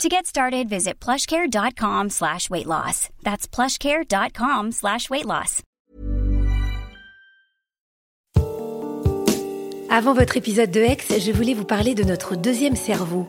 To 0.00 0.08
get 0.08 0.26
started, 0.26 0.68
visit 0.68 0.98
plushcare.com 1.00 2.10
slash 2.10 2.50
weight 2.50 2.66
loss. 2.66 3.08
That's 3.22 3.46
plushcare.com 3.46 4.72
slash 4.72 5.08
weight 5.10 5.26
loss. 5.26 5.62
Avant 9.90 10.14
votre 10.14 10.38
épisode 10.38 10.70
de 10.70 10.80
Hex, 10.80 11.18
je 11.20 11.30
voulais 11.32 11.52
vous 11.52 11.66
parler 11.66 11.94
de 11.94 12.02
notre 12.02 12.34
deuxième 12.34 12.76
cerveau, 12.76 13.28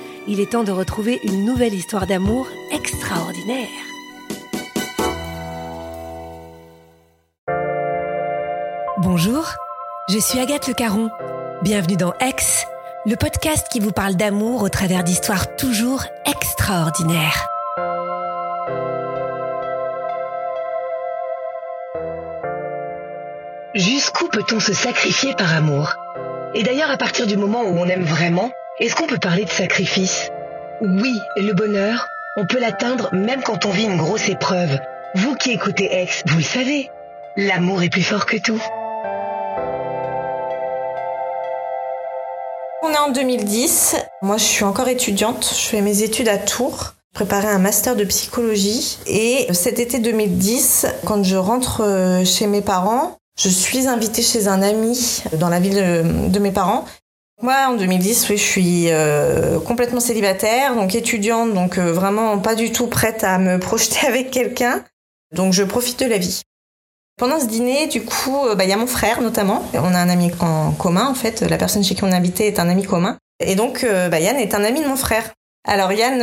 il 0.27 0.39
est 0.39 0.51
temps 0.51 0.63
de 0.63 0.71
retrouver 0.71 1.19
une 1.23 1.45
nouvelle 1.45 1.73
histoire 1.73 2.05
d'amour 2.05 2.47
extraordinaire. 2.71 3.67
Bonjour, 8.97 9.45
je 10.09 10.19
suis 10.19 10.39
Agathe 10.39 10.67
Le 10.67 10.73
Caron. 10.73 11.09
Bienvenue 11.63 11.97
dans 11.97 12.13
Ex, 12.19 12.65
le 13.05 13.15
podcast 13.15 13.67
qui 13.71 13.79
vous 13.79 13.91
parle 13.91 14.15
d'amour 14.15 14.61
au 14.61 14.69
travers 14.69 15.03
d'histoires 15.03 15.55
toujours 15.55 16.03
extraordinaires. 16.25 17.47
Jusqu'où 23.73 24.27
peut-on 24.27 24.59
se 24.59 24.73
sacrifier 24.73 25.33
par 25.33 25.55
amour? 25.55 25.95
Et 26.53 26.63
d'ailleurs, 26.63 26.91
à 26.91 26.97
partir 26.97 27.25
du 27.25 27.37
moment 27.37 27.63
où 27.63 27.77
on 27.79 27.85
aime 27.85 28.03
vraiment, 28.03 28.51
est-ce 28.81 28.95
qu'on 28.95 29.05
peut 29.05 29.19
parler 29.19 29.45
de 29.45 29.49
sacrifice? 29.51 30.31
Oui, 30.81 31.13
le 31.37 31.53
bonheur, 31.53 32.07
on 32.35 32.47
peut 32.47 32.59
l'atteindre 32.59 33.13
même 33.13 33.43
quand 33.43 33.67
on 33.67 33.69
vit 33.69 33.83
une 33.83 33.97
grosse 33.97 34.27
épreuve. 34.27 34.79
Vous 35.13 35.35
qui 35.35 35.51
écoutez 35.51 36.01
Ex, 36.01 36.23
vous 36.25 36.37
le 36.37 36.43
savez, 36.43 36.89
l'amour 37.37 37.83
est 37.83 37.89
plus 37.89 38.01
fort 38.01 38.25
que 38.25 38.37
tout. 38.37 38.59
On 42.81 42.89
est 42.89 42.97
en 42.97 43.11
2010. 43.11 43.97
Moi, 44.23 44.37
je 44.37 44.45
suis 44.45 44.63
encore 44.63 44.87
étudiante. 44.87 45.47
Je 45.55 45.67
fais 45.67 45.81
mes 45.81 46.01
études 46.01 46.29
à 46.29 46.39
Tours. 46.39 46.95
Préparer 47.13 47.49
un 47.49 47.59
master 47.59 47.95
de 47.95 48.03
psychologie. 48.05 48.97
Et 49.05 49.45
cet 49.53 49.77
été 49.77 49.99
2010, 49.99 50.87
quand 51.05 51.23
je 51.23 51.35
rentre 51.35 51.83
euh, 51.83 52.25
chez 52.25 52.47
mes 52.47 52.63
parents, 52.63 53.17
je 53.37 53.49
suis 53.49 53.87
invitée 53.87 54.23
chez 54.23 54.47
un 54.47 54.63
ami 54.63 55.21
dans 55.33 55.49
la 55.49 55.59
ville 55.59 56.31
de 56.31 56.39
mes 56.39 56.51
parents. 56.51 56.85
Moi, 57.41 57.55
en 57.67 57.73
2010, 57.73 58.29
oui, 58.29 58.37
je 58.37 58.43
suis 58.43 58.91
euh, 58.91 59.59
complètement 59.59 59.99
célibataire, 59.99 60.75
donc 60.75 60.93
étudiante, 60.93 61.55
donc 61.55 61.79
euh, 61.79 61.91
vraiment 61.91 62.37
pas 62.37 62.53
du 62.53 62.71
tout 62.71 62.85
prête 62.85 63.23
à 63.23 63.39
me 63.39 63.57
projeter 63.59 64.05
avec 64.05 64.29
quelqu'un. 64.29 64.83
Donc 65.33 65.51
je 65.51 65.63
profite 65.63 65.99
de 65.99 66.05
la 66.05 66.19
vie. 66.19 66.41
Pendant 67.17 67.39
ce 67.39 67.45
dîner, 67.45 67.87
du 67.87 68.03
coup, 68.03 68.37
bah, 68.55 68.63
il 68.63 68.69
y 68.69 68.73
a 68.73 68.77
mon 68.77 68.87
frère 68.87 69.21
notamment. 69.21 69.63
On 69.73 69.93
a 69.93 69.97
un 69.97 70.09
ami 70.09 70.31
en 70.39 70.71
commun, 70.71 71.07
en 71.07 71.15
fait. 71.15 71.41
La 71.41 71.57
personne 71.57 71.83
chez 71.83 71.95
qui 71.95 72.03
on 72.03 72.11
invité 72.11 72.47
est 72.47 72.59
un 72.59 72.69
ami 72.69 72.83
commun. 72.83 73.17
Et 73.43 73.55
donc, 73.55 73.85
bah, 73.85 74.19
Yann 74.19 74.37
est 74.37 74.55
un 74.55 74.63
ami 74.63 74.81
de 74.81 74.87
mon 74.87 74.95
frère. 74.95 75.31
Alors 75.67 75.91
Yann, 75.91 76.19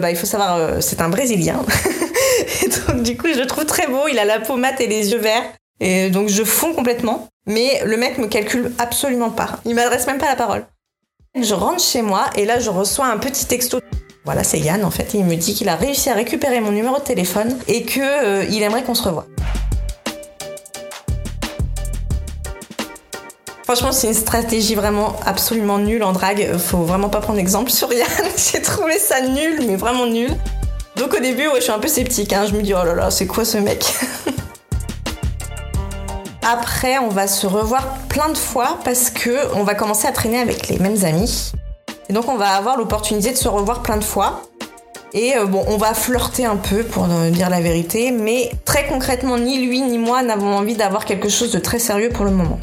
bah, 0.00 0.10
il 0.10 0.16
faut 0.16 0.26
savoir, 0.26 0.82
c'est 0.82 1.00
un 1.00 1.08
Brésilien. 1.08 1.64
et 2.62 2.68
donc, 2.68 3.02
du 3.02 3.16
coup, 3.16 3.28
je 3.32 3.40
le 3.40 3.46
trouve 3.46 3.64
très 3.64 3.86
beau. 3.86 4.08
Il 4.10 4.18
a 4.18 4.26
la 4.26 4.40
peau 4.40 4.56
mate 4.56 4.80
et 4.82 4.86
les 4.86 5.12
yeux 5.12 5.20
verts. 5.20 5.44
Et 5.80 6.10
donc 6.10 6.28
je 6.28 6.44
fonds 6.44 6.74
complètement. 6.74 7.28
Mais 7.46 7.82
le 7.84 7.96
mec 7.96 8.18
me 8.18 8.28
calcule 8.28 8.72
absolument 8.78 9.30
pas. 9.30 9.58
Il 9.64 9.74
m'adresse 9.74 10.06
même 10.06 10.18
pas 10.18 10.28
la 10.28 10.36
parole. 10.36 10.64
Je 11.40 11.54
rentre 11.54 11.82
chez 11.82 12.02
moi 12.02 12.26
et 12.36 12.44
là 12.44 12.60
je 12.60 12.70
reçois 12.70 13.06
un 13.06 13.18
petit 13.18 13.46
texto. 13.46 13.80
Voilà, 14.24 14.44
c'est 14.44 14.60
Yann 14.60 14.84
en 14.84 14.90
fait. 14.90 15.14
Il 15.14 15.24
me 15.24 15.34
dit 15.34 15.54
qu'il 15.54 15.68
a 15.68 15.74
réussi 15.74 16.08
à 16.10 16.14
récupérer 16.14 16.60
mon 16.60 16.70
numéro 16.70 16.98
de 16.98 17.04
téléphone 17.04 17.58
et 17.66 17.82
que 17.82 18.00
euh, 18.00 18.44
il 18.44 18.62
aimerait 18.62 18.84
qu'on 18.84 18.94
se 18.94 19.02
revoie. 19.02 19.26
Franchement, 23.64 23.92
c'est 23.92 24.06
une 24.06 24.14
stratégie 24.14 24.74
vraiment 24.74 25.16
absolument 25.24 25.78
nulle 25.78 26.02
en 26.02 26.12
drague. 26.12 26.56
Faut 26.58 26.82
vraiment 26.82 27.08
pas 27.08 27.20
prendre 27.20 27.38
exemple 27.38 27.70
sur 27.70 27.92
Yann. 27.92 28.06
J'ai 28.36 28.60
trouvé 28.60 28.98
ça 28.98 29.20
nul, 29.22 29.62
mais 29.66 29.76
vraiment 29.76 30.06
nul. 30.06 30.30
Donc 30.96 31.14
au 31.14 31.20
début, 31.20 31.46
ouais, 31.48 31.56
je 31.56 31.62
suis 31.62 31.72
un 31.72 31.78
peu 31.78 31.88
sceptique. 31.88 32.32
Hein. 32.32 32.46
Je 32.46 32.54
me 32.54 32.62
dis, 32.62 32.74
oh 32.74 32.84
là 32.84 32.94
là, 32.94 33.10
c'est 33.10 33.26
quoi 33.26 33.44
ce 33.44 33.58
mec? 33.58 33.84
Après, 36.42 36.98
on 36.98 37.08
va 37.08 37.28
se 37.28 37.46
revoir 37.46 37.98
plein 38.08 38.28
de 38.28 38.36
fois 38.36 38.78
parce 38.84 39.10
que 39.10 39.54
on 39.54 39.62
va 39.62 39.74
commencer 39.74 40.08
à 40.08 40.12
traîner 40.12 40.40
avec 40.40 40.68
les 40.68 40.78
mêmes 40.78 41.04
amis. 41.04 41.52
Et 42.08 42.12
donc, 42.12 42.28
on 42.28 42.36
va 42.36 42.50
avoir 42.50 42.76
l'opportunité 42.76 43.30
de 43.30 43.36
se 43.36 43.48
revoir 43.48 43.82
plein 43.82 43.96
de 43.96 44.04
fois. 44.04 44.42
Et 45.14 45.36
euh, 45.36 45.44
bon, 45.44 45.64
on 45.68 45.76
va 45.76 45.94
flirter 45.94 46.44
un 46.44 46.56
peu 46.56 46.82
pour 46.82 47.04
dire 47.04 47.48
la 47.48 47.60
vérité, 47.60 48.10
mais 48.10 48.50
très 48.64 48.86
concrètement, 48.86 49.38
ni 49.38 49.64
lui 49.64 49.82
ni 49.82 49.98
moi 49.98 50.22
n'avons 50.22 50.56
envie 50.56 50.74
d'avoir 50.74 51.04
quelque 51.04 51.28
chose 51.28 51.52
de 51.52 51.58
très 51.58 51.78
sérieux 51.78 52.08
pour 52.08 52.24
le 52.24 52.32
moment. 52.32 52.58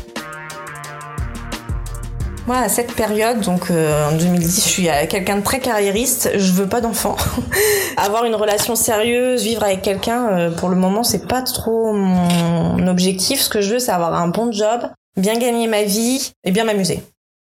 Moi, 2.50 2.58
à 2.58 2.68
cette 2.68 2.96
période, 2.96 3.42
donc 3.42 3.70
euh, 3.70 4.10
en 4.10 4.18
2010, 4.18 4.64
je 4.64 4.68
suis 4.68 4.88
quelqu'un 5.08 5.36
de 5.36 5.44
très 5.44 5.60
carriériste. 5.60 6.32
Je 6.34 6.52
veux 6.52 6.68
pas 6.68 6.82
d'enfant. 6.82 7.16
Avoir 7.98 8.26
une 8.26 8.34
relation 8.34 8.76
sérieuse, 8.76 9.44
vivre 9.44 9.64
avec 9.64 9.84
quelqu'un, 9.84 10.30
euh, 10.30 10.50
pour 10.50 10.70
le 10.70 10.76
moment, 10.76 11.04
c'est 11.04 11.28
pas 11.28 11.44
trop 11.44 11.94
mon 11.94 12.88
objectif. 12.88 13.40
Ce 13.40 13.50
que 13.50 13.62
je 13.62 13.74
veux, 13.74 13.78
c'est 13.78 13.92
avoir 13.92 14.16
un 14.16 14.30
bon 14.30 14.52
job, 14.52 14.82
bien 15.16 15.38
gagner 15.38 15.68
ma 15.68 15.84
vie 15.84 16.32
et 16.44 16.50
bien 16.50 16.64
m'amuser. 16.64 17.04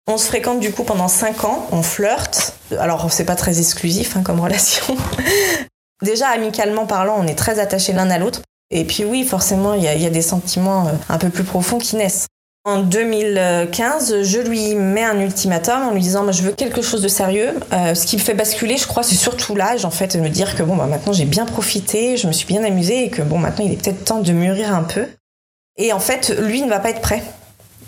On 0.07 0.19
se 0.19 0.27
fréquente 0.27 0.61
du 0.61 0.71
coup 0.71 0.85
pendant 0.85 1.09
5 1.09 1.45
ans, 1.45 1.67
on 1.73 1.83
flirte. 1.83 2.53
Alors, 2.79 3.11
c'est 3.11 3.25
pas 3.25 3.37
très 3.37 3.59
exclusif 3.59 4.19
hein, 4.19 4.23
comme 4.23 4.41
relation. 4.43 4.85
Déjà, 6.03 6.29
amicalement 6.29 6.85
parlant, 6.85 7.17
on 7.19 7.27
est 7.27 7.39
très 7.39 7.59
attachés 7.59 7.95
l'un 7.95 8.11
à 8.11 8.19
l'autre. 8.19 8.43
Et 8.71 8.85
puis 8.85 9.07
oui, 9.07 9.25
forcément, 9.25 9.73
il 9.73 9.83
y, 9.83 10.07
a 10.07 10.11
des 10.11 10.21
sentiments 10.21 10.89
euh, 10.89 10.93
un 11.09 11.17
peu 11.17 11.31
plus 11.31 11.45
profonds 11.45 11.79
qui 11.79 11.97
naissent. 11.97 12.27
En 12.67 12.83
2015, 12.83 14.23
je 14.23 14.39
lui 14.39 14.75
mets 14.75 15.03
un 15.03 15.19
ultimatum 15.19 15.83
en 15.83 15.93
lui 15.93 16.03
disant 16.03 16.31
je 16.31 16.43
veux 16.43 16.53
quelque 16.53 16.83
chose 16.83 17.01
de 17.01 17.09
sérieux. 17.09 17.55
Euh, 17.73 17.95
ce 17.95 18.05
qui 18.05 18.17
me 18.17 18.21
fait 18.21 18.35
basculer, 18.35 18.77
je 18.77 18.87
crois, 18.87 19.03
c'est 19.03 19.15
surtout 19.15 19.55
l'âge 19.55 19.87
en 19.87 19.91
fait, 19.91 20.15
de 20.15 20.21
me 20.21 20.29
dire 20.29 20.55
que 20.55 20.63
bon 20.63 20.77
bah 20.77 20.85
maintenant 20.85 21.15
j'ai 21.15 21.25
bien 21.25 21.47
profité, 21.47 22.19
je 22.19 22.27
me 22.27 22.33
suis 22.33 22.47
bien 22.47 22.63
amusée 22.63 23.05
et 23.05 23.09
que 23.09 23.23
bon 23.23 23.39
maintenant 23.39 23.65
il 23.65 23.73
est 23.73 23.83
peut-être 23.83 24.05
temps 24.05 24.21
de 24.21 24.33
mûrir 24.33 24.75
un 24.75 24.83
peu. 24.83 25.07
Et 25.79 25.95
en 25.95 26.01
fait, 26.01 26.37
lui 26.39 26.61
ne 26.61 26.69
va 26.69 26.81
pas 26.81 26.91
être 26.91 27.01
prêt. 27.01 27.23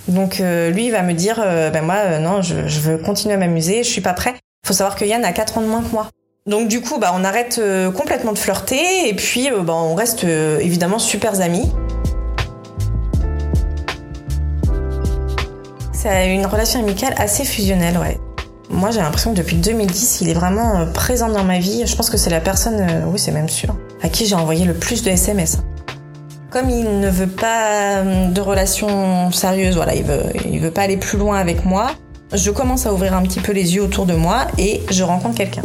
Donc 0.09 0.41
euh, 0.41 0.71
lui 0.71 0.89
va 0.89 1.03
me 1.03 1.13
dire 1.13 1.39
euh, 1.45 1.69
ben 1.69 1.83
moi 1.83 2.19
non, 2.19 2.41
je, 2.41 2.81
veux 2.81 2.97
continuer 2.97 3.35
à 3.35 3.39
m'amuser, 3.39 3.83
je 3.83 3.91
suis 3.91 4.01
pas 4.01 4.15
prêt. 4.15 4.37
Il 4.65 4.69
faut 4.69 4.75
savoir 4.75 4.97
que 4.97 5.05
Yann 5.05 5.23
a 5.23 5.33
4 5.33 5.59
ans 5.59 5.61
de 5.61 5.67
moins 5.67 5.83
que 5.83 5.93
moi. 5.93 6.09
Donc 6.47 6.69
du 6.69 6.81
coup, 6.81 6.99
bah 6.99 7.13
on 7.15 7.25
arrête 7.25 7.61
complètement 7.95 8.33
de 8.33 8.39
flirter 8.39 9.07
et 9.07 9.15
puis 9.15 9.51
bah, 9.51 9.75
on 9.75 9.95
reste 9.95 10.25
évidemment 10.25 10.99
super 10.99 11.43
amis. 11.43 11.71
C'est 16.03 16.35
une 16.35 16.47
relation 16.47 16.81
amicale 16.81 17.15
assez 17.17 17.45
fusionnelle, 17.45 17.97
ouais. 17.97 18.19
Moi, 18.71 18.91
j'ai 18.91 18.99
l'impression 18.99 19.31
que 19.35 19.37
depuis 19.37 19.55
2010, 19.55 20.23
il 20.23 20.31
est 20.31 20.35
vraiment 20.35 20.81
euh, 20.81 20.87
présent 20.87 21.29
dans 21.29 21.45
ma 21.45 21.61
vie. 21.61 21.87
Je 21.87 21.95
pense 21.95 22.11
que 22.11 22.17
c'est 22.17 22.29
la 22.29 22.41
personne, 22.41 22.81
euh, 22.81 23.05
oui, 23.07 23.21
c'est 23.21 23.31
même 23.31 23.49
sûr, 23.49 23.77
à 24.03 24.09
qui 24.09 24.27
j'ai 24.27 24.35
envoyé 24.35 24.65
le 24.65 24.75
plus 24.75 25.05
de 25.05 25.11
SMS. 25.11 25.59
Comme 26.51 26.71
il 26.71 26.99
ne 26.99 27.09
veut 27.09 27.29
pas 27.29 28.03
de 28.03 28.41
relation 28.41 29.31
sérieuse, 29.31 29.77
voilà, 29.77 29.95
il 29.95 30.03
veut, 30.03 30.25
il 30.45 30.59
veut 30.59 30.73
pas 30.73 30.83
aller 30.83 30.97
plus 30.97 31.19
loin 31.19 31.39
avec 31.39 31.65
moi, 31.65 31.93
je 32.33 32.51
commence 32.51 32.85
à 32.85 32.93
ouvrir 32.93 33.15
un 33.15 33.23
petit 33.23 33.41
peu 33.41 33.53
les 33.53 33.77
yeux 33.77 33.83
autour 33.85 34.05
de 34.05 34.15
moi 34.15 34.49
et 34.59 34.83
je 34.91 35.05
rencontre 35.05 35.37
quelqu'un. 35.37 35.63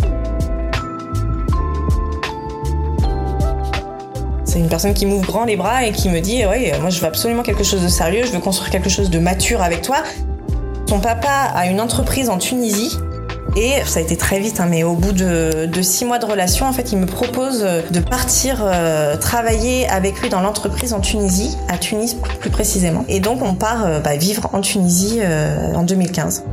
C'est 4.57 4.63
une 4.63 4.69
personne 4.69 4.95
qui 4.95 5.05
m'ouvre 5.05 5.23
grand 5.23 5.45
les 5.45 5.55
bras 5.55 5.85
et 5.85 5.91
qui 5.91 6.09
me 6.09 6.19
dit 6.19 6.41
Oui, 6.49 6.71
moi 6.81 6.89
je 6.89 6.99
veux 6.99 7.05
absolument 7.05 7.43
quelque 7.43 7.63
chose 7.63 7.83
de 7.83 7.87
sérieux, 7.87 8.23
je 8.25 8.31
veux 8.31 8.39
construire 8.39 8.71
quelque 8.71 8.89
chose 8.89 9.11
de 9.11 9.19
mature 9.19 9.61
avec 9.61 9.83
toi. 9.83 9.97
Son 10.89 10.99
papa 10.99 11.51
a 11.53 11.67
une 11.67 11.79
entreprise 11.79 12.27
en 12.27 12.39
Tunisie 12.39 12.97
et 13.55 13.73
ça 13.85 13.99
a 13.99 14.01
été 14.01 14.17
très 14.17 14.39
vite, 14.39 14.59
hein, 14.59 14.65
mais 14.67 14.81
au 14.81 14.95
bout 14.95 15.11
de, 15.11 15.69
six 15.83 16.05
mois 16.05 16.17
de 16.17 16.25
relation, 16.25 16.65
en 16.65 16.73
fait, 16.73 16.91
il 16.91 16.97
me 16.97 17.05
propose 17.05 17.59
de 17.59 17.99
partir 17.99 18.63
euh, 18.63 19.15
travailler 19.15 19.87
avec 19.89 20.19
lui 20.21 20.29
dans 20.29 20.41
l'entreprise 20.41 20.91
en 20.91 21.01
Tunisie, 21.01 21.55
à 21.69 21.77
Tunis 21.77 22.15
plus 22.39 22.49
précisément. 22.49 23.05
Et 23.09 23.19
donc 23.19 23.43
on 23.43 23.53
part 23.53 23.85
euh, 23.85 23.99
bah, 23.99 24.15
vivre 24.15 24.49
en 24.53 24.61
Tunisie 24.61 25.19
euh, 25.21 25.75
en 25.75 25.83
2015. 25.83 26.45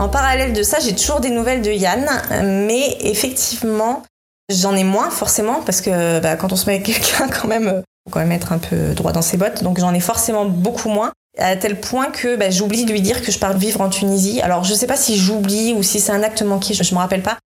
En 0.00 0.08
parallèle 0.08 0.54
de 0.54 0.64
ça, 0.64 0.78
j'ai 0.80 0.96
toujours 0.96 1.20
des 1.20 1.30
nouvelles 1.30 1.62
de 1.62 1.70
Yann, 1.70 2.04
mais 2.42 2.96
effectivement, 3.02 4.02
j'en 4.48 4.74
ai 4.74 4.84
moins 4.84 5.10
forcément 5.10 5.62
parce 5.62 5.80
que 5.80 6.20
bah, 6.20 6.36
quand 6.36 6.52
on 6.52 6.56
se 6.56 6.66
met 6.66 6.76
avec 6.76 6.86
quelqu'un, 6.86 7.28
quand 7.28 7.48
même, 7.48 7.82
faut 8.04 8.12
quand 8.12 8.20
même 8.20 8.32
être 8.32 8.52
un 8.52 8.58
peu 8.58 8.94
droit 8.94 9.12
dans 9.12 9.22
ses 9.22 9.36
bottes. 9.36 9.62
Donc 9.62 9.78
j'en 9.78 9.94
ai 9.94 10.00
forcément 10.00 10.44
beaucoup 10.44 10.88
moins 10.88 11.12
à 11.38 11.56
tel 11.56 11.80
point 11.80 12.10
que 12.10 12.36
bah, 12.36 12.50
j'oublie 12.50 12.84
de 12.84 12.92
lui 12.92 13.00
dire 13.00 13.22
que 13.22 13.30
je 13.30 13.38
pars 13.38 13.56
vivre 13.56 13.80
en 13.80 13.88
Tunisie. 13.88 14.40
Alors 14.40 14.64
je 14.64 14.74
sais 14.74 14.86
pas 14.86 14.96
si 14.96 15.16
j'oublie 15.16 15.72
ou 15.74 15.82
si 15.82 16.00
c'est 16.00 16.12
un 16.12 16.22
acte 16.22 16.42
manqué, 16.42 16.74
je, 16.74 16.82
ne 16.82 16.94
me 16.96 17.00
rappelle 17.00 17.22
pas. 17.22 17.38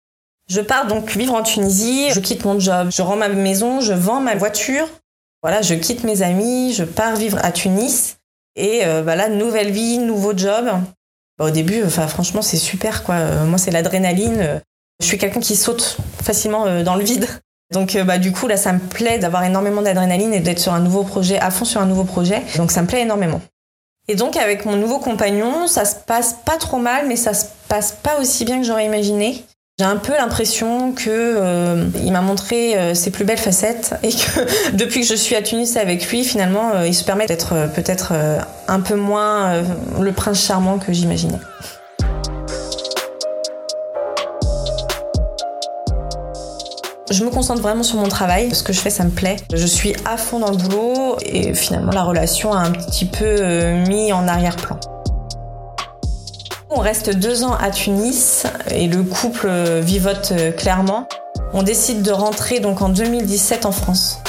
Je 0.49 0.61
pars 0.61 0.87
donc 0.87 1.11
vivre 1.11 1.35
en 1.35 1.43
Tunisie, 1.43 2.11
je 2.11 2.21
quitte 2.21 2.45
mon 2.45 2.59
job, 2.59 2.89
je 2.91 3.03
rends 3.03 3.17
ma 3.17 3.29
maison, 3.29 3.81
je 3.81 3.93
vends 3.93 4.21
ma 4.21 4.35
voiture. 4.35 4.89
Voilà, 5.43 5.61
je 5.63 5.75
quitte 5.75 6.05
mes 6.05 6.23
amis, 6.23 6.73
je 6.73 6.85
pars 6.85 7.17
vivre 7.17 7.39
à 7.43 7.53
Tunis. 7.53 8.17
Et 8.55 8.83
euh, 8.85 9.03
bah 9.03 9.17
là, 9.17 9.29
nouvelle 9.29 9.71
vie, 9.71 9.99
nouveau 9.99 10.37
job. 10.37 10.67
Bah, 11.39 11.47
au 11.47 11.51
début, 11.51 11.83
enfin 11.85 12.07
franchement, 12.07 12.43
c'est 12.43 12.59
super 12.59 13.03
quoi. 13.03 13.17
Euh, 13.17 13.45
moi, 13.45 13.59
c'est 13.59 13.71
l'adrénaline. 13.71 14.61
Je 15.03 15.07
suis 15.07 15.19
quelqu'un 15.19 15.41
qui 15.41 15.57
saute 15.57 15.99
facilement 16.23 16.65
euh, 16.67 16.83
dans 16.83 16.95
le 16.95 17.05
vide. 17.05 17.29
Donc 17.73 17.97
bah 17.97 18.19
du 18.19 18.33
coup 18.33 18.49
là 18.49 18.59
ça 18.59 18.75
me 18.75 18.79
plaît 18.79 19.19
d'avoir 19.19 19.45
énormément 19.45 19.81
d'adrénaline 19.81 20.35
et 20.35 20.41
d'être 20.41 20.59
sur 20.59 20.75
un 20.75 20.81
nouveau 20.81 21.05
projet, 21.05 21.39
à 21.39 21.51
fond 21.51 21.65
sur 21.65 21.81
un 21.81 21.87
nouveau 21.87 22.05
projet. 22.05 22.43
Donc 22.57 22.71
ça 22.71 22.83
me 22.83 22.87
plaît 22.87 23.01
énormément. 23.01 23.41
Et 24.09 24.15
donc 24.15 24.37
avec 24.37 24.67
mon 24.67 24.77
nouveau 24.77 24.99
compagnon, 24.99 25.67
ça 25.67 25.85
se 25.87 25.95
passe 25.95 26.37
pas 26.45 26.59
trop 26.59 26.77
mal, 26.77 27.07
mais 27.09 27.17
ça 27.17 27.33
se 27.33 27.47
passe 27.69 27.93
pas 28.03 28.21
aussi 28.21 28.45
bien 28.45 28.61
que 28.61 28.67
j'aurais 28.67 28.85
imaginé. 28.85 29.45
J'ai 29.79 29.87
un 29.87 29.97
peu 29.97 30.13
l'impression 30.13 30.93
que 30.93 31.09
euh, 31.09 31.87
il 32.05 32.13
m'a 32.13 32.21
montré 32.21 32.77
euh, 32.77 32.95
ses 32.95 33.11
plus 33.11 33.25
belles 33.25 33.39
facettes 33.39 33.95
et 34.03 34.11
que 34.11 34.77
depuis 34.77 35.01
que 35.01 35.07
je 35.07 35.15
suis 35.15 35.35
à 35.35 35.43
Tunis 35.43 35.77
avec 35.77 36.07
lui, 36.09 36.25
finalement, 36.25 36.73
euh, 36.75 36.87
il 36.87 36.95
se 36.95 37.05
permet 37.05 37.27
d'être 37.27 37.55
peut-être 37.75 38.13
un 38.69 38.81
peu 38.81 38.97
moins 38.97 39.63
le 39.99 40.13
prince 40.13 40.45
charmant 40.45 40.79
que 40.79 40.93
j'imaginais. 40.93 41.39
Je 47.13 47.25
me 47.25 47.31
concentre 47.31 47.61
vraiment 47.61 47.83
sur 47.83 47.99
mon 47.99 48.09
travail. 48.09 48.55
Ce 48.55 48.63
que 48.63 48.73
je 48.73 48.81
fais, 48.81 48.89
ça 48.89 49.05
me 49.05 49.11
plaît. 49.11 49.37
Je 49.53 49.67
suis 49.67 49.95
à 50.07 50.17
fond 50.17 50.39
dans 50.39 50.51
le 50.51 50.57
boulot 50.57 51.19
et 51.21 51.53
finalement, 51.53 51.93
la 51.93 52.05
relation 52.05 52.55
a 52.55 52.61
un 52.61 52.71
petit 52.71 53.05
peu 53.05 53.27
euh, 53.27 53.85
mis 53.87 54.15
en 54.15 54.27
arrière-plan. 54.27 54.81
On 56.71 56.81
reste 56.81 57.15
deux 57.15 57.45
ans 57.45 57.55
à 57.55 57.71
Tunis 57.71 58.47
et 58.71 58.87
le 58.87 59.03
couple 59.03 59.47
euh, 59.47 59.83
vivote 59.85 60.33
euh, 60.33 60.53
clairement. 60.53 61.07
On 61.53 61.63
décide 61.63 62.01
de 62.01 62.13
rentrer 62.13 62.61
donc 62.61 62.81
en 62.81 62.89
2017 62.89 63.67
en 63.67 63.73
France. 63.73 64.22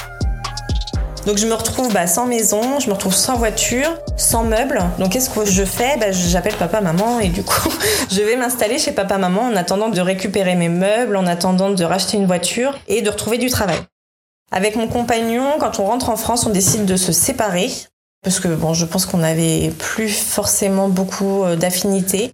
Donc 1.25 1.37
je 1.37 1.47
me 1.47 1.53
retrouve 1.53 1.91
bah, 1.93 2.05
sans 2.05 2.25
maison, 2.25 2.79
je 2.79 2.87
me 2.87 2.93
retrouve 2.93 3.13
sans 3.13 3.37
voiture, 3.37 3.89
sans 4.17 4.43
meubles. 4.43 4.81
Donc 4.99 5.11
qu'est-ce 5.13 5.29
que 5.29 5.45
je 5.45 5.63
fais? 5.63 5.97
Bah, 5.97 6.11
J'appelle 6.11 6.55
papa, 6.55 6.81
maman 6.81 7.19
et 7.19 7.29
du 7.29 7.43
coup 7.43 7.69
je 8.11 8.21
vais 8.21 8.35
m'installer 8.35 8.77
chez 8.77 8.91
papa, 8.91 9.17
maman 9.17 9.43
en 9.43 9.55
attendant 9.55 9.89
de 9.89 10.01
récupérer 10.01 10.55
mes 10.55 10.69
meubles, 10.69 11.15
en 11.15 11.25
attendant 11.25 11.69
de 11.69 11.83
racheter 11.83 12.17
une 12.17 12.25
voiture 12.25 12.77
et 12.87 13.01
de 13.01 13.09
retrouver 13.09 13.37
du 13.37 13.49
travail. 13.49 13.77
Avec 14.51 14.75
mon 14.75 14.87
compagnon, 14.87 15.53
quand 15.59 15.79
on 15.79 15.85
rentre 15.85 16.09
en 16.09 16.17
France, 16.17 16.45
on 16.45 16.49
décide 16.49 16.85
de 16.85 16.97
se 16.97 17.11
séparer 17.11 17.71
parce 18.23 18.39
que 18.39 18.47
bon, 18.47 18.73
je 18.73 18.85
pense 18.85 19.05
qu'on 19.05 19.17
n'avait 19.17 19.71
plus 19.77 20.09
forcément 20.09 20.89
beaucoup 20.89 21.43
euh, 21.43 21.55
d'affinités. 21.55 22.31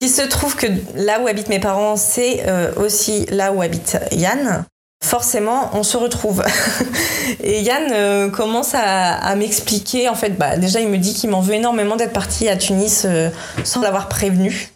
Il 0.00 0.08
se 0.08 0.22
trouve 0.22 0.56
que 0.56 0.66
là 0.94 1.20
où 1.20 1.26
habitent 1.26 1.48
mes 1.48 1.60
parents, 1.60 1.96
c'est 1.96 2.44
euh, 2.48 2.72
aussi 2.76 3.26
là 3.26 3.52
où 3.52 3.62
habite 3.62 3.98
Yann 4.12 4.64
forcément, 5.02 5.70
on 5.74 5.82
se 5.82 5.96
retrouve. 5.96 6.44
et 7.42 7.62
Yann 7.62 7.84
euh, 7.92 8.30
commence 8.30 8.74
à, 8.74 9.34
m'expliquer, 9.36 10.08
en 10.08 10.14
fait, 10.14 10.30
bah, 10.30 10.56
déjà, 10.56 10.80
il 10.80 10.88
me 10.88 10.98
dit 10.98 11.14
qu'il 11.14 11.30
m'en 11.30 11.40
veut 11.40 11.54
énormément 11.54 11.96
d'être 11.96 12.12
parti 12.12 12.48
à 12.48 12.56
Tunis 12.56 13.04
euh, 13.04 13.30
sans 13.64 13.80
l'avoir 13.80 14.08
prévenu. 14.08 14.70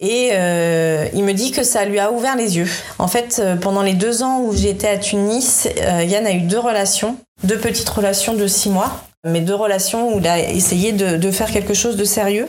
Et 0.00 0.30
euh, 0.32 1.06
il 1.14 1.22
me 1.22 1.32
dit 1.32 1.52
que 1.52 1.62
ça 1.62 1.84
lui 1.84 1.98
a 1.98 2.10
ouvert 2.10 2.36
les 2.36 2.56
yeux. 2.56 2.68
En 2.98 3.08
fait, 3.08 3.40
pendant 3.60 3.82
les 3.82 3.94
deux 3.94 4.22
ans 4.22 4.40
où 4.40 4.54
j'étais 4.54 4.88
à 4.88 4.98
Tunis, 4.98 5.68
Yann 5.76 6.26
a 6.26 6.32
eu 6.32 6.40
deux 6.40 6.58
relations, 6.58 7.16
deux 7.44 7.58
petites 7.58 7.88
relations 7.88 8.34
de 8.34 8.46
six 8.46 8.70
mois, 8.70 9.04
mais 9.24 9.40
deux 9.40 9.54
relations 9.54 10.12
où 10.12 10.18
il 10.18 10.26
a 10.26 10.38
essayé 10.40 10.92
de, 10.92 11.30
faire 11.30 11.50
quelque 11.50 11.74
chose 11.74 11.96
de 11.96 12.04
sérieux. 12.04 12.48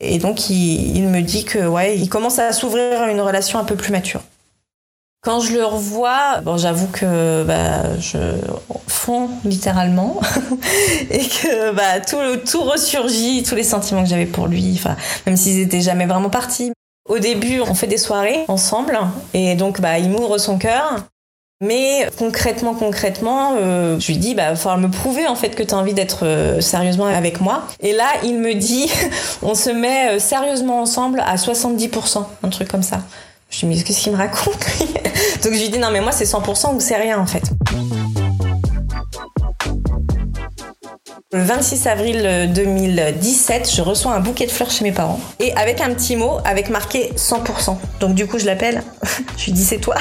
Et 0.00 0.18
donc, 0.18 0.48
il, 0.48 0.96
il 0.96 1.08
me 1.08 1.20
dit 1.20 1.44
que, 1.44 1.66
ouais, 1.66 1.96
il 1.98 2.08
commence 2.08 2.38
à 2.38 2.52
s'ouvrir 2.52 3.02
à 3.02 3.10
une 3.10 3.20
relation 3.20 3.58
un 3.58 3.64
peu 3.64 3.76
plus 3.76 3.92
mature. 3.92 4.22
Quand 5.20 5.40
je 5.40 5.52
le 5.52 5.64
revois, 5.64 6.40
bon, 6.44 6.56
j'avoue 6.56 6.86
que 6.86 7.42
bah, 7.42 7.98
je 7.98 8.18
fonds 8.86 9.28
littéralement 9.44 10.20
et 11.10 11.18
que 11.18 11.72
bah, 11.72 12.00
tout, 12.00 12.62
ressurgit, 12.62 13.42
tous 13.42 13.56
les 13.56 13.64
sentiments 13.64 14.04
que 14.04 14.08
j'avais 14.08 14.26
pour 14.26 14.46
lui, 14.46 14.80
même 15.26 15.36
s'ils 15.36 15.58
étaient 15.58 15.80
jamais 15.80 16.06
vraiment 16.06 16.30
partis. 16.30 16.72
Au 17.08 17.18
début, 17.18 17.60
on 17.60 17.74
fait 17.74 17.86
des 17.86 17.98
soirées 17.98 18.44
ensemble 18.48 18.98
et 19.34 19.56
donc 19.56 19.80
bah, 19.80 19.98
il 19.98 20.10
m'ouvre 20.10 20.38
son 20.38 20.58
cœur. 20.58 21.08
Mais 21.60 22.08
concrètement, 22.16 22.74
concrètement, 22.74 23.56
euh, 23.56 23.98
je 23.98 24.06
lui 24.06 24.18
dis, 24.18 24.36
bah, 24.36 24.54
falloir 24.54 24.78
me 24.78 24.88
prouver 24.88 25.26
en 25.26 25.34
fait 25.34 25.56
que 25.56 25.64
tu 25.64 25.74
as 25.74 25.76
envie 25.76 25.94
d'être 25.94 26.24
euh, 26.24 26.60
sérieusement 26.60 27.06
avec 27.06 27.40
moi. 27.40 27.64
Et 27.80 27.92
là, 27.92 28.06
il 28.22 28.38
me 28.38 28.54
dit, 28.54 28.88
on 29.42 29.56
se 29.56 29.70
met 29.70 30.10
euh, 30.10 30.18
sérieusement 30.20 30.80
ensemble 30.80 31.20
à 31.26 31.34
70%, 31.34 32.24
un 32.44 32.48
truc 32.48 32.68
comme 32.68 32.84
ça. 32.84 33.00
Je 33.50 33.66
lui 33.66 33.74
dis, 33.74 33.84
qu'est-ce 33.84 34.00
qu'il 34.00 34.12
me 34.12 34.16
raconte 34.16 34.58
Donc 35.42 35.52
je 35.52 35.58
lui 35.58 35.68
dis, 35.70 35.78
non, 35.78 35.90
mais 35.90 36.00
moi, 36.00 36.12
c'est 36.12 36.24
100% 36.24 36.74
ou 36.74 36.80
c'est 36.80 36.96
rien, 36.96 37.18
en 37.18 37.26
fait. 37.26 37.44
Le 41.32 41.42
26 41.42 41.86
avril 41.86 42.50
2017, 42.54 43.70
je 43.74 43.82
reçois 43.82 44.14
un 44.14 44.20
bouquet 44.20 44.46
de 44.46 44.50
fleurs 44.50 44.70
chez 44.70 44.82
mes 44.84 44.92
parents. 44.92 45.20
Et 45.40 45.52
avec 45.56 45.80
un 45.80 45.92
petit 45.92 46.16
mot, 46.16 46.38
avec 46.44 46.70
marqué 46.70 47.12
100%. 47.16 47.76
Donc 48.00 48.14
du 48.14 48.26
coup, 48.26 48.38
je 48.38 48.46
l'appelle. 48.46 48.82
je 49.36 49.44
lui 49.46 49.52
dis, 49.52 49.64
c'est 49.64 49.78
toi 49.78 49.96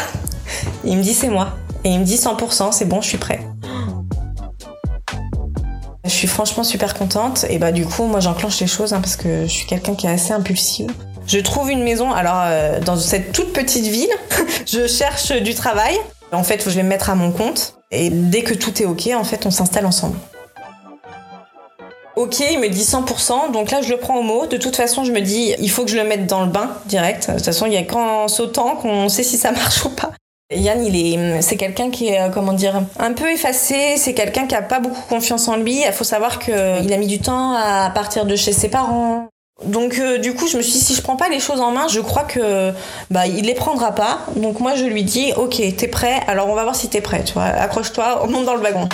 Il 0.86 0.98
me 0.98 1.03
dit, 1.03 1.13
c'est 1.13 1.27
moi. 1.27 1.50
Et 1.83 1.89
il 1.89 2.00
me 2.00 2.05
dit 2.05 2.15
100%, 2.15 2.72
c'est 2.72 2.86
bon, 2.86 3.01
je 3.01 3.07
suis 3.10 3.17
prêt. 3.17 3.41
Je 6.05 6.10
suis 6.10 6.27
franchement 6.27 6.63
super 6.63 6.93
contente. 6.93 7.45
Et 7.50 7.60
bah 7.60 7.74
du 7.74 7.86
coup, 7.86 8.05
moi 8.05 8.22
j'enclenche 8.22 8.60
les 8.62 8.67
choses 8.67 8.93
hein, 8.93 9.01
parce 9.01 9.17
que 9.17 9.43
je 9.43 9.51
suis 9.51 9.65
quelqu'un 9.65 9.95
qui 9.95 10.07
est 10.07 10.12
assez 10.12 10.31
impulsive. 10.31 10.89
Je 11.27 11.39
trouve 11.39 11.69
une 11.69 11.84
maison, 11.84 12.13
alors 12.13 12.43
euh, 12.46 12.79
dans 12.79 12.96
cette 12.96 13.34
toute 13.34 13.51
petite 13.51 13.86
ville, 13.86 14.10
je 14.65 14.88
cherche 14.88 15.34
du 15.34 15.53
travail. 15.53 15.98
En 16.31 16.43
fait, 16.43 16.63
je 16.63 16.75
vais 16.75 16.84
me 16.84 16.89
mettre 16.89 17.10
à 17.10 17.15
mon 17.15 17.31
compte. 17.31 17.75
Et 17.91 18.10
dès 18.10 18.43
que 18.43 18.53
tout 18.53 18.81
est 18.81 18.86
OK, 18.86 19.10
en 19.13 19.25
fait, 19.25 19.46
on 19.46 19.51
s'installe 19.51 19.86
ensemble. 19.86 20.17
Ok, 22.15 22.39
il 22.39 22.60
me 22.60 22.67
dit 22.69 22.81
100%, 22.81 23.51
donc 23.51 23.69
là 23.69 23.81
je 23.81 23.89
le 23.89 23.98
prends 23.98 24.17
au 24.17 24.24
mot. 24.24 24.48
De 24.48 24.57
toute 24.57 24.75
façon, 24.75 25.03
je 25.03 25.12
me 25.12 25.19
dis, 25.19 25.53
il 25.60 25.69
faut 25.69 25.84
que 25.84 25.91
je 25.91 25.98
le 25.98 26.03
mette 26.03 26.25
dans 26.25 26.43
le 26.43 26.50
bain 26.50 26.72
direct. 26.86 27.29
De 27.29 27.36
toute 27.36 27.46
façon, 27.46 27.67
il 27.67 27.74
y 27.74 27.77
a 27.77 27.84
qu'en 27.84 28.27
sautant 28.27 28.75
qu'on 28.75 29.07
sait 29.10 29.24
si 29.24 29.38
ça 29.38 29.51
marche 29.53 29.86
ou 29.86 29.89
pas. 29.89 30.12
Yann, 30.50 30.84
il 30.84 30.96
est, 30.96 31.41
c'est 31.41 31.57
quelqu'un 31.57 31.91
qui 31.91 32.07
est, 32.07 32.22
euh, 32.22 32.29
comment 32.29 32.53
dire, 32.53 32.81
un 33.00 33.12
peu 33.12 33.29
effacé. 33.29 33.98
C'est 33.98 34.13
quelqu'un 34.13 34.48
qui 34.48 34.55
a 34.55 34.62
pas 34.62 34.79
beaucoup 34.79 35.01
confiance 35.10 35.50
en 35.50 35.57
lui. 35.57 35.84
Il 35.86 35.91
faut 35.91 36.05
savoir 36.05 36.39
qu'il 36.39 36.53
a 36.55 36.98
mis 36.98 37.07
du 37.07 37.19
temps 37.19 37.51
à 37.53 37.89
partir 37.89 38.25
de 38.25 38.36
chez 38.38 38.53
ses 38.53 38.69
parents. 38.69 39.27
Donc 39.65 39.97
euh, 39.97 40.19
du 40.19 40.35
coup, 40.35 40.47
je 40.47 40.57
me 40.57 40.61
suis 40.61 40.73
dit 40.73 40.79
si 40.79 40.93
je 40.93 41.01
prends 41.01 41.15
pas 41.15 41.29
les 41.29 41.39
choses 41.39 41.61
en 41.61 41.71
main, 41.71 41.87
je 41.87 41.99
crois 41.99 42.23
que 42.23 42.71
bah 43.09 43.25
il 43.25 43.45
les 43.45 43.55
prendra 43.55 43.91
pas. 43.93 44.19
Donc 44.35 44.59
moi 44.59 44.75
je 44.75 44.85
lui 44.85 45.03
dis 45.03 45.33
OK, 45.35 45.61
t'es 45.75 45.87
prêt? 45.87 46.21
Alors 46.27 46.47
on 46.47 46.53
va 46.53 46.63
voir 46.63 46.75
si 46.75 46.89
t'es 46.89 47.01
prêt, 47.01 47.23
tu 47.23 47.33
vois. 47.33 47.45
Accroche-toi, 47.45 48.21
on 48.23 48.27
monte 48.27 48.45
dans 48.45 48.53
le 48.53 48.61
wagon. 48.61 48.87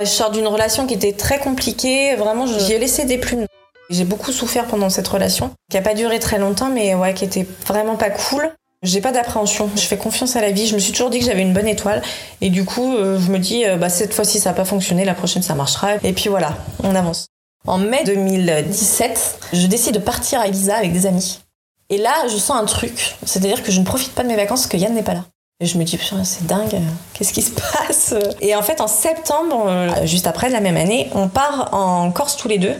Je 0.00 0.06
sors 0.06 0.30
d'une 0.30 0.46
relation 0.46 0.86
qui 0.86 0.94
était 0.94 1.12
très 1.12 1.38
compliquée, 1.38 2.16
vraiment 2.16 2.46
j'y 2.46 2.72
ai 2.72 2.78
laissé 2.78 3.04
des 3.04 3.18
plumes. 3.18 3.46
J'ai 3.90 4.04
beaucoup 4.04 4.32
souffert 4.32 4.64
pendant 4.64 4.88
cette 4.88 5.06
relation, 5.06 5.50
qui 5.70 5.76
a 5.76 5.82
pas 5.82 5.94
duré 5.94 6.18
très 6.18 6.38
longtemps 6.38 6.70
mais 6.70 6.94
ouais, 6.94 7.12
qui 7.12 7.24
était 7.24 7.46
vraiment 7.66 7.96
pas 7.96 8.10
cool. 8.10 8.50
J'ai 8.82 9.00
pas 9.00 9.12
d'appréhension, 9.12 9.70
je 9.76 9.82
fais 9.82 9.96
confiance 9.96 10.36
à 10.36 10.40
la 10.40 10.50
vie, 10.50 10.66
je 10.66 10.74
me 10.74 10.78
suis 10.78 10.92
toujours 10.92 11.10
dit 11.10 11.18
que 11.18 11.24
j'avais 11.24 11.42
une 11.42 11.54
bonne 11.54 11.68
étoile 11.68 12.02
et 12.40 12.50
du 12.50 12.64
coup, 12.64 12.94
euh, 12.94 13.18
je 13.18 13.30
me 13.30 13.38
dis 13.38 13.64
euh, 13.66 13.76
bah 13.76 13.88
cette 13.88 14.12
fois-ci 14.12 14.40
ça 14.40 14.50
a 14.50 14.52
pas 14.52 14.64
fonctionné, 14.64 15.04
la 15.04 15.14
prochaine 15.14 15.42
ça 15.42 15.54
marchera 15.54 15.96
et 16.02 16.12
puis 16.12 16.28
voilà, 16.28 16.54
on 16.82 16.94
avance. 16.94 17.28
En 17.66 17.78
mai 17.78 18.04
2017, 18.04 19.38
je 19.54 19.66
décide 19.66 19.94
de 19.94 19.98
partir 19.98 20.38
à 20.38 20.48
Ibiza 20.48 20.76
avec 20.76 20.92
des 20.92 21.06
amis. 21.06 21.40
Et 21.88 21.96
là, 21.96 22.12
je 22.28 22.36
sens 22.36 22.60
un 22.60 22.66
truc, 22.66 23.16
c'est-à-dire 23.24 23.62
que 23.62 23.72
je 23.72 23.80
ne 23.80 23.86
profite 23.86 24.12
pas 24.14 24.22
de 24.22 24.28
mes 24.28 24.36
vacances 24.36 24.60
parce 24.60 24.70
que 24.70 24.76
Yann 24.76 24.92
n'est 24.92 25.02
pas 25.02 25.14
là. 25.14 25.24
Et 25.60 25.66
je 25.66 25.78
me 25.78 25.84
dis, 25.84 25.96
putain, 25.96 26.24
c'est 26.24 26.46
dingue, 26.46 26.78
qu'est-ce 27.14 27.32
qui 27.32 27.40
se 27.40 27.52
passe? 27.52 28.14
Et 28.42 28.54
en 28.54 28.60
fait, 28.60 28.82
en 28.82 28.86
septembre, 28.86 29.64
euh, 29.66 30.04
juste 30.04 30.26
après 30.26 30.50
la 30.50 30.60
même 30.60 30.76
année, 30.76 31.08
on 31.14 31.28
part 31.28 31.72
en 31.72 32.10
Corse 32.10 32.36
tous 32.36 32.48
les 32.48 32.58
deux. 32.58 32.74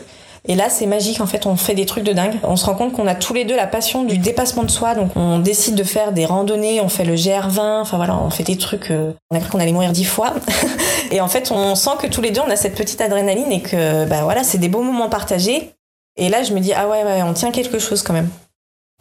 Et 0.46 0.54
là, 0.54 0.68
c'est 0.68 0.86
magique. 0.86 1.20
En 1.20 1.26
fait, 1.26 1.46
on 1.46 1.56
fait 1.56 1.74
des 1.74 1.86
trucs 1.86 2.04
de 2.04 2.12
dingue. 2.12 2.34
On 2.42 2.56
se 2.56 2.66
rend 2.66 2.74
compte 2.74 2.92
qu'on 2.92 3.06
a 3.06 3.14
tous 3.14 3.32
les 3.32 3.44
deux 3.44 3.56
la 3.56 3.66
passion 3.66 4.04
du 4.04 4.18
dépassement 4.18 4.62
de 4.62 4.70
soi. 4.70 4.94
Donc, 4.94 5.10
on 5.16 5.38
décide 5.38 5.74
de 5.74 5.84
faire 5.84 6.12
des 6.12 6.26
randonnées. 6.26 6.80
On 6.80 6.88
fait 6.88 7.04
le 7.04 7.14
GR20. 7.14 7.80
Enfin 7.80 7.96
voilà, 7.96 8.18
on 8.18 8.30
fait 8.30 8.42
des 8.42 8.58
trucs. 8.58 8.90
Euh, 8.90 9.12
on 9.30 9.36
a 9.36 9.40
cru 9.40 9.50
qu'on 9.50 9.60
allait 9.60 9.72
mourir 9.72 9.92
dix 9.92 10.04
fois. 10.04 10.34
et 11.10 11.20
en 11.20 11.28
fait, 11.28 11.50
on 11.50 11.74
sent 11.74 11.96
que 12.00 12.06
tous 12.06 12.20
les 12.20 12.30
deux, 12.30 12.42
on 12.46 12.50
a 12.50 12.56
cette 12.56 12.74
petite 12.74 13.00
adrénaline 13.00 13.50
et 13.52 13.62
que, 13.62 14.04
bah 14.04 14.22
voilà, 14.22 14.44
c'est 14.44 14.58
des 14.58 14.68
beaux 14.68 14.82
moments 14.82 15.08
partagés. 15.08 15.70
Et 16.16 16.28
là, 16.28 16.42
je 16.42 16.52
me 16.52 16.60
dis, 16.60 16.72
ah 16.74 16.88
ouais, 16.88 17.02
ouais, 17.04 17.22
on 17.22 17.32
tient 17.32 17.50
quelque 17.50 17.78
chose 17.78 18.02
quand 18.02 18.12
même. 18.12 18.28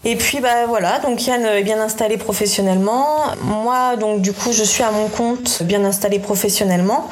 Et 0.05 0.17
puis 0.17 0.41
bah 0.41 0.65
voilà, 0.67 0.99
donc 0.99 1.25
Yann 1.25 1.45
est 1.45 1.63
bien 1.63 1.79
installé 1.79 2.17
professionnellement. 2.17 3.05
Moi 3.41 3.95
donc 3.95 4.21
du 4.21 4.33
coup 4.33 4.51
je 4.51 4.63
suis 4.63 4.83
à 4.83 4.91
mon 4.91 5.07
compte, 5.07 5.63
bien 5.63 5.85
installé 5.85 6.19
professionnellement. 6.19 7.07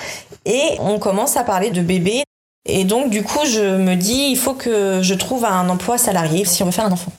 Et 0.45 0.75
on 0.79 0.99
commence 0.99 1.37
à 1.37 1.45
parler 1.45 1.69
de 1.69 1.81
bébé. 1.81 2.23
Et 2.65 2.83
donc, 2.83 3.09
du 3.09 3.23
coup, 3.23 3.45
je 3.45 3.77
me 3.77 3.95
dis, 3.95 4.27
il 4.29 4.37
faut 4.37 4.53
que 4.53 5.01
je 5.01 5.13
trouve 5.13 5.45
un 5.45 5.67
emploi 5.69 5.97
salarié 5.97 6.45
si 6.45 6.61
on 6.61 6.67
veut 6.67 6.71
faire 6.71 6.85
un 6.85 6.91
enfant. 6.91 7.11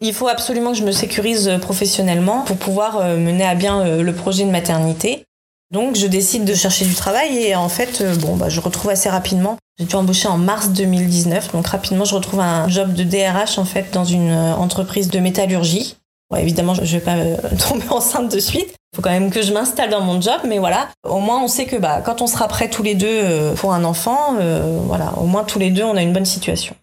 Il 0.00 0.12
faut 0.12 0.28
absolument 0.28 0.72
que 0.72 0.78
je 0.78 0.84
me 0.84 0.92
sécurise 0.92 1.50
professionnellement 1.62 2.42
pour 2.42 2.56
pouvoir 2.56 2.98
euh, 2.98 3.16
mener 3.16 3.44
à 3.44 3.54
bien 3.54 3.80
euh, 3.80 4.02
le 4.02 4.12
projet 4.12 4.44
de 4.44 4.50
maternité. 4.50 5.24
Donc, 5.70 5.96
je 5.96 6.06
décide 6.06 6.44
de 6.44 6.54
chercher 6.54 6.84
du 6.84 6.94
travail 6.94 7.38
et 7.38 7.54
en 7.54 7.68
fait, 7.68 8.00
euh, 8.00 8.16
bon, 8.16 8.36
bah, 8.36 8.48
je 8.48 8.60
retrouve 8.60 8.90
assez 8.90 9.08
rapidement. 9.08 9.56
J'ai 9.78 9.86
dû 9.86 9.94
embaucher 9.94 10.28
en 10.28 10.38
mars 10.38 10.68
2019, 10.70 11.52
donc 11.52 11.66
rapidement, 11.66 12.04
je 12.04 12.14
retrouve 12.14 12.40
un 12.40 12.68
job 12.68 12.92
de 12.92 13.02
DRH 13.02 13.58
en 13.58 13.64
fait 13.64 13.92
dans 13.92 14.04
une 14.04 14.32
entreprise 14.32 15.08
de 15.08 15.18
métallurgie. 15.18 15.96
Bon, 16.30 16.36
évidemment, 16.36 16.74
je 16.74 16.82
vais 16.82 17.00
pas 17.00 17.16
tomber 17.68 17.88
enceinte 17.90 18.32
de 18.32 18.38
suite, 18.38 18.76
faut 18.94 19.02
quand 19.02 19.10
même 19.10 19.30
que 19.30 19.42
je 19.42 19.52
m'installe 19.52 19.90
dans 19.90 20.00
mon 20.00 20.20
job, 20.20 20.40
mais 20.46 20.58
voilà, 20.58 20.88
au 21.04 21.18
moins 21.18 21.42
on 21.42 21.48
sait 21.48 21.66
que 21.66 21.76
bah, 21.76 22.00
quand 22.04 22.22
on 22.22 22.26
sera 22.26 22.46
prêt 22.46 22.68
tous 22.68 22.82
les 22.82 22.94
deux 22.94 23.06
euh, 23.08 23.54
pour 23.54 23.72
un 23.74 23.84
enfant, 23.84 24.36
euh, 24.38 24.78
voilà, 24.86 25.12
au 25.18 25.26
moins 25.26 25.44
tous 25.44 25.58
les 25.58 25.70
deux 25.70 25.82
on 25.82 25.96
a 25.96 26.02
une 26.02 26.12
bonne 26.12 26.24
situation. 26.24 26.76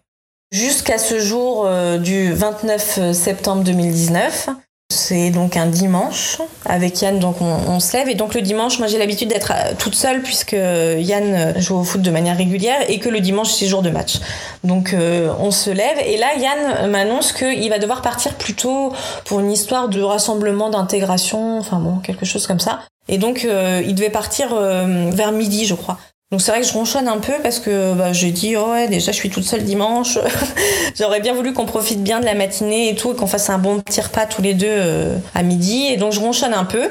Jusqu'à 0.52 0.98
ce 0.98 1.18
jour 1.18 1.64
euh, 1.66 1.96
du 1.96 2.32
29 2.34 3.12
septembre 3.12 3.64
2019, 3.64 4.50
c'est 4.92 5.30
donc 5.30 5.56
un 5.56 5.66
dimanche. 5.66 6.38
Avec 6.66 7.00
Yann, 7.00 7.18
donc 7.18 7.36
on, 7.40 7.80
se 7.80 7.96
lève. 7.96 8.08
Et 8.08 8.14
donc 8.14 8.34
le 8.34 8.42
dimanche, 8.42 8.78
moi 8.78 8.86
j'ai 8.86 8.98
l'habitude 8.98 9.28
d'être 9.28 9.52
euh, 9.52 9.72
toute 9.78 9.94
seule 9.94 10.22
puisque 10.22 10.52
Yann 10.52 11.54
joue 11.58 11.76
au 11.76 11.84
foot 11.84 12.02
de 12.02 12.10
manière 12.10 12.36
régulière 12.36 12.78
et 12.88 12.98
que 12.98 13.08
le 13.08 13.20
dimanche 13.20 13.50
c'est 13.50 13.66
jour 13.66 13.82
de 13.82 13.90
match. 13.90 14.20
Donc 14.62 14.92
euh, 14.92 15.32
on 15.40 15.50
se 15.50 15.70
lève 15.70 15.98
et 16.04 16.16
là 16.18 16.34
Yann 16.36 16.90
m'annonce 16.90 17.32
qu'il 17.32 17.68
va 17.70 17.78
devoir 17.78 18.02
partir 18.02 18.34
plus 18.34 18.54
tôt 18.54 18.92
pour 19.24 19.40
une 19.40 19.50
histoire 19.50 19.88
de 19.88 20.00
rassemblement, 20.02 20.70
d'intégration, 20.70 21.58
enfin 21.58 21.78
bon, 21.78 21.96
quelque 21.96 22.26
chose 22.26 22.46
comme 22.46 22.60
ça. 22.60 22.80
Et 23.08 23.18
donc 23.18 23.44
euh, 23.44 23.82
il 23.84 23.94
devait 23.94 24.10
partir 24.10 24.54
vers 24.54 25.32
midi, 25.32 25.66
je 25.66 25.74
crois. 25.74 25.98
Donc 26.32 26.40
c'est 26.40 26.50
vrai 26.50 26.62
que 26.62 26.66
je 26.66 26.72
ronchonne 26.72 27.08
un 27.08 27.18
peu 27.18 27.34
parce 27.42 27.60
que 27.60 27.92
bah, 27.92 28.14
j'ai 28.14 28.30
dit 28.30 28.56
oh 28.56 28.72
ouais 28.72 28.88
déjà 28.88 29.12
je 29.12 29.16
suis 29.18 29.28
toute 29.28 29.44
seule 29.44 29.64
dimanche. 29.64 30.18
J'aurais 30.98 31.20
bien 31.20 31.34
voulu 31.34 31.52
qu'on 31.52 31.66
profite 31.66 32.02
bien 32.02 32.20
de 32.20 32.24
la 32.24 32.34
matinée 32.34 32.88
et 32.88 32.94
tout 32.94 33.12
et 33.12 33.14
qu'on 33.14 33.26
fasse 33.26 33.50
un 33.50 33.58
bon 33.58 33.80
petit 33.80 34.00
repas 34.00 34.24
tous 34.24 34.40
les 34.40 34.54
deux 34.54 34.66
euh, 34.66 35.18
à 35.34 35.42
midi. 35.42 35.84
Et 35.90 35.98
donc 35.98 36.12
je 36.12 36.20
ronchonne 36.20 36.54
un 36.54 36.64
peu. 36.64 36.88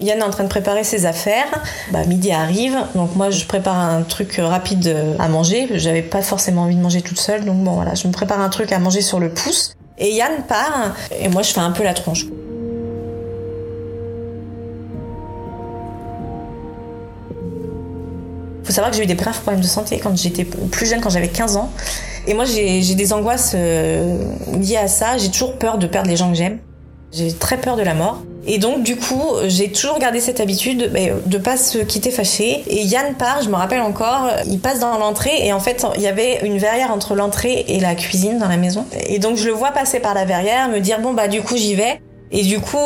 Yann 0.00 0.18
est 0.18 0.22
en 0.22 0.30
train 0.30 0.44
de 0.44 0.48
préparer 0.48 0.84
ses 0.84 1.04
affaires. 1.04 1.48
Bah, 1.90 2.04
midi 2.06 2.32
arrive, 2.32 2.78
donc 2.94 3.14
moi 3.14 3.28
je 3.28 3.44
prépare 3.44 3.76
un 3.76 4.02
truc 4.02 4.36
rapide 4.38 4.96
à 5.18 5.28
manger. 5.28 5.68
J'avais 5.74 6.02
pas 6.02 6.22
forcément 6.22 6.62
envie 6.62 6.76
de 6.76 6.82
manger 6.82 7.02
toute 7.02 7.20
seule, 7.20 7.44
donc 7.44 7.62
bon 7.62 7.72
voilà, 7.72 7.94
je 7.94 8.08
me 8.08 8.12
prépare 8.12 8.40
un 8.40 8.48
truc 8.48 8.72
à 8.72 8.78
manger 8.78 9.02
sur 9.02 9.20
le 9.20 9.28
pouce. 9.28 9.74
Et 9.98 10.12
Yann 10.12 10.32
part 10.48 10.94
et 11.18 11.28
moi 11.28 11.42
je 11.42 11.52
fais 11.52 11.60
un 11.60 11.72
peu 11.72 11.82
la 11.82 11.92
tronche. 11.92 12.24
Savoir 18.76 18.90
que 18.90 18.96
j'ai 18.96 19.04
eu 19.04 19.06
des 19.06 19.14
graves 19.14 19.40
problèmes 19.40 19.62
de 19.62 19.66
santé 19.66 19.98
quand 20.02 20.16
j'étais 20.16 20.44
plus 20.44 20.86
jeune, 20.86 21.00
quand 21.00 21.10
j'avais 21.10 21.28
15 21.28 21.56
ans. 21.56 21.70
Et 22.26 22.34
moi, 22.34 22.44
j'ai 22.44 22.94
des 22.94 23.12
angoisses 23.12 23.52
euh, 23.54 24.18
liées 24.60 24.76
à 24.76 24.88
ça. 24.88 25.16
J'ai 25.16 25.30
toujours 25.30 25.56
peur 25.58 25.78
de 25.78 25.86
perdre 25.86 26.08
les 26.08 26.16
gens 26.16 26.30
que 26.30 26.36
j'aime. 26.36 26.58
J'ai 27.12 27.32
très 27.32 27.56
peur 27.56 27.76
de 27.76 27.82
la 27.82 27.94
mort. 27.94 28.22
Et 28.48 28.58
donc, 28.58 28.82
du 28.82 28.96
coup, 28.96 29.22
j'ai 29.46 29.72
toujours 29.72 29.98
gardé 29.98 30.20
cette 30.20 30.38
habitude 30.40 30.90
bah, 30.92 31.00
de 31.24 31.38
pas 31.38 31.56
se 31.56 31.78
quitter 31.78 32.10
fâché. 32.10 32.62
Et 32.68 32.84
Yann 32.84 33.14
part, 33.14 33.42
je 33.42 33.48
me 33.48 33.54
rappelle 33.54 33.80
encore, 33.80 34.30
il 34.46 34.60
passe 34.60 34.80
dans 34.80 34.98
l'entrée 34.98 35.46
et 35.46 35.52
en 35.52 35.60
fait, 35.60 35.84
il 35.96 36.02
y 36.02 36.06
avait 36.06 36.40
une 36.44 36.58
verrière 36.58 36.92
entre 36.92 37.14
l'entrée 37.14 37.64
et 37.68 37.80
la 37.80 37.94
cuisine 37.94 38.38
dans 38.38 38.48
la 38.48 38.56
maison. 38.56 38.84
Et 39.08 39.18
donc, 39.18 39.36
je 39.36 39.46
le 39.46 39.52
vois 39.52 39.72
passer 39.72 39.98
par 39.98 40.14
la 40.14 40.24
verrière, 40.24 40.68
me 40.68 40.78
dire, 40.78 41.00
bon, 41.00 41.12
bah, 41.12 41.28
du 41.28 41.42
coup, 41.42 41.56
j'y 41.56 41.74
vais. 41.74 42.00
Et 42.32 42.42
du 42.42 42.58
coup, 42.60 42.76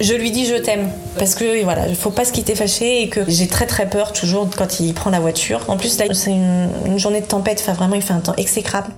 je 0.00 0.14
lui 0.14 0.30
dis 0.30 0.46
je 0.46 0.56
t'aime 0.56 0.90
parce 1.18 1.34
que 1.34 1.62
voilà, 1.62 1.86
il 1.86 1.94
faut 1.94 2.10
pas 2.10 2.24
se 2.24 2.32
quitter 2.32 2.54
fâché 2.54 3.02
et 3.02 3.08
que 3.08 3.20
j'ai 3.28 3.46
très 3.46 3.66
très 3.66 3.88
peur 3.88 4.12
toujours 4.12 4.48
quand 4.56 4.80
il 4.80 4.92
prend 4.92 5.10
la 5.10 5.20
voiture. 5.20 5.60
En 5.68 5.76
plus 5.76 5.98
là, 5.98 6.06
c'est 6.12 6.32
une, 6.32 6.98
journée 6.98 7.20
de 7.20 7.26
tempête, 7.26 7.60
enfin 7.60 7.74
vraiment 7.74 7.94
il 7.94 8.02
fait 8.02 8.12
un 8.12 8.20
temps 8.20 8.34
exécrable. 8.36 8.88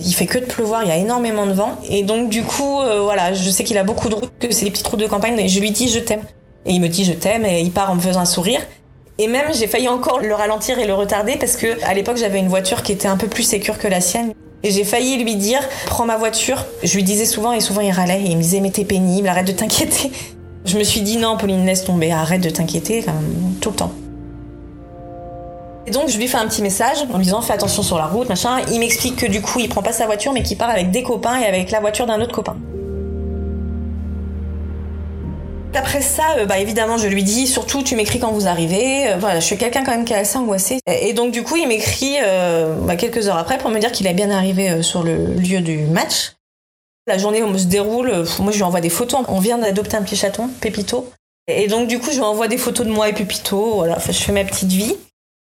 Il 0.00 0.12
fait 0.12 0.26
que 0.26 0.38
de 0.38 0.44
pleuvoir, 0.44 0.82
il 0.82 0.88
y 0.88 0.92
a 0.92 0.96
énormément 0.96 1.46
de 1.46 1.52
vent 1.52 1.78
et 1.88 2.02
donc 2.02 2.28
du 2.28 2.42
coup 2.42 2.80
euh, 2.80 3.00
voilà, 3.02 3.32
je 3.32 3.50
sais 3.50 3.64
qu'il 3.64 3.78
a 3.78 3.84
beaucoup 3.84 4.08
de 4.08 4.14
routes, 4.14 4.32
que 4.40 4.52
c'est 4.52 4.64
des 4.64 4.70
petites 4.70 4.86
routes 4.86 5.00
de 5.00 5.06
campagne 5.06 5.38
et 5.38 5.48
je 5.48 5.60
lui 5.60 5.70
dis 5.70 5.88
je 5.88 6.00
t'aime. 6.00 6.22
Et 6.66 6.72
il 6.72 6.80
me 6.80 6.88
dit 6.88 7.04
je 7.04 7.12
t'aime 7.12 7.44
et 7.46 7.60
il 7.60 7.70
part 7.70 7.90
en 7.90 7.94
me 7.94 8.00
faisant 8.00 8.20
un 8.20 8.26
sourire. 8.26 8.60
Et 9.18 9.28
même 9.28 9.54
j'ai 9.54 9.68
failli 9.68 9.88
encore 9.88 10.20
le 10.20 10.34
ralentir 10.34 10.78
et 10.80 10.86
le 10.86 10.92
retarder 10.92 11.36
parce 11.36 11.56
que 11.56 11.82
à 11.84 11.94
l'époque 11.94 12.16
j'avais 12.16 12.40
une 12.40 12.48
voiture 12.48 12.82
qui 12.82 12.92
était 12.92 13.08
un 13.08 13.16
peu 13.16 13.28
plus 13.28 13.44
sécure 13.44 13.78
que 13.78 13.86
la 13.86 14.00
sienne. 14.00 14.32
Et 14.66 14.72
j'ai 14.72 14.82
failli 14.82 15.16
lui 15.22 15.36
dire, 15.36 15.60
prends 15.86 16.06
ma 16.06 16.16
voiture. 16.16 16.64
Je 16.82 16.96
lui 16.96 17.04
disais 17.04 17.24
souvent, 17.24 17.52
et 17.52 17.60
souvent 17.60 17.82
il 17.82 17.92
râlait, 17.92 18.20
et 18.20 18.30
il 18.30 18.36
me 18.36 18.42
disait, 18.42 18.58
mais 18.58 18.72
t'es 18.72 18.84
pénible, 18.84 19.28
arrête 19.28 19.46
de 19.46 19.52
t'inquiéter. 19.52 20.10
Je 20.64 20.76
me 20.76 20.82
suis 20.82 21.02
dit, 21.02 21.18
non, 21.18 21.36
Pauline, 21.36 21.64
laisse 21.64 21.84
tomber, 21.84 22.10
arrête 22.10 22.40
de 22.40 22.50
t'inquiéter, 22.50 23.04
tout 23.60 23.70
le 23.70 23.76
temps. 23.76 23.92
Et 25.86 25.92
donc 25.92 26.08
je 26.08 26.18
lui 26.18 26.26
fais 26.26 26.38
un 26.38 26.48
petit 26.48 26.62
message 26.62 26.96
en 27.12 27.18
lui 27.18 27.26
disant 27.26 27.40
fais 27.40 27.52
attention 27.52 27.84
sur 27.84 27.96
la 27.96 28.06
route, 28.06 28.28
machin. 28.28 28.58
Il 28.72 28.80
m'explique 28.80 29.14
que 29.14 29.26
du 29.26 29.40
coup 29.40 29.60
il 29.60 29.68
prend 29.68 29.82
pas 29.82 29.92
sa 29.92 30.06
voiture 30.06 30.32
mais 30.32 30.42
qu'il 30.42 30.58
part 30.58 30.70
avec 30.70 30.90
des 30.90 31.04
copains 31.04 31.38
et 31.38 31.44
avec 31.44 31.70
la 31.70 31.78
voiture 31.78 32.06
d'un 32.06 32.20
autre 32.20 32.32
copain. 32.32 32.56
Après 35.86 36.02
ça, 36.02 36.34
euh, 36.38 36.46
bah 36.46 36.58
évidemment, 36.58 36.98
je 36.98 37.06
lui 37.06 37.22
dis 37.22 37.46
surtout 37.46 37.84
tu 37.84 37.94
m'écris 37.94 38.18
quand 38.18 38.32
vous 38.32 38.48
arrivez. 38.48 39.08
Euh, 39.08 39.18
voilà, 39.18 39.38
je 39.38 39.44
suis 39.46 39.56
quelqu'un 39.56 39.84
quand 39.84 39.92
même 39.92 40.04
qui 40.04 40.14
est 40.14 40.16
assez 40.16 40.36
angoissé. 40.36 40.80
Et 40.88 41.12
donc 41.12 41.30
du 41.30 41.44
coup, 41.44 41.54
il 41.54 41.68
m'écrit 41.68 42.16
euh, 42.24 42.74
bah, 42.80 42.96
quelques 42.96 43.28
heures 43.28 43.36
après 43.36 43.56
pour 43.56 43.70
me 43.70 43.78
dire 43.78 43.92
qu'il 43.92 44.08
est 44.08 44.12
bien 44.12 44.32
arrivé 44.32 44.82
sur 44.82 45.04
le 45.04 45.34
lieu 45.34 45.60
du 45.60 45.78
match. 45.78 46.32
La 47.06 47.18
journée 47.18 47.40
se 47.56 47.66
déroule, 47.66 48.24
moi 48.40 48.50
je 48.50 48.56
lui 48.56 48.64
envoie 48.64 48.80
des 48.80 48.90
photos. 48.90 49.20
On 49.28 49.38
vient 49.38 49.58
d'adopter 49.58 49.96
un 49.96 50.02
petit 50.02 50.16
chaton, 50.16 50.50
Pépito. 50.60 51.08
Et 51.46 51.68
donc 51.68 51.86
du 51.86 52.00
coup, 52.00 52.10
je 52.10 52.16
lui 52.16 52.24
envoie 52.24 52.48
des 52.48 52.58
photos 52.58 52.84
de 52.84 52.90
moi 52.90 53.08
et 53.08 53.12
Pépito. 53.12 53.74
Voilà, 53.76 53.96
je 54.04 54.10
fais 54.10 54.32
ma 54.32 54.42
petite 54.42 54.72
vie. 54.72 54.96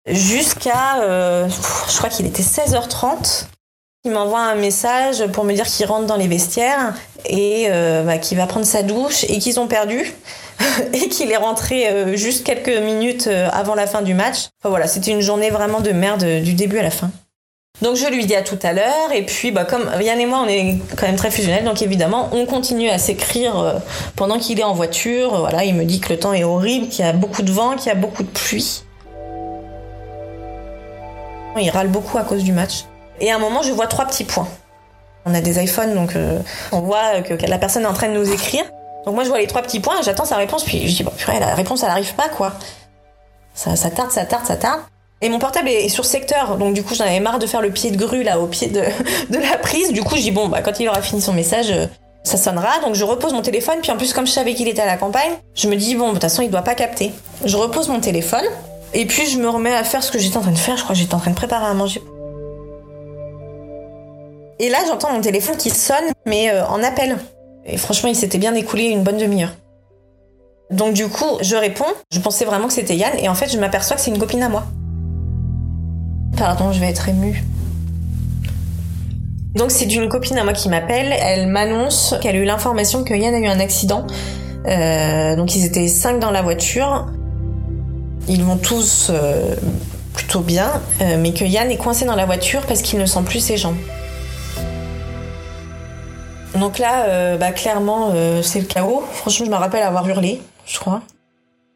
Jusqu'à, 0.10 1.00
je 1.48 1.96
crois 1.96 2.10
qu'il 2.10 2.26
était 2.26 2.42
16h30. 2.42 3.46
Il 4.06 4.12
m'envoie 4.12 4.42
un 4.42 4.56
message 4.56 5.26
pour 5.28 5.46
me 5.46 5.54
dire 5.54 5.66
qu'il 5.66 5.86
rentre 5.86 6.08
dans 6.08 6.18
les 6.18 6.28
vestiaires 6.28 6.94
et 7.26 7.68
euh, 7.70 8.04
bah, 8.04 8.18
qu'il 8.18 8.38
va 8.38 8.48
prendre 8.48 8.66
sa 8.66 8.84
douche 8.84 9.24
et 9.30 9.40
qu'ils 9.40 9.62
ont 9.62 9.68
perdu 9.68 10.14
et 10.94 11.08
qu'il 11.08 11.32
est 11.32 11.38
rentré 11.38 11.88
euh, 11.88 12.18
juste 12.18 12.46
quelques 12.46 12.82
minutes 12.82 13.28
euh, 13.28 13.48
avant 13.54 13.76
la 13.76 13.88
fin 13.88 14.02
du 14.02 14.14
match. 14.14 14.50
Enfin 14.60 14.68
voilà, 14.68 14.88
c'était 14.88 15.12
une 15.12 15.22
journée 15.22 15.52
vraiment 15.52 15.80
de 15.80 15.92
merde 15.92 16.26
du 16.42 16.54
début 16.54 16.80
à 16.80 16.84
la 16.84 16.90
fin. 16.90 17.12
Donc 17.82 17.96
je 17.96 18.06
lui 18.08 18.26
dis 18.26 18.36
à 18.36 18.42
tout 18.42 18.60
à 18.62 18.74
l'heure 18.74 19.14
et 19.14 19.26
puis 19.26 19.52
bah 19.52 19.64
comme 19.64 19.90
Yann 20.02 20.20
et 20.20 20.26
moi 20.26 20.42
on 20.44 20.50
est 20.50 20.80
quand 20.98 21.08
même 21.08 21.16
très 21.16 21.32
fusionnels 21.32 21.64
donc 21.64 21.82
évidemment 21.82 22.30
on 22.34 22.46
continue 22.46 22.90
à 22.90 22.98
s'écrire 22.98 23.82
pendant 24.18 24.38
qu'il 24.38 24.60
est 24.60 24.64
en 24.64 24.74
voiture. 24.74 25.40
Voilà, 25.40 25.64
il 25.64 25.76
me 25.76 25.86
dit 25.86 26.02
que 26.02 26.12
le 26.12 26.20
temps 26.20 26.34
est 26.34 26.44
horrible, 26.44 26.90
qu'il 26.90 27.06
y 27.06 27.08
a 27.08 27.14
beaucoup 27.14 27.42
de 27.42 27.52
vent, 27.52 27.78
qu'il 27.78 27.88
y 27.88 27.92
a 27.92 27.96
beaucoup 27.96 28.24
de 28.24 28.28
pluie. 28.28 28.84
Il 31.58 31.70
râle 31.70 31.88
beaucoup 31.88 32.18
à 32.18 32.24
cause 32.24 32.44
du 32.44 32.52
match. 32.52 32.84
Et 33.20 33.32
à 33.32 33.36
un 33.36 33.40
moment, 33.40 33.62
je 33.62 33.72
vois 33.72 33.88
trois 33.88 34.06
petits 34.06 34.24
points. 34.24 34.48
On 35.26 35.34
a 35.34 35.42
des 35.42 35.64
iPhones, 35.64 35.94
donc 35.96 36.16
euh, 36.16 36.40
on 36.72 36.82
voit 36.82 37.22
que, 37.22 37.34
la 37.34 37.58
personne 37.58 37.84
est 37.84 37.88
en 37.88 37.94
train 37.94 38.10
de 38.10 38.14
nous 38.14 38.32
écrire. 38.32 38.66
Donc 39.06 39.16
moi, 39.16 39.24
je 39.24 39.30
vois 39.30 39.40
les 39.40 39.48
trois 39.48 39.62
petits 39.62 39.80
points, 39.80 40.02
j'attends 40.02 40.26
sa 40.26 40.38
réponse, 40.38 40.64
puis 40.64 40.88
je 40.88 40.96
dis, 40.96 41.04
bon, 41.04 41.12
purée, 41.12 41.40
la 41.40 41.56
réponse, 41.56 41.84
elle 41.84 41.90
n'arrive 41.90 42.14
pas, 42.16 42.30
quoi. 42.30 42.54
Ça, 43.54 43.76
tarde, 43.90 44.12
ça 44.12 44.26
tarde, 44.26 44.46
ça 44.46 44.56
tarde. 44.56 44.82
Et 45.22 45.30
mon 45.30 45.40
portable 45.40 45.70
est 45.70 45.88
sur 45.88 46.04
secteur, 46.04 46.58
donc 46.58 46.74
du 46.74 46.84
coup, 46.84 46.96
j'en 46.96 47.06
avais 47.06 47.22
marre 47.22 47.40
de 47.40 47.46
faire 47.46 47.62
le 47.62 47.72
pied 47.72 47.92
de 47.92 47.98
grue, 47.98 48.24
là, 48.24 48.40
au 48.40 48.48
pied 48.48 48.68
de, 49.30 49.38
la 49.38 49.58
prise. 49.58 49.94
Du 49.94 50.04
coup, 50.04 50.16
je 50.16 50.22
dis, 50.22 50.32
bon, 50.32 50.50
bah, 50.50 50.62
quand 50.62 50.80
il 50.80 50.90
aura 50.90 51.02
fini 51.02 51.22
son 51.22 51.34
message, 51.34 51.72
euh, 51.72 51.86
ça 52.24 52.38
sonnera. 52.38 52.80
Donc 52.82 52.96
je 52.96 53.06
repose 53.06 53.34
mon 53.34 53.42
téléphone, 53.42 53.78
puis 53.82 53.92
en 53.92 53.98
plus, 53.98 54.14
comme 54.14 54.28
je 54.28 54.32
savais 54.32 54.54
qu'il 54.54 54.68
était 54.68 54.82
à 54.82 54.86
la 54.86 54.98
campagne, 54.98 55.32
je 55.56 55.70
me 55.70 55.76
dis, 55.76 55.96
bon, 55.96 56.08
de 56.08 56.14
toute 56.14 56.24
façon, 56.24 56.42
il 56.42 56.50
doit 56.50 56.62
pas 56.62 56.76
capter. 56.76 57.14
Je 57.46 57.56
repose 57.56 57.88
mon 57.88 58.02
téléphone, 58.02 58.46
et 58.94 59.06
puis 59.06 59.26
je 59.28 59.38
me 59.38 59.48
remets 59.48 59.74
à 59.74 59.86
faire 59.86 60.04
ce 60.04 60.12
que 60.12 60.20
j'étais 60.20 60.38
en 60.38 60.42
train 60.42 60.52
de 60.52 60.58
faire. 60.58 60.76
Je 60.76 60.84
crois 60.84 60.96
que 60.96 61.00
j'étais 61.00 61.16
en 61.16 61.20
train 61.20 61.32
de 61.32 61.36
préparer 61.36 61.66
à 61.66 61.74
manger 61.74 62.02
et 64.64 64.70
là, 64.70 64.78
j'entends 64.88 65.12
mon 65.12 65.20
téléphone 65.20 65.58
qui 65.58 65.70
sonne, 65.70 66.06
mais 66.26 66.50
euh, 66.50 66.66
en 66.68 66.82
appel. 66.82 67.18
Et 67.66 67.76
franchement, 67.76 68.08
il 68.08 68.16
s'était 68.16 68.38
bien 68.38 68.56
écoulé 68.56 68.86
une 68.86 69.04
bonne 69.04 69.18
demi-heure. 69.18 69.52
Donc 70.72 70.94
du 70.94 71.10
coup, 71.10 71.38
je 71.42 71.58
réponds. 71.58 71.84
Je 72.14 72.20
pensais 72.20 72.46
vraiment 72.46 72.68
que 72.68 72.74
c'était 72.74 72.96
Yann, 72.96 73.12
et 73.20 73.28
en 73.28 73.36
fait, 73.36 73.52
je 73.52 73.60
m'aperçois 73.60 73.98
que 73.98 74.02
c'est 74.02 74.12
une 74.12 74.20
copine 74.20 74.42
à 74.42 74.48
moi. 74.48 74.64
Pardon, 76.38 76.72
je 76.72 76.80
vais 76.80 76.88
être 76.88 77.10
émue. 77.10 77.44
Donc 79.54 79.70
c'est 79.70 79.86
d'une 79.86 80.08
copine 80.08 80.38
à 80.38 80.46
moi 80.46 80.54
qui 80.54 80.70
m'appelle. 80.70 81.14
Elle 81.20 81.48
m'annonce 81.48 82.16
qu'elle 82.22 82.38
a 82.38 82.40
eu 82.40 82.46
l'information 82.46 83.04
que 83.04 83.14
Yann 83.14 83.36
a 83.36 83.40
eu 83.40 83.48
un 83.48 83.60
accident 83.60 84.08
Euh, 84.66 85.36
donc 85.36 85.58
ils 85.58 85.66
étaient 85.66 85.90
cinq 85.90 86.22
dans 86.22 86.32
la 86.32 86.42
voiture. 86.42 87.08
Ils 88.30 88.46
vont 88.46 88.56
tous 88.56 89.10
euh, 89.10 89.56
plutôt 90.14 90.40
bien, 90.40 90.82
mais 91.20 91.34
que 91.34 91.44
Yann 91.44 91.70
est 91.70 91.76
coincé 91.76 92.06
dans 92.06 92.16
la 92.16 92.26
voiture 92.26 92.62
parce 92.62 92.82
qu'il 92.82 92.98
ne 92.98 93.06
sent 93.06 93.24
plus 93.26 93.42
ses 93.42 93.58
jambes. 93.58 93.76
Donc 96.64 96.80
là, 96.80 97.08
euh, 97.10 97.36
bah, 97.36 97.52
clairement, 97.52 98.12
euh, 98.16 98.42
c'est 98.42 98.62
le 98.62 98.66
chaos. 98.66 99.04
Franchement, 99.12 99.46
je 99.46 99.52
me 99.52 99.56
rappelle 99.58 99.84
avoir 99.84 100.08
hurlé, 100.08 100.42
je 100.66 100.80
crois. 100.80 101.02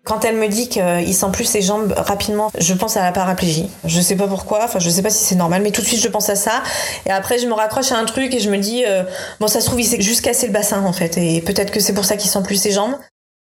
Quand 0.06 0.24
elle 0.24 0.38
me 0.38 0.48
dit 0.48 0.70
qu'il 0.70 1.14
sent 1.14 1.26
plus 1.34 1.44
ses 1.44 1.62
jambes 1.62 1.94
rapidement, 1.98 2.50
je 2.58 2.74
pense 2.74 2.96
à 2.96 3.04
la 3.04 3.12
paraplégie. 3.12 3.70
Je 3.84 4.00
sais 4.00 4.16
pas 4.16 4.28
pourquoi, 4.28 4.64
enfin 4.64 4.80
je 4.80 4.90
sais 4.90 5.02
pas 5.02 5.10
si 5.10 5.26
c'est 5.26 5.36
normal, 5.36 5.62
mais 5.62 5.72
tout 5.72 5.82
de 5.82 5.86
suite 5.86 6.00
je 6.00 6.08
pense 6.08 6.30
à 6.30 6.38
ça. 6.38 6.64
Et 7.06 7.12
après 7.12 7.38
je 7.38 7.48
me 7.48 7.54
raccroche 7.54 7.92
à 7.92 7.98
un 7.98 8.06
truc 8.06 8.34
et 8.34 8.40
je 8.40 8.50
me 8.50 8.58
dis, 8.60 8.86
euh, 8.86 9.04
bon 9.42 9.48
ça 9.48 9.60
se 9.60 9.66
trouve 9.66 9.82
il 9.82 9.86
s'est 9.86 10.00
juste 10.00 10.22
cassé 10.22 10.48
le 10.48 10.54
bassin 10.54 10.86
en 10.86 10.94
fait, 10.94 11.18
et 11.18 11.42
peut-être 11.42 11.72
que 11.72 11.82
c'est 11.82 11.94
pour 11.94 12.06
ça 12.06 12.16
qu'il 12.16 12.30
sent 12.30 12.44
plus 12.44 12.56
ses 12.56 12.72
jambes. 12.72 12.96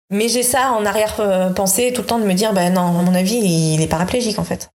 Mais 0.09 0.27
j'ai 0.27 0.41
ça 0.41 0.71
en 0.71 0.83
arrière-pensée 0.83 1.93
tout 1.93 2.01
le 2.01 2.07
temps 2.07 2.17
de 2.17 2.25
me 2.25 2.33
dire, 2.33 2.53
bah 2.53 2.71
non, 2.71 2.81
à 2.81 3.03
mon 3.03 3.13
avis 3.13 3.37
il 3.37 3.79
est 3.83 3.87
paraplégique 3.87 4.39
en 4.39 4.43
fait. 4.43 4.71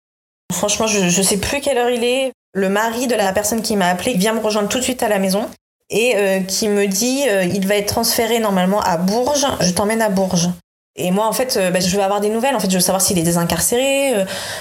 Franchement, 0.52 0.88
je, 0.88 1.08
je 1.08 1.22
sais 1.22 1.36
plus 1.36 1.60
quelle 1.60 1.78
heure 1.78 1.90
il 1.90 2.02
est. 2.02 2.32
Le 2.52 2.68
mari 2.68 3.06
de 3.06 3.14
la 3.14 3.32
personne 3.32 3.62
qui 3.62 3.76
m'a 3.76 3.86
appelé 3.86 4.14
vient 4.14 4.32
me 4.32 4.40
rejoindre 4.40 4.68
tout 4.68 4.78
de 4.78 4.82
suite 4.82 5.04
à 5.04 5.08
la 5.08 5.20
maison 5.20 5.48
et 5.90 6.16
euh, 6.16 6.40
qui 6.40 6.68
me 6.68 6.86
dit 6.86 7.24
euh, 7.28 7.44
il 7.44 7.66
va 7.66 7.76
être 7.76 7.86
transféré 7.88 8.38
normalement 8.38 8.80
à 8.80 8.96
Bourges. 8.96 9.46
Je 9.60 9.70
t'emmène 9.70 10.02
à 10.02 10.08
Bourges. 10.08 10.48
Et 10.98 11.10
moi, 11.10 11.26
en 11.26 11.32
fait, 11.32 11.56
euh, 11.56 11.70
bah, 11.70 11.80
je 11.80 11.94
veux 11.94 12.02
avoir 12.02 12.20
des 12.20 12.30
nouvelles. 12.30 12.56
En 12.56 12.60
fait, 12.60 12.70
je 12.70 12.74
veux 12.74 12.80
savoir 12.80 13.02
s'il 13.02 13.18
est 13.18 13.22
désincarcéré. 13.22 14.14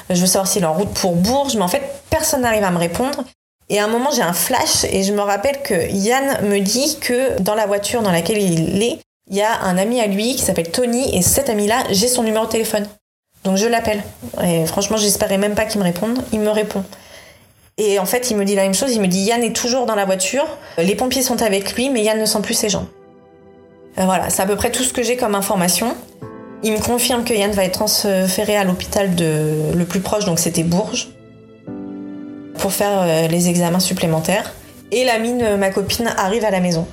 je 0.10 0.20
veux 0.20 0.28
savoir 0.28 0.48
s'il 0.48 0.64
est 0.64 0.68
en 0.68 0.74
route 0.74 0.94
pour 0.94 1.16
Bourges. 1.16 1.56
Mais 1.56 1.64
en 1.64 1.68
fait, 1.68 1.82
personne 2.10 2.42
n'arrive 2.42 2.64
à 2.64 2.72
me 2.72 2.78
répondre. 2.78 3.24
Et 3.70 3.80
à 3.80 3.86
un 3.86 3.88
moment, 3.88 4.12
j'ai 4.12 4.22
un 4.22 4.34
flash 4.34 4.84
et 4.84 5.02
je 5.02 5.12
me 5.12 5.22
rappelle 5.22 5.62
que 5.64 5.90
Yann 5.92 6.48
me 6.48 6.60
dit 6.60 7.00
que 7.00 7.40
dans 7.42 7.56
la 7.56 7.66
voiture 7.66 8.04
dans 8.04 8.12
laquelle 8.12 8.38
il 8.38 8.84
est, 8.84 9.00
il 9.32 9.38
y 9.38 9.42
a 9.42 9.62
un 9.62 9.80
ami 9.80 10.00
à 10.00 10.06
lui 10.06 10.36
qui 10.36 10.44
s'appelle 10.44 10.70
Tony. 10.70 11.18
Et 11.18 11.24
cet 11.24 11.50
ami-là, 11.50 11.84
j'ai 11.90 12.08
son 12.08 12.22
numéro 12.22 12.46
de 12.46 12.52
téléphone. 12.52 12.88
Donc 13.44 13.58
je 13.58 13.66
l'appelle. 13.66 14.04
Et 14.44 14.66
franchement, 14.68 14.98
j'espérais 14.98 15.40
même 15.40 15.56
pas 15.56 15.66
qu'il 15.66 15.80
me 15.80 15.86
réponde. 15.86 16.20
Il 16.32 16.42
me 16.42 16.50
répond. 16.50 16.84
Et 17.78 18.00
en 18.00 18.06
fait, 18.06 18.32
il 18.32 18.38
me 18.38 18.46
dit 18.46 18.56
la 18.56 18.64
même 18.64 18.74
chose. 18.74 18.94
Il 18.94 19.02
me 19.02 19.08
dit 19.08 19.20
Yann 19.22 19.44
est 19.44 19.56
toujours 19.56 19.86
dans 19.86 19.96
la 19.96 20.06
voiture. 20.06 20.46
Les 20.78 20.96
pompiers 20.96 21.22
sont 21.22 21.42
avec 21.42 21.76
lui, 21.76 21.90
mais 21.90 22.04
Yann 22.04 22.20
ne 22.20 22.26
sent 22.26 22.42
plus 22.42 22.54
ses 22.54 22.70
jambes. 22.70 22.88
Euh, 23.98 24.06
Voilà, 24.06 24.30
c'est 24.30 24.42
à 24.42 24.46
peu 24.46 24.56
près 24.56 24.72
tout 24.72 24.84
ce 24.84 24.94
que 24.94 25.04
j'ai 25.04 25.18
comme 25.18 25.36
information. 25.36 25.96
Il 26.64 26.72
me 26.72 26.80
confirme 26.80 27.26
que 27.26 27.34
Yann 27.34 27.52
va 27.52 27.66
être 27.66 27.74
transféré 27.74 28.56
à 28.56 28.64
l'hôpital 28.64 29.14
de 29.16 29.74
le 29.76 29.86
plus 29.86 30.00
proche, 30.00 30.26
donc 30.26 30.40
c'était 30.40 30.64
Bourges, 30.64 31.10
pour 32.58 32.72
faire 32.72 33.02
euh, 33.02 33.28
les 33.28 33.50
examens 33.50 33.82
supplémentaires. 33.82 34.54
Et 34.92 35.04
la 35.04 35.20
mine, 35.20 35.58
ma 35.58 35.70
copine, 35.70 36.08
arrive 36.18 36.46
à 36.46 36.52
la 36.52 36.62
maison. 36.62 36.88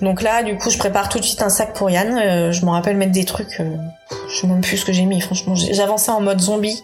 Donc 0.00 0.22
là, 0.22 0.42
du 0.42 0.56
coup, 0.56 0.70
je 0.70 0.78
prépare 0.78 1.08
tout 1.08 1.18
de 1.18 1.24
suite 1.24 1.42
un 1.42 1.48
sac 1.48 1.74
pour 1.74 1.90
Yann. 1.90 2.16
Euh, 2.18 2.52
je 2.52 2.64
me 2.64 2.70
rappelle 2.70 2.96
mettre 2.96 3.12
des 3.12 3.24
trucs. 3.24 3.60
euh, 3.60 3.76
je 4.30 4.40
sais 4.40 4.46
même 4.46 4.62
plus 4.62 4.78
ce 4.78 4.84
que 4.84 4.92
j'ai 4.92 5.04
mis. 5.04 5.20
Franchement, 5.20 5.54
j'avançais 5.54 6.10
en 6.10 6.20
mode 6.20 6.40
zombie. 6.40 6.82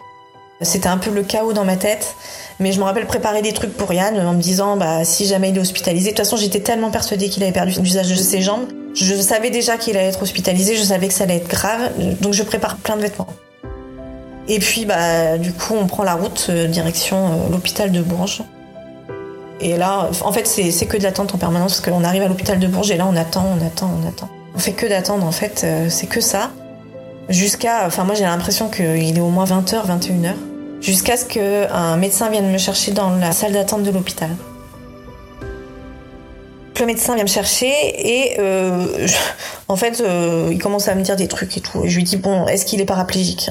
C'était 0.60 0.88
un 0.88 0.98
peu 0.98 1.10
le 1.10 1.22
chaos 1.22 1.52
dans 1.52 1.64
ma 1.64 1.76
tête. 1.76 2.14
Mais 2.60 2.72
je 2.72 2.78
me 2.78 2.84
rappelle 2.84 3.06
préparer 3.06 3.42
des 3.42 3.52
trucs 3.52 3.76
pour 3.76 3.92
Yann 3.92 4.18
en 4.18 4.32
me 4.32 4.40
disant, 4.40 4.76
bah, 4.76 5.04
si 5.04 5.26
jamais 5.26 5.50
il 5.50 5.56
est 5.56 5.60
hospitalisé. 5.60 6.10
De 6.10 6.16
toute 6.16 6.24
façon, 6.24 6.36
j'étais 6.36 6.60
tellement 6.60 6.90
persuadée 6.90 7.28
qu'il 7.28 7.42
avait 7.42 7.52
perdu 7.52 7.74
l'usage 7.80 8.08
de 8.08 8.14
ses 8.14 8.42
jambes. 8.42 8.66
Je 8.94 9.14
savais 9.16 9.50
déjà 9.50 9.76
qu'il 9.76 9.96
allait 9.96 10.08
être 10.08 10.22
hospitalisé. 10.22 10.76
Je 10.76 10.82
savais 10.82 11.08
que 11.08 11.14
ça 11.14 11.24
allait 11.24 11.36
être 11.36 11.48
grave. 11.48 11.90
Donc 12.20 12.32
je 12.32 12.42
prépare 12.42 12.76
plein 12.76 12.96
de 12.96 13.02
vêtements. 13.02 13.26
Et 14.46 14.58
puis, 14.58 14.84
bah, 14.84 15.38
du 15.38 15.52
coup, 15.52 15.74
on 15.74 15.86
prend 15.86 16.04
la 16.04 16.14
route 16.14 16.46
euh, 16.50 16.66
direction 16.66 17.16
euh, 17.16 17.50
l'hôpital 17.50 17.90
de 17.90 18.02
Bourges. 18.02 18.42
Et 19.60 19.76
là, 19.76 20.10
en 20.20 20.32
fait, 20.32 20.46
c'est 20.46 20.86
que 20.86 20.98
de 20.98 21.02
l'attente 21.02 21.34
en 21.34 21.38
permanence 21.38 21.80
parce 21.80 21.90
qu'on 21.90 22.04
arrive 22.04 22.22
à 22.22 22.28
l'hôpital 22.28 22.58
de 22.58 22.66
Bourges 22.66 22.90
et 22.90 22.96
là, 22.96 23.06
on 23.10 23.16
attend, 23.16 23.46
on 23.58 23.66
attend, 23.66 23.90
on 24.02 24.06
attend. 24.06 24.28
On 24.54 24.58
fait 24.58 24.72
que 24.72 24.86
d'attendre, 24.86 25.24
en 25.24 25.32
fait, 25.32 25.62
euh, 25.64 25.86
c'est 25.88 26.06
que 26.06 26.20
ça. 26.20 26.50
Jusqu'à, 27.28 27.86
enfin, 27.86 28.04
moi, 28.04 28.14
j'ai 28.14 28.24
l'impression 28.24 28.68
qu'il 28.68 29.16
est 29.16 29.20
au 29.20 29.30
moins 29.30 29.44
20h, 29.44 29.86
21h. 29.86 30.34
Jusqu'à 30.80 31.16
ce 31.16 31.24
qu'un 31.24 31.96
médecin 31.96 32.28
vienne 32.28 32.52
me 32.52 32.58
chercher 32.58 32.92
dans 32.92 33.10
la 33.16 33.32
salle 33.32 33.52
d'attente 33.52 33.82
de 33.82 33.90
l'hôpital. 33.90 34.30
Le 36.78 36.86
médecin 36.86 37.14
vient 37.14 37.24
me 37.24 37.28
chercher 37.28 37.68
et 37.68 38.36
euh, 38.40 39.06
en 39.68 39.76
fait 39.76 40.00
euh, 40.00 40.48
il 40.50 40.58
commence 40.58 40.88
à 40.88 40.94
me 40.94 41.02
dire 41.02 41.16
des 41.16 41.28
trucs 41.28 41.56
et 41.56 41.60
tout. 41.60 41.84
Et 41.84 41.88
je 41.88 41.96
lui 41.96 42.02
dis 42.02 42.16
bon 42.16 42.46
est-ce 42.48 42.66
qu'il 42.66 42.80
est 42.80 42.84
paraplégique? 42.84 43.48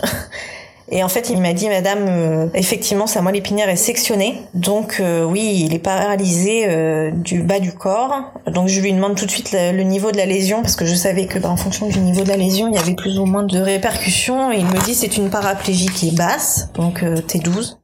Et 0.92 1.04
en 1.04 1.10
fait 1.10 1.30
il 1.30 1.42
m'a 1.42 1.54
dit 1.54 1.70
madame 1.70 2.06
euh, 2.08 2.48
effectivement 2.54 3.08
sa 3.08 3.22
moelle 3.22 3.38
épinière 3.38 3.70
est 3.70 3.78
sectionnée 3.78 4.42
donc 4.54 4.98
euh, 5.00 5.24
oui 5.24 5.64
il 5.66 5.74
est 5.74 5.80
paralysé 5.80 6.66
euh, 6.68 7.12
du 7.12 7.42
bas 7.42 7.60
du 7.60 7.72
corps. 7.72 8.34
Donc 8.48 8.68
je 8.68 8.82
lui 8.82 8.92
demande 8.92 9.16
tout 9.16 9.26
de 9.26 9.32
suite 9.32 9.54
le, 9.54 9.84
niveau 9.84 10.12
de 10.12 10.18
la 10.18 10.26
lésion 10.26 10.62
parce 10.62 10.76
que 10.76 10.86
je 10.86 10.96
savais 10.96 11.26
que 11.26 11.40
bah, 11.40 11.50
en 11.50 11.58
fonction 11.58 11.88
du 11.88 12.00
niveau 12.00 12.24
de 12.24 12.30
la 12.30 12.38
lésion 12.38 12.68
il 12.68 12.76
y 12.76 12.78
avait 12.78 12.96
plus 12.96 13.18
ou 13.18 13.26
moins 13.26 13.44
de 13.44 13.60
répercussions. 13.60 14.52
Et 14.52 14.58
il 14.58 14.66
me 14.66 14.84
dit 14.86 14.94
c'est 14.94 15.18
une 15.18 15.30
paraplégie 15.30 15.90
qui 15.90 16.10
est 16.10 16.16
basse 16.16 16.70
donc 16.74 17.04
euh, 17.04 17.18
T12. 17.18 17.78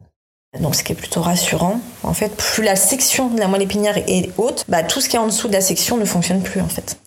Donc 0.59 0.75
ce 0.75 0.83
qui 0.83 0.93
est 0.93 0.95
plutôt 0.95 1.21
rassurant. 1.21 1.79
En 2.03 2.13
fait, 2.13 2.35
plus 2.35 2.63
la 2.63 2.75
section 2.75 3.29
de 3.29 3.39
la 3.39 3.47
moelle 3.47 3.61
épinière 3.61 3.97
est 3.97 4.31
haute, 4.37 4.65
bah, 4.67 4.81
tout 4.81 4.99
ce 4.99 5.07
qui 5.07 5.15
est 5.15 5.19
en 5.19 5.27
dessous 5.27 5.47
de 5.47 5.53
la 5.53 5.61
section 5.61 5.97
ne 5.97 6.05
fonctionne 6.05 6.41
plus 6.41 6.59
en 6.59 6.67
fait. 6.67 6.97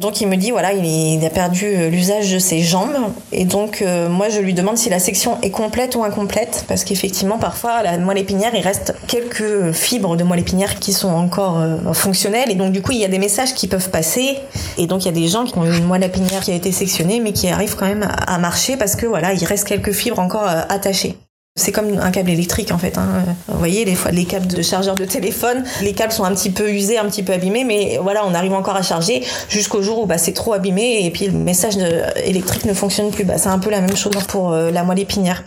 Donc 0.00 0.20
il 0.20 0.26
me 0.26 0.34
dit 0.34 0.50
voilà, 0.50 0.72
il, 0.72 1.24
a 1.24 1.30
perdu 1.30 1.66
euh, 1.66 1.88
l'usage 1.88 2.32
de 2.32 2.40
ses 2.40 2.62
jambes. 2.62 2.96
Et 3.30 3.44
donc 3.44 3.80
euh, 3.80 4.08
moi 4.08 4.28
je 4.28 4.40
lui 4.40 4.52
demande 4.52 4.76
si 4.76 4.90
la 4.90 4.98
section 4.98 5.40
est 5.42 5.52
complète 5.52 5.94
ou 5.94 6.02
incomplète. 6.02 6.64
Parce 6.66 6.82
qu'effectivement 6.82 7.38
parfois 7.38 7.80
la 7.84 7.96
moelle 7.98 8.18
épinière 8.18 8.52
il 8.56 8.60
reste 8.60 8.92
quelques 9.06 9.70
fibres 9.70 10.16
de 10.16 10.24
moelle 10.24 10.40
épinière 10.40 10.80
qui 10.80 10.92
sont 10.92 11.10
encore 11.10 11.60
euh, 11.60 11.92
fonctionnelles. 11.92 12.50
Et 12.50 12.56
donc 12.56 12.72
du 12.72 12.82
coup 12.82 12.90
il 12.90 12.98
y 12.98 13.04
a 13.04 13.08
des 13.08 13.20
messages 13.20 13.54
qui 13.54 13.68
peuvent 13.68 13.90
passer. 13.90 14.36
Et 14.78 14.88
donc 14.88 15.04
il 15.04 15.06
y 15.06 15.10
a 15.10 15.12
des 15.12 15.28
gens 15.28 15.44
qui 15.44 15.56
ont 15.56 15.64
une 15.64 15.84
moelle 15.84 16.02
épinière 16.02 16.40
qui 16.40 16.50
a 16.50 16.54
été 16.56 16.72
sectionnée 16.72 17.20
mais 17.20 17.32
qui 17.32 17.46
arrivent 17.48 17.76
quand 17.76 17.86
même 17.86 18.08
à 18.26 18.38
marcher 18.38 18.76
parce 18.76 18.96
que 18.96 19.06
voilà 19.06 19.32
il 19.32 19.44
reste 19.44 19.68
quelques 19.68 19.92
fibres 19.92 20.18
encore 20.18 20.48
attachées. 20.48 21.16
C'est 21.56 21.70
comme 21.70 21.96
un 21.98 22.10
câble 22.10 22.30
électrique 22.30 22.72
en 22.72 22.78
fait. 22.78 22.98
hein. 22.98 23.24
Vous 23.46 23.58
voyez, 23.58 23.84
des 23.84 23.96
les 24.10 24.24
câbles 24.24 24.48
de 24.48 24.60
chargeur 24.60 24.96
de 24.96 25.04
téléphone, 25.04 25.62
les 25.82 25.92
câbles 25.92 26.12
sont 26.12 26.24
un 26.24 26.34
petit 26.34 26.50
peu 26.50 26.68
usés, 26.68 26.98
un 26.98 27.04
petit 27.04 27.22
peu 27.22 27.32
abîmés, 27.32 27.62
mais 27.62 27.96
voilà, 28.02 28.26
on 28.26 28.34
arrive 28.34 28.54
encore 28.54 28.74
à 28.74 28.82
charger 28.82 29.22
jusqu'au 29.48 29.80
jour 29.80 30.00
où 30.00 30.06
bah, 30.06 30.18
c'est 30.18 30.32
trop 30.32 30.52
abîmé 30.52 31.06
et 31.06 31.10
puis 31.12 31.26
le 31.26 31.38
message 31.38 31.76
électrique 32.24 32.64
ne 32.64 32.74
fonctionne 32.74 33.12
plus. 33.12 33.22
Bah, 33.22 33.38
c'est 33.38 33.50
un 33.50 33.60
peu 33.60 33.70
la 33.70 33.80
même 33.80 33.96
chose 33.96 34.16
pour 34.26 34.50
euh, 34.50 34.72
la 34.72 34.82
moelle 34.82 34.98
épinière. 34.98 35.44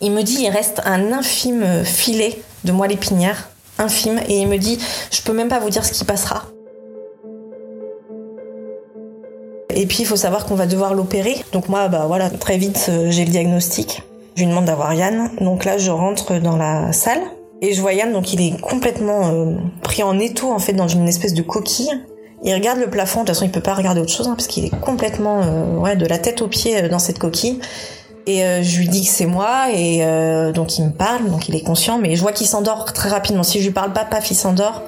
Il 0.00 0.10
me 0.10 0.22
dit 0.22 0.38
il 0.40 0.48
reste 0.50 0.82
un 0.84 1.12
infime 1.12 1.84
filet 1.84 2.42
de 2.64 2.72
moelle 2.72 2.90
épinière, 2.90 3.50
infime, 3.78 4.18
et 4.28 4.40
il 4.40 4.48
me 4.48 4.58
dit 4.58 4.80
je 5.12 5.22
peux 5.22 5.32
même 5.32 5.48
pas 5.48 5.60
vous 5.60 5.70
dire 5.70 5.84
ce 5.84 5.92
qui 5.92 6.04
passera. 6.04 6.46
Et 9.72 9.86
puis 9.86 9.98
il 10.00 10.06
faut 10.06 10.16
savoir 10.16 10.44
qu'on 10.44 10.56
va 10.56 10.66
devoir 10.66 10.92
l'opérer. 10.92 11.36
Donc 11.52 11.68
moi, 11.68 11.86
bah 11.86 12.06
voilà, 12.08 12.30
très 12.30 12.58
vite 12.58 12.86
euh, 12.88 13.12
j'ai 13.12 13.24
le 13.24 13.30
diagnostic. 13.30 14.02
Je 14.34 14.42
lui 14.42 14.48
demande 14.48 14.64
d'avoir 14.64 14.92
Yann. 14.94 15.30
Donc 15.40 15.64
là, 15.64 15.78
je 15.78 15.90
rentre 15.90 16.38
dans 16.40 16.56
la 16.56 16.92
salle 16.92 17.20
et 17.62 17.72
je 17.72 17.80
vois 17.80 17.92
Yann. 17.92 18.12
Donc 18.12 18.32
il 18.32 18.40
est 18.40 18.60
complètement 18.60 19.28
euh, 19.28 19.54
pris 19.82 20.02
en 20.02 20.18
étau 20.18 20.52
en 20.52 20.58
fait 20.58 20.72
dans 20.72 20.88
une 20.88 21.08
espèce 21.08 21.34
de 21.34 21.42
coquille. 21.42 21.90
Il 22.42 22.52
regarde 22.52 22.78
le 22.78 22.90
plafond. 22.90 23.20
De 23.20 23.26
toute 23.26 23.34
façon, 23.34 23.46
il 23.46 23.50
peut 23.50 23.60
pas 23.60 23.74
regarder 23.74 24.00
autre 24.00 24.12
chose 24.12 24.28
hein, 24.28 24.34
parce 24.36 24.48
qu'il 24.48 24.64
est 24.64 24.80
complètement 24.80 25.42
euh, 25.42 25.78
ouais 25.78 25.96
de 25.96 26.06
la 26.06 26.18
tête 26.18 26.42
aux 26.42 26.48
pieds 26.48 26.82
euh, 26.82 26.88
dans 26.88 26.98
cette 26.98 27.18
coquille. 27.18 27.60
Et 28.26 28.44
euh, 28.44 28.62
je 28.62 28.78
lui 28.78 28.88
dis 28.88 29.02
que 29.02 29.10
c'est 29.10 29.26
moi 29.26 29.66
et 29.70 30.04
euh, 30.04 30.52
donc 30.52 30.78
il 30.78 30.86
me 30.86 30.92
parle. 30.92 31.28
Donc 31.30 31.48
il 31.48 31.54
est 31.54 31.62
conscient, 31.62 31.98
mais 31.98 32.16
je 32.16 32.22
vois 32.22 32.32
qu'il 32.32 32.46
s'endort 32.46 32.92
très 32.92 33.08
rapidement. 33.08 33.42
Si 33.42 33.60
je 33.60 33.66
lui 33.66 33.72
parle 33.72 33.92
pas, 33.92 34.04
paf, 34.04 34.30
il 34.30 34.34
s'endort. 34.34 34.82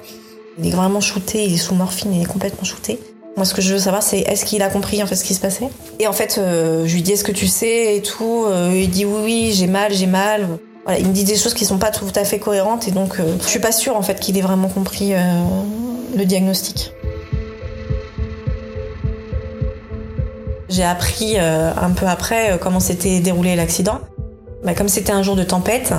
Il 0.59 0.67
est 0.67 0.75
vraiment 0.75 1.01
shooté. 1.01 1.45
Il 1.45 1.53
est 1.53 1.57
sous 1.57 1.75
morphine. 1.75 2.13
Il 2.13 2.21
est 2.21 2.25
complètement 2.25 2.63
shooté. 2.63 2.99
Moi, 3.37 3.45
ce 3.45 3.53
que 3.53 3.61
je 3.61 3.71
veux 3.71 3.79
savoir, 3.79 4.01
c'est 4.01 4.21
est-ce 4.21 4.45
qu'il 4.45 4.63
a 4.63 4.67
compris 4.67 5.01
en 5.03 5.05
fait 5.05 5.15
ce 5.15 5.23
qui 5.23 5.35
se 5.35 5.39
passait? 5.39 5.69
Et 5.99 6.07
en 6.07 6.11
fait, 6.11 6.39
euh, 6.39 6.87
je 6.87 6.93
lui 6.95 7.03
dis 7.03 7.11
est-ce 7.11 7.23
que 7.23 7.31
tu 7.31 7.45
sais 7.45 7.95
et 7.95 8.01
tout? 8.01 8.45
Euh, 8.47 8.71
il 8.73 8.89
dit 8.89 9.05
oui, 9.05 9.21
oui, 9.23 9.51
j'ai 9.53 9.67
mal, 9.67 9.93
j'ai 9.93 10.07
mal. 10.07 10.47
Voilà, 10.85 10.99
il 10.99 11.07
me 11.07 11.13
dit 11.13 11.23
des 11.23 11.35
choses 11.35 11.53
qui 11.53 11.63
sont 11.63 11.77
pas 11.77 11.91
tout 11.91 12.07
à 12.15 12.23
fait 12.23 12.39
cohérentes 12.39 12.87
et 12.87 12.91
donc 12.91 13.19
euh, 13.19 13.35
je 13.39 13.47
suis 13.47 13.59
pas 13.59 13.71
sûre 13.71 13.95
en 13.95 14.01
fait 14.01 14.19
qu'il 14.19 14.39
ait 14.39 14.41
vraiment 14.41 14.69
compris 14.69 15.13
euh, 15.13 15.19
le 16.15 16.25
diagnostic. 16.25 16.93
J'ai 20.69 20.83
appris 20.83 21.39
un 21.39 21.91
peu 21.91 22.07
après 22.07 22.59
comment 22.61 22.81
s'était 22.81 23.21
déroulé 23.21 23.55
l'accident. 23.55 24.01
Bah, 24.63 24.73
comme 24.73 24.87
c'était 24.87 25.11
un 25.11 25.23
jour 25.23 25.35
de 25.35 25.43
tempête, 25.43 25.93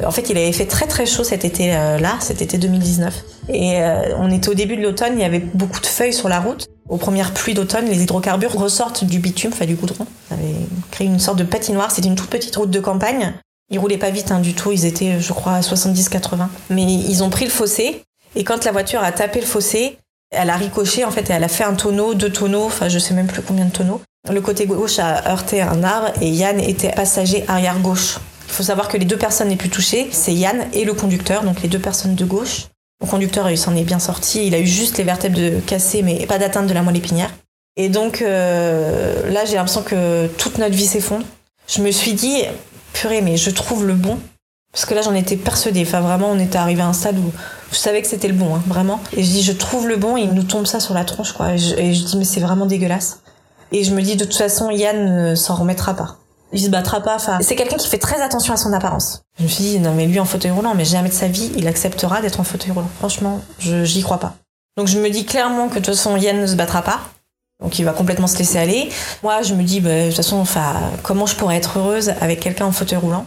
euh, 0.00 0.06
en 0.06 0.10
fait, 0.10 0.28
il 0.30 0.36
avait 0.36 0.52
fait 0.52 0.66
très 0.66 0.86
très 0.86 1.06
chaud 1.06 1.24
cet 1.24 1.44
été-là, 1.44 2.16
cet 2.20 2.42
été 2.42 2.58
2019. 2.58 3.24
Et 3.48 3.80
euh, 3.80 4.16
on 4.18 4.30
était 4.30 4.48
au 4.48 4.54
début 4.54 4.76
de 4.76 4.82
l'automne, 4.82 5.12
il 5.14 5.20
y 5.20 5.24
avait 5.24 5.38
beaucoup 5.38 5.80
de 5.80 5.86
feuilles 5.86 6.12
sur 6.12 6.28
la 6.28 6.40
route. 6.40 6.66
Aux 6.88 6.96
premières 6.96 7.32
pluies 7.32 7.54
d'automne, 7.54 7.86
les 7.86 8.02
hydrocarbures 8.02 8.52
ressortent 8.52 9.04
du 9.04 9.20
bitume, 9.20 9.52
enfin 9.52 9.64
du 9.64 9.76
goudron. 9.76 10.06
Ça 10.28 10.34
avait 10.34 10.54
créé 10.90 11.06
une 11.06 11.20
sorte 11.20 11.38
de 11.38 11.44
patinoire. 11.44 11.92
C'était 11.92 12.08
une 12.08 12.16
toute 12.16 12.30
petite 12.30 12.56
route 12.56 12.70
de 12.70 12.80
campagne. 12.80 13.32
Ils 13.70 13.78
roulaient 13.78 13.98
pas 13.98 14.10
vite 14.10 14.32
hein, 14.32 14.40
du 14.40 14.54
tout. 14.54 14.72
Ils 14.72 14.86
étaient, 14.86 15.20
je 15.20 15.32
crois, 15.32 15.54
à 15.54 15.60
70-80. 15.60 16.48
Mais 16.70 16.82
ils 16.82 17.22
ont 17.22 17.30
pris 17.30 17.44
le 17.44 17.50
fossé. 17.50 18.02
Et 18.34 18.42
quand 18.42 18.64
la 18.64 18.72
voiture 18.72 19.02
a 19.02 19.12
tapé 19.12 19.40
le 19.40 19.46
fossé, 19.46 19.98
elle 20.30 20.50
a 20.50 20.56
ricoché 20.56 21.04
en 21.04 21.10
fait 21.10 21.28
et 21.28 21.32
elle 21.32 21.44
a 21.44 21.48
fait 21.48 21.64
un 21.64 21.74
tonneau, 21.74 22.14
deux 22.14 22.30
tonneaux, 22.30 22.64
enfin 22.64 22.88
je 22.88 22.98
sais 22.98 23.14
même 23.14 23.26
plus 23.26 23.42
combien 23.42 23.64
de 23.64 23.72
tonneaux. 23.72 24.00
Le 24.28 24.40
côté 24.40 24.66
gauche 24.66 24.98
a 24.98 25.30
heurté 25.30 25.62
un 25.62 25.82
arbre 25.82 26.10
et 26.20 26.28
Yann 26.28 26.60
était 26.60 26.90
passager 26.90 27.44
arrière 27.48 27.78
gauche. 27.78 28.18
Il 28.46 28.52
faut 28.52 28.62
savoir 28.62 28.88
que 28.88 28.96
les 28.96 29.04
deux 29.04 29.16
personnes 29.16 29.48
les 29.48 29.56
plus 29.56 29.70
touchées, 29.70 30.08
c'est 30.12 30.34
Yann 30.34 30.66
et 30.72 30.84
le 30.84 30.92
conducteur, 30.92 31.42
donc 31.42 31.62
les 31.62 31.68
deux 31.68 31.78
personnes 31.78 32.14
de 32.14 32.24
gauche. 32.24 32.66
Le 33.00 33.08
conducteur, 33.08 33.48
il 33.48 33.56
s'en 33.56 33.74
est 33.74 33.84
bien 33.84 33.98
sorti. 33.98 34.46
Il 34.46 34.54
a 34.54 34.58
eu 34.58 34.66
juste 34.66 34.98
les 34.98 35.04
vertèbres 35.04 35.38
de 35.38 35.60
cassées, 35.60 36.02
mais 36.02 36.26
pas 36.26 36.38
d'atteinte 36.38 36.66
de 36.66 36.74
la 36.74 36.82
moelle 36.82 36.98
épinière. 36.98 37.30
Et 37.76 37.88
donc 37.88 38.20
euh, 38.20 39.30
là, 39.30 39.46
j'ai 39.46 39.54
l'impression 39.54 39.82
que 39.82 40.26
toute 40.36 40.58
notre 40.58 40.74
vie 40.74 40.86
s'effondre. 40.86 41.24
Je 41.66 41.80
me 41.80 41.90
suis 41.90 42.12
dit, 42.12 42.42
purée, 42.92 43.22
mais 43.22 43.36
je 43.36 43.50
trouve 43.50 43.86
le 43.86 43.94
bon. 43.94 44.18
Parce 44.72 44.84
que 44.84 44.94
là, 44.94 45.02
j'en 45.02 45.14
étais 45.14 45.36
persuadée. 45.36 45.82
Enfin, 45.82 46.00
vraiment, 46.00 46.30
on 46.30 46.38
était 46.38 46.58
arrivé 46.58 46.82
à 46.82 46.86
un 46.86 46.92
stade 46.92 47.18
où 47.18 47.32
je 47.72 47.76
savais 47.76 48.02
que 48.02 48.08
c'était 48.08 48.28
le 48.28 48.34
bon, 48.34 48.54
hein, 48.54 48.62
vraiment. 48.66 49.00
Et 49.16 49.22
je 49.22 49.30
dis, 49.30 49.42
je 49.42 49.52
trouve 49.52 49.88
le 49.88 49.96
bon, 49.96 50.16
et 50.16 50.22
il 50.22 50.32
nous 50.32 50.44
tombe 50.44 50.66
ça 50.66 50.78
sur 50.78 50.94
la 50.94 51.04
tronche, 51.04 51.32
quoi. 51.32 51.54
Et 51.54 51.58
je, 51.58 51.74
et 51.76 51.94
je 51.94 52.04
dis, 52.04 52.16
mais 52.16 52.24
c'est 52.24 52.40
vraiment 52.40 52.66
dégueulasse. 52.66 53.20
Et 53.72 53.84
je 53.84 53.94
me 53.94 54.02
dis, 54.02 54.16
de 54.16 54.24
toute 54.24 54.36
façon, 54.36 54.70
Yann 54.70 55.30
ne 55.30 55.34
s'en 55.34 55.54
remettra 55.54 55.94
pas. 55.94 56.16
Il 56.52 56.60
se 56.60 56.68
battra 56.68 57.00
pas. 57.00 57.14
Enfin, 57.14 57.38
c'est 57.40 57.54
quelqu'un 57.54 57.76
qui 57.76 57.88
fait 57.88 57.98
très 57.98 58.20
attention 58.20 58.54
à 58.54 58.56
son 58.56 58.72
apparence. 58.72 59.22
Je 59.38 59.44
me 59.44 59.48
suis 59.48 59.62
dit, 59.62 59.78
non, 59.78 59.94
mais 59.94 60.06
lui 60.06 60.18
en 60.18 60.24
fauteuil 60.24 60.50
roulant, 60.50 60.74
mais 60.74 60.84
jamais 60.84 61.08
de 61.08 61.14
sa 61.14 61.28
vie, 61.28 61.52
il 61.56 61.68
acceptera 61.68 62.20
d'être 62.20 62.40
en 62.40 62.44
fauteuil 62.44 62.72
roulant. 62.72 62.90
Franchement, 62.98 63.40
je, 63.60 63.84
j'y 63.84 64.02
crois 64.02 64.18
pas. 64.18 64.34
Donc 64.76 64.88
je 64.88 64.98
me 64.98 65.10
dis 65.10 65.24
clairement 65.24 65.68
que 65.68 65.74
de 65.74 65.84
toute 65.84 65.94
façon, 65.94 66.16
Yann 66.16 66.40
ne 66.40 66.46
se 66.46 66.56
battra 66.56 66.82
pas. 66.82 67.00
Donc 67.62 67.78
il 67.78 67.84
va 67.84 67.92
complètement 67.92 68.26
se 68.26 68.38
laisser 68.38 68.58
aller. 68.58 68.88
Moi, 69.22 69.42
je 69.42 69.54
me 69.54 69.62
dis, 69.62 69.80
bah, 69.80 69.90
de 69.90 70.06
toute 70.06 70.16
façon, 70.16 70.36
enfin, 70.36 70.74
comment 71.02 71.26
je 71.26 71.36
pourrais 71.36 71.56
être 71.56 71.78
heureuse 71.78 72.12
avec 72.20 72.40
quelqu'un 72.40 72.66
en 72.66 72.72
fauteuil 72.72 72.98
roulant? 72.98 73.26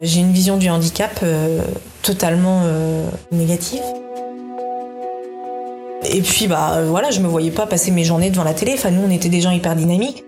J'ai 0.00 0.20
une 0.20 0.32
vision 0.32 0.56
du 0.56 0.68
handicap 0.68 1.18
euh, 1.22 1.62
totalement 2.02 2.62
euh, 2.64 3.08
négative. 3.32 3.82
Et 6.04 6.20
puis, 6.20 6.46
bah 6.46 6.82
voilà, 6.86 7.10
je 7.10 7.20
me 7.20 7.28
voyais 7.28 7.50
pas 7.50 7.66
passer 7.66 7.90
mes 7.90 8.04
journées 8.04 8.30
devant 8.30 8.44
la 8.44 8.54
télé. 8.54 8.72
Enfin, 8.74 8.90
nous, 8.90 9.02
on 9.06 9.10
était 9.10 9.28
des 9.28 9.40
gens 9.40 9.50
hyper 9.50 9.74
dynamiques. 9.76 10.24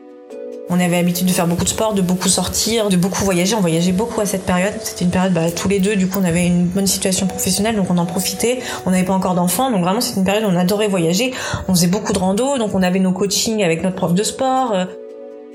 On 0.68 0.80
avait 0.80 0.96
l'habitude 0.96 1.26
de 1.26 1.32
faire 1.32 1.46
beaucoup 1.46 1.62
de 1.62 1.68
sport, 1.68 1.94
de 1.94 2.02
beaucoup 2.02 2.28
sortir, 2.28 2.88
de 2.88 2.96
beaucoup 2.96 3.24
voyager. 3.24 3.54
On 3.54 3.60
voyageait 3.60 3.92
beaucoup 3.92 4.20
à 4.20 4.26
cette 4.26 4.42
période. 4.42 4.72
C'était 4.82 5.04
une 5.04 5.12
période, 5.12 5.32
bah, 5.32 5.50
tous 5.50 5.68
les 5.68 5.78
deux, 5.78 5.94
du 5.94 6.08
coup, 6.08 6.18
on 6.20 6.24
avait 6.24 6.46
une 6.46 6.64
bonne 6.64 6.88
situation 6.88 7.28
professionnelle, 7.28 7.76
donc 7.76 7.88
on 7.88 7.98
en 7.98 8.06
profitait. 8.06 8.58
On 8.84 8.90
n'avait 8.90 9.04
pas 9.04 9.12
encore 9.12 9.34
d'enfants, 9.34 9.70
donc 9.70 9.82
vraiment, 9.82 10.00
c'était 10.00 10.18
une 10.18 10.26
période 10.26 10.44
où 10.44 10.48
on 10.48 10.56
adorait 10.56 10.88
voyager. 10.88 11.32
On 11.68 11.74
faisait 11.74 11.86
beaucoup 11.86 12.12
de 12.12 12.18
rando, 12.18 12.58
donc 12.58 12.74
on 12.74 12.82
avait 12.82 12.98
nos 12.98 13.12
coachings 13.12 13.62
avec 13.62 13.84
notre 13.84 13.94
prof 13.94 14.12
de 14.12 14.24
sport. 14.24 14.74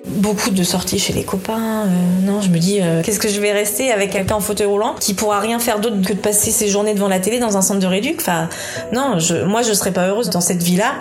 Beaucoup 0.08 0.50
de 0.50 0.64
sorties 0.64 1.00
chez 1.00 1.14
les 1.14 1.24
copains. 1.24 1.86
euh, 1.86 2.26
non, 2.26 2.42
je 2.42 2.50
me 2.50 2.58
dis, 2.58 2.80
euh, 2.82 3.02
qu'est-ce 3.04 3.20
que 3.20 3.30
je 3.30 3.40
vais 3.40 3.52
rester 3.52 3.92
avec 3.92 4.12
quelqu'un 4.12 4.36
en 4.36 4.40
fauteuil 4.40 4.68
roulant 4.68 4.96
qui 5.00 5.14
pourra 5.14 5.40
rien 5.40 5.60
faire 5.60 5.80
d'autre 5.80 6.02
que 6.02 6.14
de 6.14 6.20
passer 6.20 6.52
ses 6.52 6.68
journées 6.68 6.94
devant 6.94 7.08
la 7.08 7.20
télé 7.20 7.40
dans 7.40 7.58
un 7.58 7.62
centre 7.62 7.80
de 7.80 7.88
réduc 7.88 8.18
Enfin, 8.20 8.50
non, 8.94 9.18
moi, 9.46 9.62
je 9.62 9.74
serais 9.74 9.92
pas 9.92 10.08
heureuse 10.08 10.30
dans 10.30 10.42
cette 10.42 10.64
vie-là. 10.64 10.96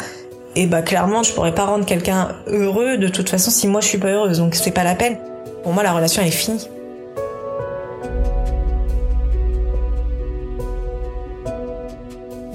Et 0.57 0.67
bah 0.67 0.83
clairement, 0.83 1.23
je 1.23 1.33
pourrais 1.33 1.55
pas 1.55 1.65
rendre 1.65 1.87
quelqu'un 1.87 2.37
heureux 2.49 2.97
de 2.97 3.07
toute 3.07 3.29
façon 3.29 3.53
si 3.53 3.69
moi 3.69 3.81
je 3.81 3.87
suis 3.87 3.99
pas 3.99 4.09
heureuse. 4.09 4.39
Donc 4.39 4.57
c'est 4.57 4.73
pas 4.73 4.83
la 4.83 4.97
peine. 4.97 5.17
Pour 5.63 5.73
moi, 5.73 5.85
la 5.85 5.93
relation 5.93 6.23
est 6.23 6.31
finie. 6.33 6.67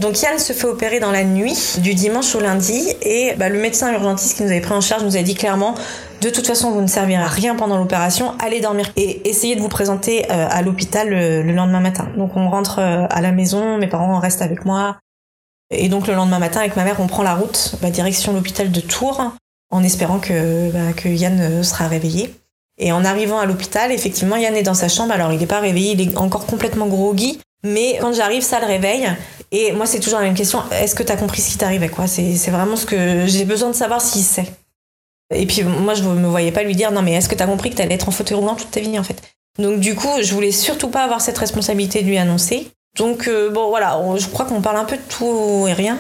Donc 0.06 0.22
Yann 0.22 0.38
se 0.38 0.54
fait 0.54 0.68
opérer 0.68 1.00
dans 1.00 1.12
la 1.12 1.24
nuit 1.24 1.78
du 1.80 1.96
dimanche 1.96 2.36
au 2.36 2.40
lundi 2.40 2.94
et 3.02 3.34
bah, 3.38 3.50
le 3.50 3.58
médecin 3.58 3.92
urgentiste 3.92 4.38
qui 4.38 4.44
nous 4.44 4.52
avait 4.52 4.62
pris 4.62 4.74
en 4.74 4.82
charge 4.82 5.04
nous 5.04 5.18
a 5.18 5.24
dit 5.24 5.34
clairement 5.34 5.74
de 6.22 6.30
toute 6.30 6.48
façon 6.48 6.72
vous 6.72 6.82
ne 6.82 6.88
servirez 6.88 7.22
à 7.22 7.28
rien 7.28 7.56
pendant 7.56 7.78
l'opération, 7.78 8.34
allez 8.40 8.62
dormir 8.62 8.92
et 8.96 9.28
essayez 9.30 9.56
de 9.56 9.62
vous 9.62 9.70
présenter 9.70 10.26
euh, 10.32 10.48
à 10.50 10.62
l'hôpital 10.62 11.10
le, 11.10 11.44
le 11.44 11.54
lendemain 11.54 11.80
matin. 11.82 12.08
Donc 12.18 12.36
on 12.36 12.50
rentre 12.50 12.80
euh, 12.80 13.06
à 13.10 13.22
la 13.22 13.32
maison, 13.32 13.78
mes 13.78 13.88
parents 13.88 14.20
restent 14.20 14.42
avec 14.42 14.66
moi 14.66 14.98
et 15.72 15.90
donc 15.90 16.08
le 16.08 16.14
lendemain 16.14 16.40
matin 16.40 16.60
avec 16.60 16.76
ma 16.76 16.84
mère 16.84 16.98
on 17.00 17.08
prend 17.08 17.24
la 17.24 17.34
route 17.34 17.76
bah, 17.82 17.90
direction 17.90 18.34
l'hôpital 18.34 18.72
de 18.72 18.80
Tours 18.82 19.34
en 19.72 19.84
espérant 19.84 20.20
que, 20.20 20.72
bah, 20.72 21.10
Yann 21.10 21.40
euh, 21.42 21.64
sera 21.64 21.88
réveillé. 21.88 22.34
Et 22.78 22.92
en 22.92 23.06
arrivant 23.06 23.40
à 23.40 23.46
l'hôpital, 23.46 23.92
effectivement, 23.92 24.36
Yann 24.36 24.56
est 24.56 24.64
dans 24.64 24.74
sa 24.74 24.90
chambre. 24.90 25.14
Alors, 25.14 25.32
il 25.32 25.40
n'est 25.40 25.46
pas 25.46 25.60
réveillé, 25.60 25.94
il 25.94 26.02
est 26.02 26.18
encore 26.18 26.46
complètement 26.46 26.88
groggy. 26.88 27.40
Mais 27.64 27.98
quand 28.02 28.14
j'arrive, 28.14 28.44
ça 28.44 28.60
le 28.60 28.66
réveille. 28.66 29.08
Et 29.52 29.72
moi, 29.72 29.86
c'est 29.86 30.00
toujours 30.00 30.20
la 30.20 30.26
même 30.26 30.36
question. 30.36 30.62
Est-ce 30.72 30.94
que 30.94 31.04
tu 31.04 31.12
as 31.12 31.18
compris 31.18 31.42
ce 31.42 31.52
qui 31.52 31.58
t'arrivait, 31.58 31.90
quoi? 31.90 32.06
C'est 32.08 32.36
c'est 32.36 32.52
vraiment 32.52 32.76
ce 32.76 32.86
que 32.86 33.26
j'ai 33.26 33.46
besoin 33.46 33.70
de 33.70 33.76
savoir 33.76 34.02
s'il 34.02 34.24
sait. 34.24 34.46
Et 35.34 35.46
puis, 35.46 35.64
moi, 35.64 35.94
je 35.94 36.04
me 36.04 36.28
voyais 36.28 36.52
pas 36.52 36.64
lui 36.64 36.76
dire, 36.76 36.92
non, 36.92 37.02
mais 37.02 37.14
est-ce 37.14 37.30
que 37.30 37.36
tu 37.36 37.42
as 37.44 37.48
compris 37.48 37.72
que 37.72 37.76
tu 37.76 37.82
allais 37.82 37.96
être 37.96 38.08
en 38.08 38.12
fauteuil 38.12 38.38
roulant 38.38 38.56
toute 38.56 38.72
ta 38.72 38.80
vie, 38.80 38.98
en 39.00 39.04
fait? 39.04 39.22
Donc, 39.58 39.80
du 39.80 39.96
coup, 39.96 40.10
je 40.22 40.34
voulais 40.34 40.52
surtout 40.52 40.90
pas 40.90 41.04
avoir 41.04 41.22
cette 41.22 41.38
responsabilité 41.38 42.02
de 42.02 42.08
lui 42.08 42.18
annoncer. 42.18 42.68
Donc, 42.98 43.28
euh, 43.28 43.50
bon, 43.50 43.68
voilà, 43.70 44.00
je 44.16 44.28
crois 44.28 44.46
qu'on 44.46 44.62
parle 44.62 44.78
un 44.78 44.86
peu 44.86 44.96
de 44.96 45.02
tout 45.10 45.66
et 45.68 45.74
rien, 45.74 45.98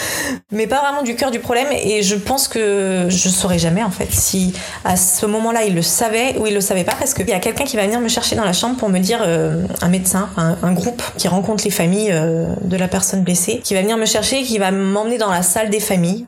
mais 0.52 0.66
pas 0.66 0.80
vraiment 0.80 1.02
du 1.02 1.14
cœur 1.14 1.30
du 1.30 1.40
problème. 1.40 1.66
Et 1.72 2.02
je 2.02 2.14
pense 2.14 2.48
que 2.48 3.06
je 3.10 3.28
saurais 3.28 3.58
jamais, 3.58 3.82
en 3.82 3.90
fait, 3.90 4.10
si 4.10 4.54
à 4.84 4.96
ce 4.96 5.26
moment-là, 5.26 5.64
il 5.64 5.74
le 5.74 5.82
savait 5.82 6.38
ou 6.38 6.46
il 6.46 6.54
le 6.54 6.62
savait 6.62 6.84
pas, 6.84 6.94
parce 6.94 7.12
qu'il 7.12 7.28
y 7.28 7.34
a 7.34 7.40
quelqu'un 7.40 7.64
qui 7.64 7.76
va 7.76 7.84
venir 7.84 8.00
me 8.00 8.08
chercher 8.08 8.34
dans 8.34 8.44
la 8.44 8.54
chambre 8.54 8.76
pour 8.76 8.88
me 8.88 8.98
dire, 8.98 9.20
euh, 9.22 9.66
un 9.82 9.88
médecin, 9.88 10.30
un, 10.36 10.72
groupe 10.72 11.02
qui 11.18 11.28
rencontre 11.28 11.64
les 11.64 11.70
familles 11.70 12.12
euh, 12.12 12.46
de 12.62 12.76
la 12.76 12.88
personne 12.88 13.22
blessée, 13.22 13.60
qui 13.62 13.74
va 13.74 13.82
venir 13.82 13.98
me 13.98 14.06
chercher, 14.06 14.42
qui 14.42 14.58
va 14.58 14.70
m'emmener 14.70 15.18
dans 15.18 15.30
la 15.30 15.42
salle 15.42 15.68
des 15.68 15.80
familles. 15.80 16.26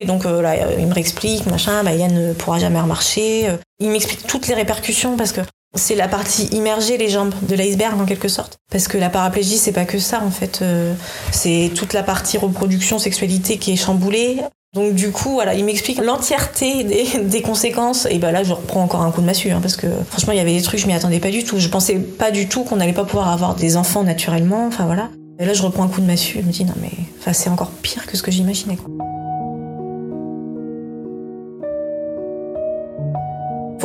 Et 0.00 0.06
donc 0.06 0.24
euh, 0.24 0.40
là, 0.40 0.56
il 0.78 0.86
me 0.86 0.94
réexplique, 0.94 1.46
machin, 1.46 1.84
bah, 1.84 1.92
Yann 1.92 2.12
ne 2.12 2.32
pourra 2.32 2.58
jamais 2.58 2.80
remarcher. 2.80 3.48
Euh, 3.48 3.56
Il 3.80 3.90
m'explique 3.90 4.26
toutes 4.26 4.48
les 4.48 4.54
répercussions 4.54 5.16
parce 5.16 5.32
que 5.32 5.42
c'est 5.76 5.94
la 5.94 6.08
partie 6.08 6.46
immergée, 6.46 6.96
les 6.96 7.08
jambes 7.08 7.34
de 7.42 7.54
l'iceberg 7.54 8.00
en 8.00 8.06
quelque 8.06 8.28
sorte. 8.28 8.58
Parce 8.72 8.88
que 8.88 8.98
la 8.98 9.10
paraplégie, 9.10 9.56
c'est 9.56 9.72
pas 9.72 9.84
que 9.84 9.98
ça 9.98 10.22
en 10.24 10.30
fait. 10.30 10.60
Euh, 10.62 10.94
c'est 11.32 11.70
toute 11.74 11.92
la 11.92 12.02
partie 12.02 12.38
reproduction, 12.38 12.98
sexualité 12.98 13.58
qui 13.58 13.72
est 13.72 13.76
chamboulée. 13.76 14.38
Donc 14.72 14.94
du 14.94 15.10
coup, 15.10 15.32
voilà, 15.32 15.54
il 15.54 15.64
m'explique 15.64 16.00
l'entièreté 16.00 16.84
des, 16.84 17.42
conséquences. 17.42 18.06
Et 18.10 18.18
bah 18.18 18.32
là, 18.32 18.42
je 18.42 18.52
reprends 18.52 18.82
encore 18.82 19.02
un 19.02 19.10
coup 19.10 19.20
de 19.20 19.26
massue, 19.26 19.50
hein, 19.50 19.60
parce 19.60 19.76
que 19.76 19.88
franchement, 20.08 20.32
il 20.32 20.36
y 20.36 20.40
avait 20.40 20.56
des 20.56 20.62
trucs, 20.62 20.80
je 20.80 20.86
m'y 20.86 20.94
attendais 20.94 21.20
pas 21.20 21.30
du 21.30 21.44
tout. 21.44 21.58
Je 21.58 21.68
pensais 21.68 21.96
pas 21.96 22.30
du 22.30 22.48
tout 22.48 22.64
qu'on 22.64 22.76
n'allait 22.76 22.92
pas 22.92 23.04
pouvoir 23.04 23.28
avoir 23.28 23.54
des 23.54 23.76
enfants 23.76 24.02
naturellement. 24.02 24.66
Enfin 24.66 24.86
voilà. 24.86 25.10
Et 25.38 25.44
là, 25.44 25.52
je 25.54 25.62
reprends 25.62 25.84
un 25.84 25.88
coup 25.88 26.00
de 26.00 26.06
massue. 26.06 26.38
Je 26.40 26.46
me 26.46 26.52
dis 26.52 26.64
non 26.64 26.74
mais, 26.80 26.90
enfin, 27.18 27.32
c'est 27.32 27.50
encore 27.50 27.70
pire 27.82 28.06
que 28.06 28.16
ce 28.16 28.22
que 28.22 28.30
j'imaginais. 28.30 28.78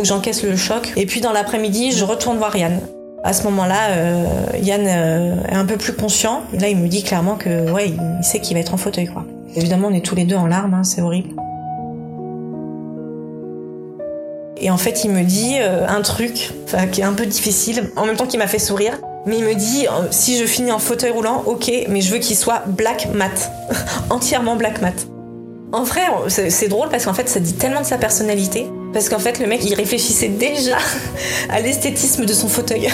J'encaisse 0.05 0.43
le 0.43 0.55
choc. 0.55 0.93
Et 0.95 1.05
puis 1.05 1.21
dans 1.21 1.31
l'après-midi, 1.31 1.91
je 1.91 2.05
retourne 2.05 2.37
voir 2.37 2.55
Yann. 2.55 2.79
À 3.23 3.33
ce 3.33 3.43
moment-là, 3.43 3.89
euh, 3.89 4.25
Yann 4.61 4.85
euh, 4.87 5.35
est 5.49 5.55
un 5.55 5.65
peu 5.65 5.77
plus 5.77 5.93
conscient. 5.93 6.43
Là, 6.53 6.69
il 6.69 6.77
me 6.77 6.87
dit 6.87 7.03
clairement 7.03 7.35
que 7.35 7.71
ouais, 7.71 7.89
il 7.89 8.23
sait 8.23 8.39
qu'il 8.39 8.55
va 8.55 8.61
être 8.61 8.73
en 8.73 8.77
fauteuil, 8.77 9.07
quoi. 9.07 9.25
Évidemment, 9.55 9.87
on 9.89 9.93
est 9.93 10.05
tous 10.05 10.15
les 10.15 10.25
deux 10.25 10.35
en 10.35 10.47
larmes, 10.47 10.73
hein, 10.73 10.83
c'est 10.83 11.01
horrible. 11.01 11.29
Et 14.57 14.69
en 14.69 14.77
fait, 14.77 15.03
il 15.03 15.11
me 15.11 15.23
dit 15.23 15.55
euh, 15.59 15.87
un 15.87 16.01
truc 16.01 16.51
qui 16.91 17.01
est 17.01 17.03
un 17.03 17.13
peu 17.13 17.25
difficile, 17.25 17.89
en 17.95 18.05
même 18.05 18.15
temps 18.15 18.27
qu'il 18.27 18.39
m'a 18.39 18.47
fait 18.47 18.59
sourire. 18.59 18.99
Mais 19.25 19.39
il 19.39 19.43
me 19.43 19.55
dit, 19.55 19.87
si 20.11 20.37
je 20.37 20.45
finis 20.45 20.71
en 20.71 20.77
fauteuil 20.77 21.09
roulant, 21.09 21.41
ok, 21.47 21.71
mais 21.89 22.01
je 22.01 22.13
veux 22.13 22.19
qu'il 22.19 22.35
soit 22.35 22.61
black 22.67 23.07
mat. 23.11 23.51
Entièrement 24.11 24.55
black 24.55 24.81
mat. 24.83 25.07
En 25.71 25.83
vrai, 25.83 26.03
c'est 26.27 26.67
drôle 26.67 26.89
parce 26.89 27.05
qu'en 27.05 27.13
fait, 27.13 27.27
ça 27.27 27.39
dit 27.39 27.53
tellement 27.53 27.81
de 27.81 27.85
sa 27.85 27.97
personnalité. 27.97 28.67
Parce 28.95 29.09
qu'en 29.09 29.19
fait, 29.19 29.39
le 29.39 29.45
mec, 29.47 29.61
il 29.65 29.73
réfléchissait 29.73 30.29
déjà 30.29 30.77
à 31.49 31.59
l'esthétisme 31.59 32.23
de 32.23 32.31
son 32.31 32.47
fauteuil. 32.47 32.87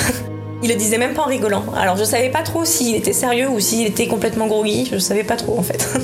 Il 0.63 0.69
le 0.69 0.75
disait 0.75 0.97
même 0.97 1.13
pas 1.13 1.21
en 1.21 1.27
rigolant. 1.27 1.63
Alors, 1.77 1.95
je 1.95 2.03
savais 2.03 2.29
pas 2.29 2.41
trop 2.41 2.65
s'il 2.65 2.95
était 2.95 3.13
sérieux 3.13 3.47
ou 3.47 3.59
s'il 3.59 3.85
était 3.85 4.07
complètement 4.07 4.47
groggy. 4.47 4.89
Je 4.91 4.97
savais 4.97 5.23
pas 5.23 5.35
trop, 5.35 5.59
en 5.59 5.61
fait. 5.61 5.87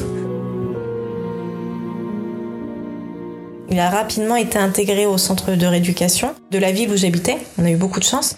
Il 3.72 3.80
a 3.80 3.90
rapidement 3.90 4.36
été 4.36 4.60
intégré 4.60 5.08
au 5.08 5.18
centre 5.18 5.56
de 5.56 5.66
rééducation 5.66 6.36
de 6.52 6.60
la 6.60 6.72
ville 6.72 6.92
où 6.92 6.96
j'habitais. 6.96 7.38
On 7.58 7.66
a 7.66 7.72
eu 7.72 7.76
beaucoup 7.76 8.00
de 8.00 8.06
chance. 8.06 8.36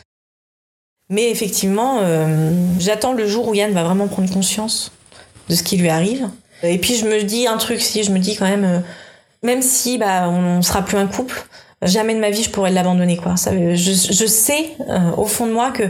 Mais 1.10 1.30
effectivement, 1.30 2.00
euh, 2.04 2.54
j'attends 2.80 3.12
le 3.12 3.28
jour 3.28 3.50
où 3.50 3.54
Yann 3.54 3.74
va 3.74 3.84
vraiment 3.84 4.08
prendre 4.08 4.32
conscience 4.32 4.93
de 5.50 5.56
ce 5.56 5.63
qui 5.63 5.76
lui 5.76 5.89
arrive. 5.89 6.30
Et 6.63 6.78
puis 6.78 6.95
je 6.95 7.06
me 7.06 7.22
dis 7.24 7.48
un 7.48 7.58
truc, 7.58 7.82
si 7.82 8.04
je 8.04 8.12
me 8.12 8.19
dis 8.19 8.38
quand 8.38 8.48
même, 8.48 8.63
euh, 8.63 8.80
même 9.43 9.62
si 9.62 9.97
bah 9.97 10.30
on 10.30 10.62
sera 10.62 10.84
plus 10.84 10.97
un 10.97 11.08
couple, 11.08 11.45
jamais 11.82 12.13
de 12.13 12.19
ma 12.19 12.30
vie 12.30 12.43
je 12.43 12.49
pourrais 12.49 12.71
l'abandonner 12.71 13.17
quoi. 13.17 13.38
Ça, 13.38 13.52
je, 13.54 13.73
je 13.75 14.25
sais 14.25 14.71
euh, 14.89 15.12
au 15.17 15.25
fond 15.25 15.47
de 15.47 15.52
moi 15.52 15.71
que 15.71 15.84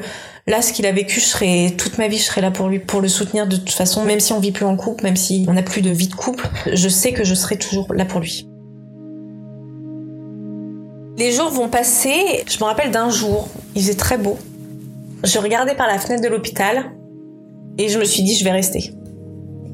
là 0.48 0.62
ce 0.62 0.74
qu'il 0.74 0.86
a 0.86 0.92
vécu, 0.92 1.20
je 1.20 1.26
serai 1.26 1.76
toute 1.78 1.98
ma 1.98 2.08
vie 2.08 2.18
je 2.18 2.24
serai 2.24 2.42
là 2.42 2.52
pour 2.52 2.68
lui, 2.68 2.80
pour 2.80 3.02
le 3.02 3.08
soutenir 3.08 3.48
de 3.48 3.56
toute 3.56 3.72
façon, 3.72 4.04
même 4.04 4.20
si 4.20 4.34
on 4.34 4.40
vit 4.40 4.52
plus 4.52 4.66
en 4.66 4.76
couple, 4.76 5.04
même 5.04 5.16
si 5.16 5.46
on 5.48 5.54
n'a 5.54 5.64
plus 5.64 5.82
de 5.82 5.90
vie 5.90 6.08
de 6.08 6.16
couple, 6.16 6.48
je 6.72 6.90
sais 6.90 7.12
que 7.12 7.24
je 7.24 7.34
serai 7.34 7.58
toujours 7.58 7.94
là 7.94 8.06
pour 8.06 8.20
lui. 8.20 8.48
Les 11.18 11.34
jours 11.34 11.50
vont 11.50 11.68
passer. 11.68 12.46
Je 12.48 12.58
me 12.60 12.64
rappelle 12.64 12.92
d'un 12.92 13.10
jour, 13.10 13.50
il 13.76 13.82
faisait 13.82 13.96
très 13.96 14.18
beau. 14.18 14.38
Je 15.26 15.38
regardais 15.38 15.76
par 15.76 15.86
la 15.86 16.00
fenêtre 16.00 16.24
de 16.24 16.30
l'hôpital 16.30 16.94
et 17.78 17.90
je 17.90 18.00
me 18.00 18.06
suis 18.06 18.24
dit 18.24 18.38
je 18.38 18.46
vais 18.46 18.52
rester. 18.52 18.94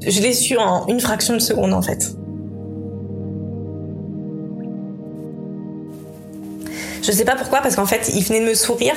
Je 0.04 0.20
l'ai 0.20 0.32
su 0.32 0.56
en 0.58 0.86
une 0.88 0.98
fraction 0.98 1.34
de 1.34 1.38
seconde 1.38 1.72
en 1.72 1.82
fait. 1.82 2.16
Je 7.06 7.12
sais 7.12 7.24
pas 7.24 7.36
pourquoi 7.36 7.60
parce 7.60 7.76
qu'en 7.76 7.86
fait 7.86 8.10
il 8.14 8.24
venait 8.24 8.40
de 8.40 8.46
me 8.46 8.54
sourire. 8.54 8.96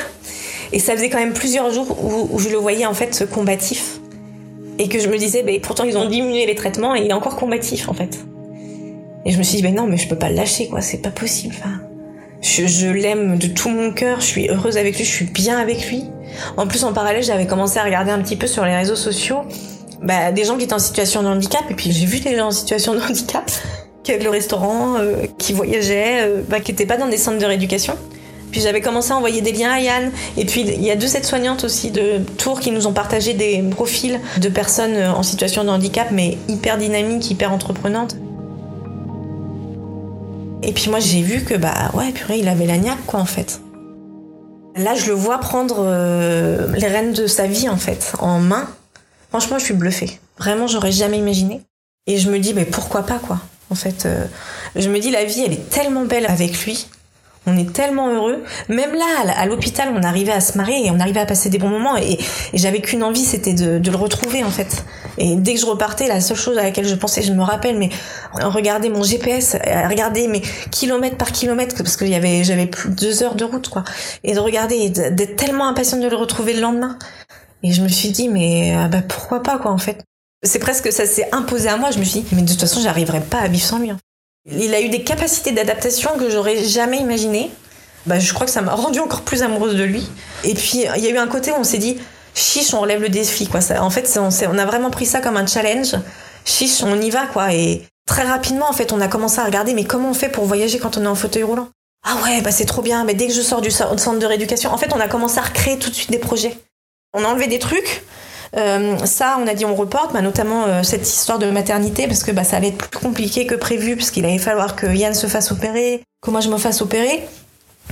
Et 0.72 0.80
ça 0.80 0.94
faisait 0.94 1.10
quand 1.10 1.20
même 1.20 1.34
plusieurs 1.34 1.72
jours 1.72 1.96
où, 2.04 2.40
je 2.40 2.50
le 2.50 2.58
voyais 2.58 2.86
en 2.86 2.94
fait 2.94 3.28
combatif. 3.32 4.00
Et 4.80 4.88
que 4.88 5.00
je 5.00 5.10
me 5.10 5.18
disais 5.18 5.44
ben 5.44 5.60
pourtant 5.62 5.84
ils 5.84 5.98
ont 5.98 6.10
diminué 6.10 6.48
les 6.48 6.56
traitements 6.56 6.96
et 6.96 7.02
il 7.02 7.10
est 7.10 7.14
encore 7.14 7.36
combatif 7.36 7.88
en 7.88 7.94
fait. 7.94 8.18
Et 9.26 9.32
je 9.32 9.38
me 9.38 9.44
suis 9.44 9.58
dit 9.58 9.64
ben 9.64 9.76
non 9.76 9.86
mais 9.86 9.98
je 9.98 10.08
peux 10.08 10.16
pas 10.16 10.30
le 10.30 10.36
lâcher 10.36 10.68
quoi. 10.68 10.82
C'est 10.82 11.04
pas 11.04 11.12
possible. 11.12 11.54
Enfin, 11.60 11.82
je, 12.42 12.66
je 12.66 12.88
l'aime 12.88 13.38
de 13.38 13.48
tout 13.48 13.70
mon 13.70 13.92
cœur, 13.92 14.22
je 14.22 14.26
suis 14.26 14.50
heureuse 14.50 14.78
avec 14.78 14.98
lui, 14.98 15.06
je 15.06 15.12
suis 15.12 15.26
bien 15.26 15.60
avec 15.60 15.88
lui. 15.90 16.06
En 16.58 16.66
plus 16.66 16.84
en 16.84 16.94
parallèle 16.94 17.24
j'avais 17.24 17.46
commencé 17.46 17.78
à 17.78 17.84
regarder 17.84 18.12
un 18.12 18.22
petit 18.22 18.38
peu 18.38 18.48
sur 18.48 18.66
les 18.66 18.76
réseaux 18.76 18.96
sociaux 18.96 19.42
bah, 20.02 20.32
des 20.32 20.46
gens 20.46 20.58
qui 20.58 20.64
étaient 20.64 20.74
en 20.74 20.80
situation 20.80 21.22
de 21.22 21.28
handicap. 21.28 21.64
Et 21.70 21.76
puis 21.76 21.92
j'ai 21.92 22.06
vu 22.06 22.20
des 22.20 22.36
gens 22.36 22.48
en 22.48 22.52
situation 22.52 22.96
de 22.96 23.00
handicap 23.02 23.52
qui 24.04 24.18
le 24.18 24.30
restaurant, 24.30 24.96
euh, 24.98 25.26
qui 25.38 25.54
voyageait, 25.54 26.22
euh, 26.22 26.42
bah, 26.48 26.60
qui 26.60 26.72
n'était 26.72 26.86
pas 26.86 26.98
dans 26.98 27.08
des 27.08 27.18
centres 27.18 27.38
de 27.38 27.46
rééducation. 27.46 27.96
Puis 28.52 28.62
j'avais 28.62 28.82
commencé 28.82 29.12
à 29.12 29.18
envoyer 29.18 29.42
des 29.42 29.52
liens 29.52 29.72
à 29.72 29.80
Yann. 29.80 30.12
Et 30.38 30.46
puis 30.46 30.62
il 30.62 30.84
y 30.84 30.90
a 30.90 30.96
deux 30.96 31.16
aides-soignantes 31.16 31.64
aussi 31.64 31.92
de 31.92 32.20
Tours 32.38 32.60
qui 32.60 32.72
nous 32.72 32.88
ont 32.88 32.94
partagé 32.94 33.34
des 33.34 33.62
profils 33.70 34.20
de 34.40 34.50
personnes 34.50 34.98
en 34.98 35.22
situation 35.22 35.64
de 35.64 35.70
handicap, 35.70 36.08
mais 36.12 36.38
hyper 36.48 36.78
dynamiques, 36.78 37.30
hyper 37.30 37.54
entreprenantes. 37.54 38.16
Et 40.64 40.74
puis 40.74 40.90
moi 40.90 41.00
j'ai 41.00 41.22
vu 41.22 41.44
que 41.44 41.54
bah 41.56 41.92
ouais, 41.94 42.12
purée, 42.12 42.40
il 42.40 42.48
avait 42.48 42.66
la 42.66 42.78
niaque 42.78 43.06
quoi 43.06 43.20
en 43.20 43.26
fait. 43.26 43.62
Là 44.76 44.96
je 44.96 45.08
le 45.08 45.14
vois 45.14 45.38
prendre 45.40 45.78
euh, 45.80 46.74
les 46.76 46.88
rênes 46.88 47.14
de 47.14 47.28
sa 47.28 47.48
vie 47.48 47.70
en 47.70 47.78
fait 47.78 48.14
en 48.20 48.40
main. 48.40 48.68
Franchement 49.30 49.60
je 49.60 49.66
suis 49.66 49.74
bluffée. 49.74 50.20
Vraiment 50.38 50.68
j'aurais 50.68 50.92
jamais 50.92 51.18
imaginé. 51.18 51.62
Et 52.08 52.18
je 52.18 52.30
me 52.30 52.40
dis 52.40 52.54
mais 52.54 52.66
pourquoi 52.66 53.04
pas 53.04 53.20
quoi. 53.20 53.40
En 53.70 53.76
fait, 53.76 54.06
euh, 54.06 54.26
je 54.76 54.90
me 54.90 55.00
dis 55.00 55.12
la 55.12 55.26
vie 55.26 55.44
elle 55.46 55.54
est 55.54 55.70
tellement 55.70 56.06
belle 56.06 56.26
avec 56.28 56.66
lui 56.66 56.88
on 57.50 57.58
est 57.58 57.72
tellement 57.72 58.14
heureux. 58.14 58.44
Même 58.68 58.94
là, 58.94 59.34
à 59.36 59.46
l'hôpital, 59.46 59.90
on 59.96 60.04
arrivait 60.04 60.32
à 60.32 60.42
se 60.42 60.58
marier 60.58 60.86
et 60.86 60.92
on 60.92 61.00
arrivait 61.00 61.20
à 61.20 61.26
passer 61.26 61.50
des 61.50 61.58
bons 61.58 61.70
moments. 61.70 61.98
Et, 61.98 62.18
j'avais 62.54 62.82
qu'une 62.82 63.04
envie, 63.04 63.24
c'était 63.24 63.54
de, 63.54 63.90
le 63.90 63.98
retrouver 63.98 64.44
en 64.44 64.52
fait. 64.52 64.84
Et 65.18 65.36
dès 65.36 65.56
que 65.56 65.60
je 65.60 65.66
repartais, 65.66 66.08
la 66.08 66.22
seule 66.22 66.38
chose 66.38 66.58
à 66.58 66.64
laquelle 66.64 66.88
je 66.88 66.96
pensais, 66.96 67.22
je 67.22 67.34
me 67.34 67.42
rappelle, 67.42 67.78
mais 67.78 67.90
regarder 68.34 68.90
mon 68.90 69.04
GPS, 69.04 69.58
regarder 69.88 70.28
mes 70.28 70.42
kilomètres 70.72 71.18
par 71.18 71.32
kilomètre, 71.32 71.76
parce 71.78 72.00
avait, 72.02 72.44
j'avais 72.44 72.68
plus 72.68 72.90
de 72.90 72.96
deux 72.96 73.24
heures 73.24 73.36
de 73.36 73.46
route, 73.46 73.70
quoi. 73.70 73.84
Et 74.24 74.34
de 74.34 74.40
regarder, 74.40 74.90
d'être 74.90 75.36
tellement 75.36 75.68
impatiente 75.68 76.02
de 76.02 76.08
le 76.08 76.16
retrouver 76.16 76.54
le 76.54 76.62
lendemain. 76.62 76.98
Et 77.64 77.74
je 77.74 77.82
me 77.82 77.88
suis 77.88 78.10
dit, 78.12 78.30
mais 78.30 78.76
ah 78.76 78.88
bah, 78.88 79.02
pourquoi 79.08 79.44
pas, 79.44 79.58
quoi, 79.58 79.72
en 79.72 79.78
fait. 79.78 80.04
C'est 80.44 80.60
presque 80.60 80.92
ça 80.92 81.06
s'est 81.06 81.28
imposé 81.32 81.68
à 81.70 81.78
moi. 81.78 81.92
Je 81.92 82.00
me 82.00 82.04
suis 82.04 82.22
dit, 82.22 82.36
mais 82.36 82.42
de 82.42 82.50
toute 82.50 82.60
façon, 82.60 82.82
j'arriverai 82.82 83.22
pas 83.22 83.40
à 83.40 83.48
vivre 83.48 83.66
sans 83.66 83.80
lui. 83.80 83.90
Hein. 83.90 83.98
Il 84.50 84.74
a 84.74 84.82
eu 84.82 84.90
des 84.90 85.04
capacités 85.04 85.52
d'adaptation 85.52 86.12
que 86.18 86.30
j'aurais 86.30 86.64
jamais 86.64 86.98
imaginées. 86.98 87.52
Bah, 88.06 88.20
je 88.20 88.34
crois 88.34 88.46
que 88.46 88.52
ça 88.52 88.62
m'a 88.62 88.74
rendue 88.74 89.00
encore 89.00 89.22
plus 89.22 89.44
amoureuse 89.44 89.76
de 89.76 89.84
lui. 89.84 90.08
Et 90.44 90.54
puis, 90.54 90.86
il 90.96 91.04
y 91.04 91.08
a 91.08 91.12
eu 91.12 91.18
un 91.18 91.28
côté 91.28 91.52
où 91.52 91.56
on 91.56 91.64
s'est 91.64 91.78
dit, 91.78 91.98
chiche, 92.34 92.74
on 92.74 92.80
relève 92.80 93.02
le 93.02 93.10
défi. 93.10 93.48
Quoi. 93.48 93.60
en 93.80 93.90
fait, 93.90 94.18
on, 94.18 94.30
on, 94.30 94.58
a 94.58 94.66
vraiment 94.66 94.90
pris 94.90 95.06
ça 95.06 95.20
comme 95.20 95.38
un 95.38 95.46
challenge. 95.46 95.96
Chiche, 96.46 96.82
on 96.84 97.00
y 97.00 97.10
va. 97.10 97.28
quoi. 97.28 97.54
Et 97.54 97.84
très 98.08 98.24
rapidement, 98.24 98.70
en 98.70 98.74
fait, 98.74 98.94
on 98.94 99.02
a 99.02 99.08
commencé 99.08 99.40
à 99.40 99.46
regarder, 99.46 99.74
mais 99.74 99.84
comment 99.84 100.10
on 100.10 100.14
fait 100.14 100.30
pour 100.30 100.46
voyager 100.46 100.80
quand 100.80 100.98
on 100.98 101.04
est 101.04 101.08
en 101.08 101.16
fauteuil 101.16 101.44
roulant? 101.44 101.70
Ah 102.08 102.16
ouais, 102.24 102.42
bah 102.42 102.52
c'est 102.52 102.66
trop 102.66 102.82
bien. 102.82 103.04
Mais 103.04 103.14
dès 103.14 103.28
que 103.28 103.34
je 103.34 103.42
sors 103.42 103.60
du 103.60 103.72
centre 103.72 104.20
de 104.20 104.26
rééducation, 104.26 104.72
en 104.72 104.78
fait, 104.78 104.94
on 104.96 105.00
a 105.00 105.08
commencé 105.10 105.38
à 105.38 105.42
recréer 105.42 105.78
tout 105.78 105.90
de 105.90 105.96
suite 105.96 106.12
des 106.12 106.18
projets. 106.18 106.58
On 107.14 107.24
a 107.26 107.28
enlevé 107.28 107.48
des 107.48 107.60
trucs, 107.60 108.04
euh, 108.58 108.98
ça, 109.06 109.38
on 109.40 109.48
a 109.48 109.54
dit 109.54 109.66
on 109.66 109.76
reporte, 109.76 110.14
bah, 110.14 110.22
notamment 110.22 110.66
euh, 110.66 110.84
cette 110.84 111.08
histoire 111.08 111.40
de 111.40 111.50
maternité, 111.52 112.08
parce 112.08 112.24
que 112.24 112.32
bah, 112.32 112.44
ça 112.44 112.58
allait 112.58 112.70
être 112.70 112.78
plus 112.78 113.00
compliqué 113.00 113.46
que 113.46 113.56
prévu, 113.56 113.96
puisqu'il 113.96 114.26
allait 114.26 114.38
falloir 114.38 114.76
que 114.76 114.88
Yann 114.88 115.14
se 115.14 115.28
fasse 115.28 115.52
opérer, 115.52 116.04
que 116.22 116.32
moi 116.32 116.42
je 116.42 116.50
me 116.50 116.58
fasse 116.58 116.82
opérer. 116.82 117.24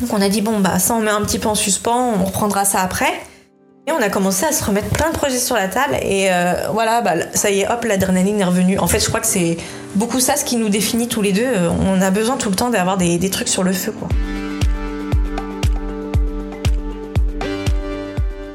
Donc 0.02 0.14
on 0.14 0.22
a 0.22 0.30
dit 0.30 0.42
bon 0.42 0.60
bah 0.60 0.78
ça 0.78 0.94
on 0.94 1.00
met 1.00 1.10
un 1.10 1.22
petit 1.22 1.40
peu 1.40 1.48
en 1.48 1.56
suspens, 1.56 2.14
on 2.20 2.26
reprendra 2.26 2.66
ça 2.66 2.82
après. 2.82 3.14
Et 3.88 3.92
on 3.94 4.02
a 4.02 4.10
commencé 4.10 4.46
à 4.46 4.52
se 4.52 4.62
remettre 4.66 4.90
plein 4.90 5.12
de 5.12 5.18
projets 5.18 5.40
sur 5.40 5.56
la 5.56 5.70
table 5.70 5.96
et 6.02 6.28
euh, 6.30 6.68
voilà, 6.74 7.00
bah, 7.00 7.14
ça 7.34 7.52
y 7.52 7.62
est, 7.62 7.72
hop, 7.72 7.86
l'adrénaline 7.86 8.42
est 8.42 8.44
revenue. 8.44 8.78
En 8.80 8.88
fait, 8.88 9.00
je 9.00 9.08
crois 9.08 9.22
que 9.22 9.28
c'est 9.28 9.56
beaucoup 9.96 10.20
ça 10.20 10.36
ce 10.36 10.44
qui 10.44 10.58
nous 10.58 10.68
définit 10.68 11.08
tous 11.08 11.22
les 11.22 11.32
deux. 11.32 11.48
On 11.86 12.02
a 12.02 12.12
besoin 12.12 12.36
tout 12.36 12.50
le 12.50 12.56
temps 12.56 12.70
d'avoir 12.70 12.98
des, 12.98 13.18
des 13.18 13.30
trucs 13.30 13.48
sur 13.48 13.64
le 13.64 13.72
feu, 13.72 13.94
quoi. 13.94 14.10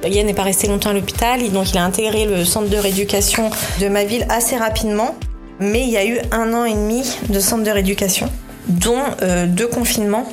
Yann 0.05 0.27
n'est 0.27 0.35
pas 0.35 0.43
resté 0.43 0.67
longtemps 0.67 0.91
à 0.91 0.93
l'hôpital, 0.93 1.51
donc 1.51 1.71
il 1.71 1.79
a 1.79 1.85
intégré 1.85 2.25
le 2.25 2.45
centre 2.45 2.69
de 2.69 2.77
rééducation 2.77 3.51
de 3.81 3.89
ma 3.89 4.05
ville 4.05 4.27
assez 4.29 4.57
rapidement. 4.57 5.15
Mais 5.61 5.83
il 5.83 5.91
y 5.91 5.97
a 5.97 6.05
eu 6.05 6.19
un 6.33 6.53
an 6.55 6.65
et 6.65 6.75
demi 6.75 7.05
de 7.29 7.39
centre 7.39 7.63
de 7.63 7.71
rééducation, 7.71 8.29
dont 8.67 9.03
euh, 9.23 9.47
deux 9.47 9.69
confinements. 9.69 10.27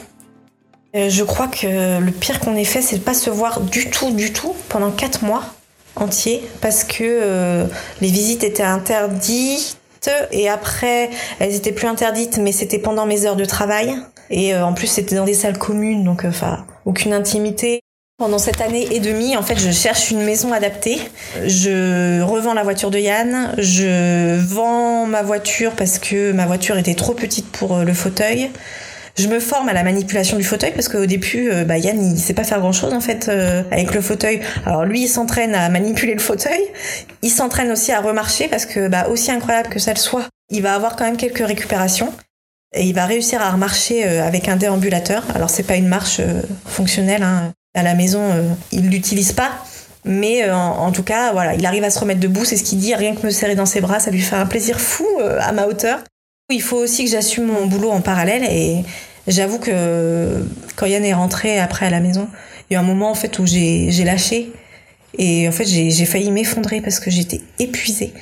Euh, 0.96 1.10
je 1.10 1.24
crois 1.24 1.48
que 1.48 2.00
le 2.00 2.12
pire 2.12 2.40
qu'on 2.40 2.56
ait 2.56 2.64
fait, 2.64 2.82
c'est 2.82 2.98
de 2.98 3.04
pas 3.04 3.14
se 3.14 3.30
voir 3.30 3.62
du 3.62 3.92
tout, 3.92 4.12
du 4.12 4.34
tout, 4.34 4.56
pendant 4.70 4.90
quatre 4.90 5.24
mois 5.24 5.44
entiers, 5.96 6.42
parce 6.62 6.84
que 6.84 7.04
euh, 7.04 7.66
les 8.02 8.10
visites 8.10 8.44
étaient 8.44 8.64
interdites. 8.64 9.76
Et 10.32 10.50
après, 10.50 11.10
elles 11.40 11.54
étaient 11.54 11.74
plus 11.74 11.88
interdites, 11.88 12.40
mais 12.40 12.54
c'était 12.54 12.80
pendant 12.80 13.06
mes 13.06 13.26
heures 13.26 13.36
de 13.36 13.46
travail. 13.46 13.94
Et 14.32 14.56
en 14.56 14.74
plus, 14.74 14.88
c'était 14.88 15.16
dans 15.16 15.26
des 15.26 15.34
salles 15.34 15.58
communes, 15.58 16.04
donc 16.04 16.24
enfin, 16.24 16.66
aucune 16.86 17.14
intimité. 17.14 17.79
Pendant 18.20 18.38
cette 18.38 18.60
année 18.60 18.86
et 18.92 19.00
demie, 19.00 19.38
en 19.38 19.44
fait, 19.44 19.58
je 19.58 19.72
cherche 19.72 20.12
une 20.12 20.22
maison 20.24 20.52
adaptée. 20.52 21.00
Je 21.46 22.20
revends 22.22 22.54
la 22.54 22.64
voiture 22.64 22.92
de 22.92 23.00
Yann. 23.00 23.54
Je 23.58 24.38
vends 24.38 25.06
ma 25.06 25.22
voiture 25.22 25.72
parce 25.72 26.00
que 26.00 26.34
ma 26.34 26.46
voiture 26.46 26.78
était 26.78 26.96
trop 26.96 27.14
petite 27.14 27.50
pour 27.50 27.78
euh, 27.78 27.86
le 27.86 27.94
fauteuil. 27.94 28.52
Je 29.18 29.30
me 29.30 29.40
forme 29.40 29.70
à 29.70 29.74
la 29.74 29.84
manipulation 29.84 30.36
du 30.36 30.44
fauteuil 30.44 30.74
parce 30.74 30.90
qu'au 30.90 31.06
début, 31.06 31.50
euh, 31.50 31.64
bah, 31.64 31.78
Yann, 31.78 31.98
il 31.98 32.20
sait 32.20 32.34
pas 32.34 32.44
faire 32.44 32.60
grand 32.60 32.74
chose 32.74 32.94
en 32.94 33.00
fait 33.00 33.30
euh, 33.30 33.64
avec 33.72 33.94
le 33.94 34.02
fauteuil. 34.02 34.42
Alors 34.66 34.84
lui, 34.84 35.04
il 35.04 35.08
s'entraîne 35.08 35.56
à 35.56 35.70
manipuler 35.70 36.14
le 36.14 36.20
fauteuil. 36.20 36.60
Il 37.22 37.30
s'entraîne 37.30 37.72
aussi 37.72 37.94
à 37.94 38.02
remarcher 38.02 38.50
parce 38.50 38.66
que, 38.66 38.90
bah, 38.90 39.08
aussi 39.08 39.32
incroyable 39.32 39.70
que 39.70 39.80
ça 39.80 39.94
le 39.94 40.00
soit, 40.00 40.26
il 40.50 40.62
va 40.62 40.76
avoir 40.76 40.98
quand 40.98 41.06
même 41.06 41.16
quelques 41.16 41.48
récupérations. 41.48 42.12
Et 42.76 42.84
il 42.84 42.94
va 42.94 43.06
réussir 43.06 43.42
à 43.42 43.50
remarcher 43.50 44.04
avec 44.04 44.50
un 44.50 44.58
déambulateur. 44.58 45.24
Alors 45.34 45.50
c'est 45.50 45.64
pas 45.64 45.78
une 45.78 45.88
marche 45.88 46.20
fonctionnelle, 46.68 47.24
hein 47.24 47.54
à 47.74 47.84
la 47.84 47.96
maison, 47.96 48.20
euh, 48.22 48.50
il 48.72 48.90
l'utilise 48.90 49.32
pas. 49.32 49.52
Mais 50.06 50.44
euh, 50.44 50.56
en, 50.56 50.92
tout 50.92 51.04
cas, 51.04 51.34
voilà, 51.34 51.56
il 51.56 51.66
arrive 51.66 51.84
à 51.84 51.90
se 51.90 52.00
remettre 52.00 52.20
debout, 52.20 52.46
c'est 52.46 52.56
ce 52.56 52.64
qu'il 52.64 52.80
dit. 52.80 52.96
Rien 52.96 53.16
que 53.16 53.26
me 53.26 53.32
serrer 53.32 53.56
dans 53.56 53.66
ses 53.66 53.82
bras, 53.82 54.00
ça 54.00 54.12
lui 54.12 54.22
fait 54.22 54.36
un 54.36 54.46
plaisir 54.46 54.80
fou 54.80 55.06
euh, 55.20 55.40
à 55.42 55.52
ma 55.52 55.68
hauteur. 55.68 56.00
Il 56.50 56.62
faut 56.62 56.78
aussi 56.78 57.06
que 57.06 57.12
j'assume 57.12 57.46
mon 57.46 57.68
boulot 57.68 57.92
en 57.92 58.02
parallèle 58.02 58.44
et 58.44 58.84
j'avoue 59.28 59.60
que 59.60 60.44
quand 60.76 60.88
Yann 60.88 61.06
est 61.06 61.14
rentré 61.14 61.60
après 61.60 61.86
à 61.86 61.90
la 61.92 62.00
maison, 62.00 62.28
il 62.70 62.74
y 62.74 62.76
a 62.76 62.80
un 62.80 62.84
moment 62.84 63.12
en 63.12 63.16
fait 63.16 63.38
où 63.38 63.46
j'ai 63.46 64.04
lâché 64.04 64.52
et 65.20 65.48
en 65.48 65.52
fait 65.52 65.66
j'ai 65.66 66.06
failli 66.06 66.32
m'effondrer 66.32 66.82
parce 66.82 67.00
que 67.00 67.12
j'étais 67.12 67.42
épuisée. 67.60 68.14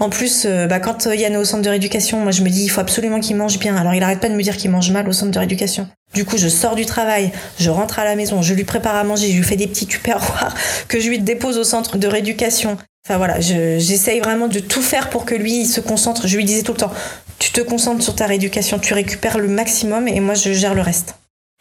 En 0.00 0.10
plus, 0.10 0.48
bah, 0.68 0.80
quand 0.80 1.06
Yann 1.06 1.34
est 1.34 1.36
au 1.36 1.44
centre 1.44 1.62
de 1.62 1.68
rééducation, 1.68 2.18
moi 2.18 2.32
je 2.32 2.42
me 2.42 2.48
dis 2.48 2.64
il 2.64 2.70
faut 2.70 2.80
absolument 2.80 3.20
qu'il 3.20 3.36
mange 3.36 3.60
bien. 3.60 3.76
Alors 3.76 3.94
il 3.94 4.02
arrête 4.02 4.18
pas 4.18 4.30
de 4.30 4.34
me 4.34 4.42
dire 4.42 4.56
qu'il 4.56 4.72
mange 4.72 4.90
mal 4.90 5.08
au 5.08 5.12
centre 5.12 5.30
de 5.30 5.38
rééducation. 5.38 5.86
Du 6.14 6.24
coup, 6.24 6.38
je 6.38 6.48
sors 6.48 6.76
du 6.76 6.86
travail, 6.86 7.32
je 7.58 7.68
rentre 7.68 7.98
à 7.98 8.04
la 8.04 8.16
maison, 8.16 8.40
je 8.40 8.54
lui 8.54 8.64
prépare 8.64 8.94
à 8.94 9.04
manger, 9.04 9.30
je 9.30 9.36
lui 9.36 9.42
fais 9.42 9.56
des 9.56 9.66
petits 9.66 9.86
tupperwares 9.86 10.54
que 10.88 11.00
je 11.00 11.08
lui 11.08 11.18
dépose 11.18 11.58
au 11.58 11.64
centre 11.64 11.98
de 11.98 12.06
rééducation. 12.06 12.78
Enfin 13.06 13.18
voilà, 13.18 13.38
j'essaye 13.40 14.20
vraiment 14.20 14.48
de 14.48 14.58
tout 14.58 14.82
faire 14.82 15.10
pour 15.10 15.24
que 15.24 15.34
lui 15.34 15.66
se 15.66 15.80
concentre. 15.80 16.26
Je 16.26 16.36
lui 16.36 16.44
disais 16.44 16.62
tout 16.62 16.72
le 16.72 16.78
temps, 16.78 16.92
tu 17.38 17.52
te 17.52 17.60
concentres 17.60 18.02
sur 18.02 18.14
ta 18.14 18.26
rééducation, 18.26 18.78
tu 18.78 18.94
récupères 18.94 19.38
le 19.38 19.48
maximum 19.48 20.08
et 20.08 20.18
moi 20.20 20.34
je 20.34 20.52
gère 20.52 20.74
le 20.74 20.80
reste. 20.80 21.14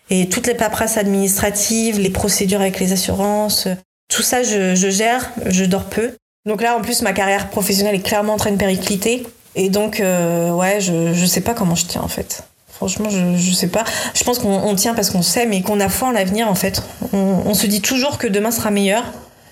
Et 0.09 0.29
toutes 0.29 0.47
les 0.47 0.55
paperasses 0.55 0.97
administratives, 0.97 1.99
les 1.99 2.09
procédures 2.09 2.61
avec 2.61 2.79
les 2.79 2.93
assurances, 2.93 3.67
tout 4.07 4.21
ça 4.21 4.43
je, 4.43 4.75
je 4.75 4.89
gère, 4.89 5.31
je 5.47 5.65
dors 5.65 5.85
peu. 5.85 6.13
Donc 6.45 6.61
là, 6.61 6.77
en 6.77 6.81
plus, 6.81 7.01
ma 7.01 7.13
carrière 7.13 7.49
professionnelle 7.49 7.95
est 7.95 8.05
clairement 8.05 8.33
en 8.33 8.37
train 8.37 8.51
de 8.51 8.57
péricliter. 8.57 9.25
Et 9.55 9.69
donc, 9.69 9.99
euh, 9.99 10.51
ouais, 10.51 10.79
je, 10.79 11.13
je 11.13 11.25
sais 11.25 11.41
pas 11.41 11.53
comment 11.53 11.75
je 11.75 11.85
tiens 11.85 12.01
en 12.01 12.07
fait. 12.07 12.43
Franchement, 12.75 13.09
je, 13.09 13.37
je 13.37 13.53
sais 13.53 13.67
pas. 13.67 13.85
Je 14.13 14.23
pense 14.23 14.39
qu'on 14.39 14.75
tient 14.75 14.93
parce 14.93 15.09
qu'on 15.09 15.21
sait, 15.21 15.45
mais 15.45 15.61
qu'on 15.61 15.79
a 15.79 15.87
foi 15.87 16.09
en 16.09 16.11
l'avenir 16.11 16.49
en 16.49 16.55
fait. 16.55 16.83
On, 17.13 17.53
se 17.53 17.67
dit 17.67 17.81
toujours 17.81 18.17
que 18.17 18.27
demain 18.27 18.51
sera 18.51 18.69
meilleur. 18.69 19.03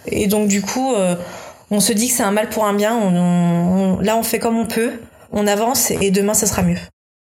Et 0.05 0.27
donc, 0.27 0.49
du 0.49 0.61
coup, 0.61 0.93
euh, 0.93 1.15
on 1.71 1.79
se 1.79 1.93
dit 1.93 2.09
que 2.09 2.13
c'est 2.13 2.23
un 2.23 2.31
mal 2.31 2.49
pour 2.49 2.65
un 2.65 2.73
bien. 2.73 2.99
là, 4.01 4.17
on 4.17 4.23
fait 4.23 4.39
comme 4.39 4.57
on 4.57 4.65
peut. 4.65 4.99
On 5.31 5.47
avance 5.47 5.91
et 5.91 6.11
demain, 6.11 6.33
ça 6.33 6.45
sera 6.45 6.63
mieux. 6.63 6.77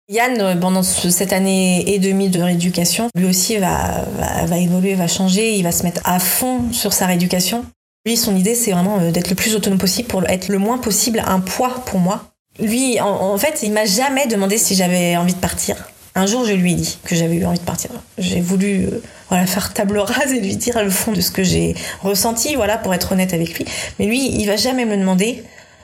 Yann, 0.09 0.39
euh, 0.39 0.55
pendant 0.55 0.83
cette 0.83 1.33
année 1.33 1.83
et 1.87 1.99
demie 1.99 2.29
de 2.29 2.41
rééducation, 2.41 3.09
lui 3.15 3.25
aussi 3.25 3.57
va, 3.57 4.05
va, 4.17 4.45
va 4.45 4.57
évoluer, 4.57 4.93
va 4.93 5.07
changer. 5.07 5.55
Il 5.55 5.63
va 5.63 5.71
se 5.71 5.83
mettre 5.83 6.01
à 6.05 6.19
fond 6.19 6.71
sur 6.71 6.93
sa 6.93 7.07
rééducation. 7.07 7.65
Lui, 8.05 8.15
son 8.15 8.35
idée, 8.35 8.55
c'est 8.55 8.71
vraiment 8.71 8.99
euh, 8.99 9.11
d'être 9.11 9.29
le 9.29 9.35
plus 9.35 9.55
autonome 9.55 9.79
possible 9.79 10.07
pour 10.07 10.27
être 10.29 10.49
le 10.49 10.57
moins 10.59 10.77
possible 10.77 11.21
un 11.25 11.39
poids 11.39 11.83
pour 11.85 11.99
moi. 11.99 12.25
Lui, 12.61 12.99
en, 12.99 13.37
fait, 13.37 13.59
il 13.63 13.71
m'a 13.71 13.85
jamais 13.85 14.27
demandé 14.27 14.57
si 14.57 14.75
j'avais 14.75 15.15
envie 15.15 15.33
de 15.33 15.39
partir. 15.39 15.75
Un 16.15 16.25
jour, 16.25 16.45
je 16.45 16.53
lui 16.53 16.73
ai 16.73 16.75
dit 16.75 16.97
que 17.05 17.15
j'avais 17.15 17.35
eu 17.35 17.45
envie 17.45 17.59
de 17.59 17.63
partir. 17.63 17.91
J'ai 18.17 18.41
voulu 18.41 18.85
euh, 18.85 19.01
voilà, 19.29 19.45
faire 19.45 19.73
table 19.73 19.99
rase 19.99 20.33
et 20.33 20.39
lui 20.39 20.55
dire 20.57 20.83
le 20.83 20.89
fond 20.89 21.11
de 21.11 21.21
ce 21.21 21.31
que 21.31 21.43
j'ai 21.43 21.75
ressenti, 22.01 22.55
voilà, 22.55 22.77
pour 22.77 22.93
être 22.93 23.11
honnête 23.13 23.33
avec 23.33 23.57
lui. 23.57 23.65
Mais 23.99 24.05
lui, 24.05 24.29
il 24.31 24.45
va 24.45 24.55
jamais 24.55 24.85
me 24.85 24.97
demander 24.97 25.43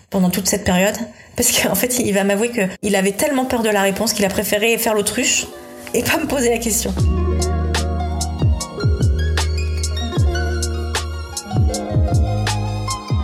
pendant 0.10 0.30
toute 0.30 0.48
cette 0.48 0.64
période, 0.64 0.96
parce 1.36 1.52
qu'en 1.52 1.76
fait, 1.76 2.00
il 2.00 2.14
va 2.14 2.24
m'avouer 2.24 2.52
qu'il 2.52 2.96
avait 2.96 3.12
tellement 3.12 3.46
peur 3.46 3.64
de 3.64 3.70
la 3.70 3.82
réponse 3.82 4.14
qu'il 4.14 4.26
a 4.26 4.30
préféré 4.30 4.78
faire 4.78 4.94
l'autruche 4.94 5.48
et 5.94 6.04
pas 6.04 6.18
me 6.18 6.26
poser 6.26 6.50
la 6.50 6.58
question. 6.58 6.94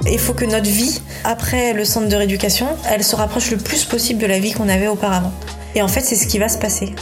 Il 0.09 0.19
faut 0.19 0.33
que 0.33 0.45
notre 0.45 0.69
vie, 0.69 1.01
après 1.23 1.73
le 1.73 1.85
centre 1.85 2.07
de 2.09 2.15
rééducation, 2.15 2.67
elle 2.89 3.03
se 3.03 3.15
rapproche 3.15 3.51
le 3.51 3.57
plus 3.57 3.85
possible 3.85 4.19
de 4.19 4.25
la 4.25 4.39
vie 4.39 4.51
qu'on 4.51 4.69
avait 4.69 4.87
auparavant. 4.87 5.31
Et 5.75 5.81
en 5.81 5.87
fait, 5.87 6.01
c'est 6.01 6.15
ce 6.15 6.27
qui 6.27 6.39
va 6.39 6.49
se 6.49 6.57
passer. 6.57 6.93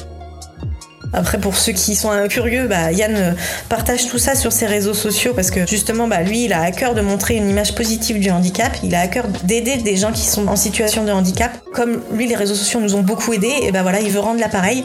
Après, 1.12 1.40
pour 1.40 1.56
ceux 1.56 1.72
qui 1.72 1.96
sont 1.96 2.12
curieux, 2.30 2.68
bah, 2.68 2.92
Yann 2.92 3.36
partage 3.68 4.08
tout 4.08 4.20
ça 4.20 4.36
sur 4.36 4.52
ses 4.52 4.68
réseaux 4.68 4.94
sociaux 4.94 5.34
parce 5.34 5.50
que 5.50 5.66
justement, 5.66 6.08
bah, 6.08 6.22
lui, 6.22 6.46
il 6.46 6.54
a 6.54 6.62
à 6.62 6.72
cœur 6.72 6.94
de 6.94 7.02
montrer 7.02 7.36
une 7.36 7.50
image 7.50 7.74
positive 7.74 8.20
du 8.20 8.30
handicap. 8.30 8.78
Il 8.84 8.94
a 8.94 9.02
à 9.02 9.08
cœur 9.08 9.26
d'aider 9.44 9.78
des 9.78 9.96
gens 9.96 10.12
qui 10.12 10.28
sont 10.28 10.48
en 10.48 10.56
situation 10.56 11.04
de 11.04 11.12
handicap. 11.12 11.52
Comme 11.74 12.02
lui, 12.14 12.28
les 12.28 12.36
réseaux 12.36 12.54
sociaux 12.54 12.80
nous 12.80 12.96
ont 12.96 13.02
beaucoup 13.02 13.34
aidés, 13.34 13.54
et 13.64 13.72
ben 13.72 13.82
voilà, 13.82 14.02
il 14.02 14.12
veut 14.12 14.20
rendre 14.20 14.40
l'appareil. 14.40 14.84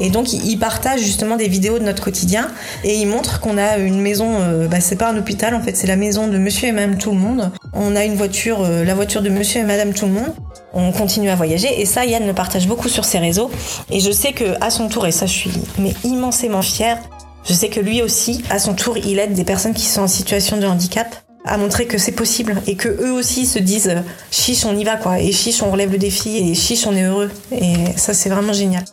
Et 0.00 0.10
donc 0.10 0.32
il 0.32 0.58
partage 0.58 1.00
justement 1.00 1.36
des 1.36 1.48
vidéos 1.48 1.78
de 1.78 1.84
notre 1.84 2.02
quotidien 2.02 2.48
et 2.84 2.96
il 2.96 3.06
montre 3.06 3.40
qu'on 3.40 3.58
a 3.58 3.78
une 3.78 4.00
maison, 4.00 4.40
euh, 4.40 4.68
bah, 4.68 4.80
c'est 4.80 4.96
pas 4.96 5.10
un 5.10 5.16
hôpital 5.16 5.54
en 5.54 5.60
fait, 5.60 5.76
c'est 5.76 5.86
la 5.86 5.96
maison 5.96 6.28
de 6.28 6.38
monsieur 6.38 6.68
et 6.68 6.72
madame 6.72 6.98
tout 6.98 7.10
le 7.10 7.18
monde. 7.18 7.50
On 7.72 7.96
a 7.96 8.04
une 8.04 8.14
voiture, 8.14 8.62
euh, 8.62 8.84
la 8.84 8.94
voiture 8.94 9.22
de 9.22 9.30
monsieur 9.30 9.60
et 9.60 9.64
madame 9.64 9.92
tout 9.92 10.06
le 10.06 10.12
monde. 10.12 10.34
On 10.72 10.92
continue 10.92 11.30
à 11.30 11.34
voyager 11.34 11.80
et 11.80 11.86
ça 11.86 12.04
Yann 12.04 12.26
le 12.26 12.34
partage 12.34 12.66
beaucoup 12.66 12.88
sur 12.88 13.04
ses 13.04 13.18
réseaux 13.18 13.50
et 13.90 14.00
je 14.00 14.10
sais 14.10 14.32
que 14.32 14.44
à 14.60 14.70
son 14.70 14.88
tour 14.88 15.06
et 15.06 15.12
ça 15.12 15.26
je 15.26 15.32
suis 15.32 15.50
mais 15.78 15.94
immensément 16.04 16.62
fière. 16.62 16.98
Je 17.48 17.52
sais 17.52 17.68
que 17.68 17.78
lui 17.78 18.02
aussi, 18.02 18.42
à 18.50 18.58
son 18.58 18.74
tour, 18.74 18.96
il 18.98 19.20
aide 19.20 19.32
des 19.32 19.44
personnes 19.44 19.72
qui 19.72 19.86
sont 19.86 20.00
en 20.00 20.08
situation 20.08 20.56
de 20.56 20.66
handicap 20.66 21.14
à 21.46 21.56
montrer 21.58 21.86
que 21.86 21.96
c'est 21.96 22.12
possible 22.12 22.60
et 22.66 22.74
que 22.74 22.88
eux 22.88 23.12
aussi 23.12 23.46
se 23.46 23.58
disent 23.58 23.94
chiche 24.30 24.64
on 24.64 24.76
y 24.76 24.84
va 24.84 24.96
quoi 24.96 25.20
et 25.20 25.32
chiche 25.32 25.62
on 25.62 25.70
relève 25.70 25.92
le 25.92 25.98
défi 25.98 26.36
et 26.36 26.54
chiche 26.54 26.86
on 26.86 26.94
est 26.94 27.04
heureux 27.04 27.30
et 27.52 27.74
ça 27.96 28.12
c'est 28.12 28.28
vraiment 28.28 28.52
génial. 28.52 28.84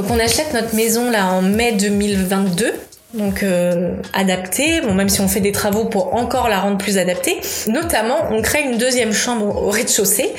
Donc 0.00 0.10
on 0.10 0.18
achète 0.18 0.54
notre 0.54 0.74
maison 0.74 1.10
là 1.10 1.26
en 1.26 1.42
mai 1.42 1.72
2022 1.72 2.72
donc 3.12 3.42
euh, 3.42 3.96
adaptée, 4.14 4.80
même 4.80 5.10
si 5.10 5.20
on 5.20 5.28
fait 5.28 5.40
des 5.40 5.52
travaux 5.52 5.84
pour 5.84 6.14
encore 6.14 6.48
la 6.48 6.58
rendre 6.58 6.78
plus 6.78 6.96
adaptée. 6.96 7.38
Notamment, 7.68 8.16
on 8.30 8.40
crée 8.40 8.62
une 8.62 8.78
deuxième 8.78 9.12
chambre 9.12 9.62
au 9.62 9.68
rez-de-chaussée 9.68 10.32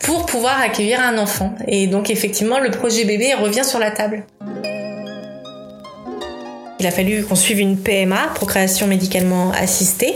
pour 0.00 0.26
pouvoir 0.26 0.60
accueillir 0.60 1.00
un 1.00 1.16
enfant. 1.18 1.54
Et 1.68 1.86
donc 1.86 2.10
effectivement, 2.10 2.58
le 2.58 2.72
projet 2.72 3.04
bébé 3.04 3.34
revient 3.34 3.64
sur 3.64 3.78
la 3.78 3.92
table. 3.92 4.24
Il 6.80 6.86
a 6.86 6.90
fallu 6.90 7.22
qu'on 7.24 7.36
suive 7.36 7.60
une 7.60 7.76
PMA, 7.76 8.32
procréation 8.34 8.88
médicalement 8.88 9.52
assistée. 9.52 10.14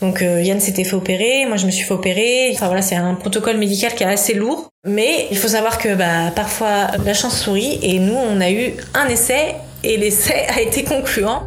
Donc 0.00 0.22
euh, 0.22 0.42
Yann 0.42 0.60
s'était 0.60 0.84
fait 0.84 0.94
opérer, 0.94 1.44
moi 1.46 1.56
je 1.56 1.66
me 1.66 1.70
suis 1.70 1.84
fait 1.84 1.94
opérer. 1.94 2.50
Enfin 2.54 2.66
voilà, 2.66 2.82
c'est 2.82 2.94
un 2.94 3.14
protocole 3.14 3.56
médical 3.56 3.94
qui 3.94 4.04
est 4.04 4.06
assez 4.06 4.34
lourd. 4.34 4.68
Mais 4.86 5.26
il 5.30 5.36
faut 5.36 5.48
savoir 5.48 5.78
que 5.78 5.94
bah, 5.94 6.30
parfois 6.34 6.88
la 7.04 7.14
chance 7.14 7.40
sourit 7.40 7.78
et 7.82 7.98
nous 7.98 8.14
on 8.14 8.40
a 8.40 8.50
eu 8.50 8.74
un 8.94 9.08
essai 9.08 9.56
et 9.82 9.96
l'essai 9.96 10.46
a 10.48 10.60
été 10.60 10.84
concluant. 10.84 11.42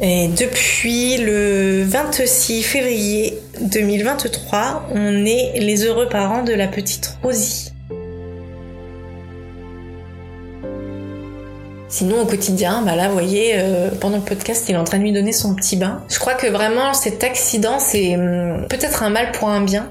Et 0.00 0.28
depuis 0.28 1.16
le 1.16 1.82
26 1.84 2.62
février 2.62 3.34
2023, 3.60 4.90
on 4.94 5.24
est 5.26 5.58
les 5.58 5.84
heureux 5.84 6.08
parents 6.08 6.44
de 6.44 6.52
la 6.52 6.68
petite 6.68 7.18
Rosie. 7.22 7.72
Sinon, 11.88 12.20
au 12.20 12.26
quotidien, 12.26 12.82
bah 12.82 12.94
là, 12.96 13.08
vous 13.08 13.14
voyez, 13.14 13.52
euh, 13.54 13.88
pendant 13.98 14.18
le 14.18 14.22
podcast, 14.22 14.66
il 14.68 14.74
est 14.74 14.78
en 14.78 14.84
train 14.84 14.98
de 14.98 15.04
lui 15.04 15.12
donner 15.12 15.32
son 15.32 15.54
petit 15.54 15.76
bain. 15.76 16.02
Je 16.10 16.18
crois 16.18 16.34
que 16.34 16.46
vraiment, 16.46 16.92
cet 16.92 17.24
accident, 17.24 17.78
c'est 17.78 18.14
hum, 18.16 18.66
peut-être 18.68 19.02
un 19.02 19.10
mal 19.10 19.32
pour 19.32 19.48
un 19.48 19.62
bien. 19.62 19.90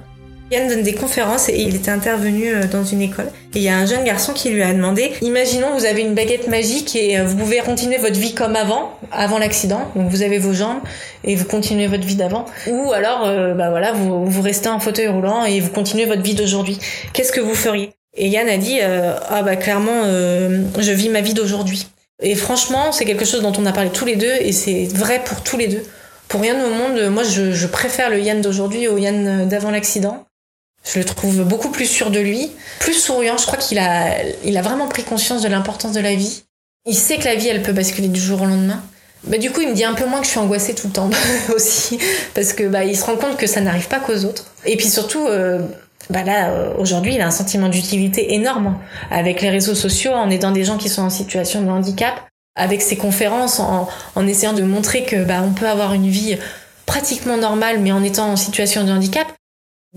Yann 0.50 0.70
donne 0.70 0.84
des 0.84 0.94
conférences 0.94 1.50
et 1.50 1.60
il 1.60 1.76
était 1.76 1.92
intervenu 1.92 2.54
euh, 2.54 2.64
dans 2.72 2.84
une 2.84 3.02
école. 3.02 3.26
Et 3.54 3.58
il 3.58 3.64
y 3.64 3.70
a 3.70 3.76
un 3.76 3.86
jeune 3.86 4.06
garçon 4.06 4.32
qui 4.32 4.50
lui 4.50 4.62
a 4.62 4.72
demandé, 4.72 5.12
imaginons 5.22 5.74
vous 5.78 5.84
avez 5.84 6.02
une 6.04 6.14
baguette 6.14 6.48
magique 6.48 6.96
et 6.96 7.20
euh, 7.20 7.26
vous 7.26 7.36
pouvez 7.36 7.58
continuer 7.58 7.98
votre 7.98 8.18
vie 8.18 8.34
comme 8.34 8.56
avant, 8.56 8.98
avant 9.12 9.40
l'accident. 9.40 9.82
Donc 9.96 10.10
vous 10.10 10.22
avez 10.22 10.38
vos 10.38 10.54
jambes 10.54 10.80
et 11.26 11.36
vous 11.36 11.46
continuez 11.46 11.88
votre 11.88 12.06
vie 12.06 12.16
d'avant. 12.16 12.46
Ou 12.68 12.94
alors, 12.94 13.24
bah 13.56 13.72
voilà, 13.72 13.92
vous, 13.92 14.26
vous 14.26 14.42
restez 14.42 14.70
en 14.70 14.80
fauteuil 14.80 15.08
roulant 15.08 15.44
et 15.44 15.60
vous 15.60 15.72
continuez 15.72 16.06
votre 16.06 16.22
vie 16.22 16.36
d'aujourd'hui. 16.36 16.80
Qu'est-ce 17.12 17.34
que 17.34 17.42
vous 17.42 17.56
feriez? 17.56 17.97
Et 18.18 18.28
Yann 18.28 18.50
a 18.50 18.58
dit 18.58 18.80
euh, 18.82 19.16
ah 19.30 19.44
bah 19.44 19.56
clairement 19.56 20.02
euh, 20.06 20.64
je 20.78 20.92
vis 20.92 21.10
ma 21.10 21.22
vie 21.22 21.34
d'aujourd'hui. 21.34 21.88
Et 22.22 22.36
franchement 22.36 22.92
c'est 22.92 23.06
quelque 23.06 23.26
chose 23.26 23.42
dont 23.42 23.54
on 23.58 23.66
a 23.66 23.72
parlé 23.72 23.90
tous 23.92 24.06
les 24.06 24.16
deux 24.16 24.34
et 24.42 24.52
c'est 24.52 24.86
vrai 24.86 25.22
pour 25.24 25.42
tous 25.44 25.58
les 25.58 25.68
deux. 25.68 25.84
Pour 26.28 26.42
rien 26.42 26.56
au 26.62 26.70
monde, 26.70 27.10
moi 27.10 27.24
je, 27.24 27.68
préfère 27.68 28.10
le 28.10 28.20
Yann 28.20 28.42
d'aujourd'hui 28.42 28.88
au 28.88 28.98
Yann 28.98 29.48
d'avant 29.48 29.72
l'accident. 29.72 30.26
Je 30.84 31.00
le 31.00 31.06
trouve 31.06 31.44
beaucoup 31.44 31.70
plus 31.70 31.86
sûr 31.86 32.12
de 32.12 32.20
lui, 32.20 32.52
plus 32.80 32.94
souriant. 32.94 33.38
Je 33.38 33.46
crois 33.46 33.58
qu'il 33.58 33.78
a, 33.78 34.12
il 34.44 34.58
a 34.58 34.62
vraiment 34.62 34.88
pris 34.88 35.04
conscience 35.04 35.42
de 35.42 35.48
l'importance 35.48 35.94
de 35.94 36.00
la 36.00 36.16
vie. 36.16 36.44
Il 36.86 36.96
sait 36.96 37.18
que 37.18 37.26
la 37.26 37.36
vie 37.36 37.48
elle 37.48 37.62
peut 37.62 37.72
basculer 37.72 38.08
du 38.08 38.20
jour 38.20 38.42
au 38.42 38.46
lendemain. 38.46 38.82
Bah, 39.24 39.38
du 39.38 39.52
coup, 39.52 39.62
il 39.62 39.70
me 39.70 39.74
dit 39.74 39.84
un 39.84 39.94
peu 39.94 40.06
moins 40.06 40.20
que 40.20 40.26
je 40.26 40.32
suis 40.32 40.40
angoissée 40.40 40.74
tout 40.74 40.88
le 40.88 40.94
temps 40.94 41.10
aussi, 41.56 41.98
parce 42.34 42.54
que 42.54 42.64
bah, 42.64 42.84
il 42.84 42.98
se 42.98 43.04
rend 43.04 43.18
compte 43.18 43.38
que 43.38 43.48
ça 43.48 43.62
n'arrive 43.62 43.88
pas 43.88 44.00
qu'aux 44.00 44.26
autres. 44.26 44.46
Et 44.66 44.78
puis 44.78 44.88
surtout, 44.88 45.28
euh, 45.28 45.60
bah 46.10 46.24
là 46.24 46.50
euh, 46.50 46.74
aujourd'hui 46.78 47.16
il 47.16 47.22
a 47.22 47.28
un 47.28 47.32
sentiment 47.32 47.70
d'utilité 47.70 48.34
énorme 48.34 48.78
avec 49.12 49.42
les 49.42 49.50
réseaux 49.50 49.76
sociaux 49.76 50.12
en 50.12 50.30
aidant 50.30 50.52
des 50.52 50.64
gens 50.64 50.78
qui 50.78 50.90
sont 50.90 51.02
en 51.02 51.10
situation 51.10 51.62
de 51.62 51.70
handicap 51.70 52.28
avec 52.56 52.82
ses 52.82 52.98
conférences 52.98 53.60
en, 53.60 53.88
en 54.16 54.28
essayant 54.28 54.54
de 54.54 54.64
montrer 54.64 55.04
que 55.04 55.24
bah 55.24 55.42
on 55.44 55.52
peut 55.52 55.68
avoir 55.68 55.94
une 55.94 56.08
vie 56.08 56.38
pratiquement 56.86 57.38
normale 57.38 57.80
mais 57.80 57.92
en 57.92 58.04
étant 58.04 58.32
en 58.32 58.36
situation 58.36 58.84
de 58.84 58.92
handicap 58.92 59.28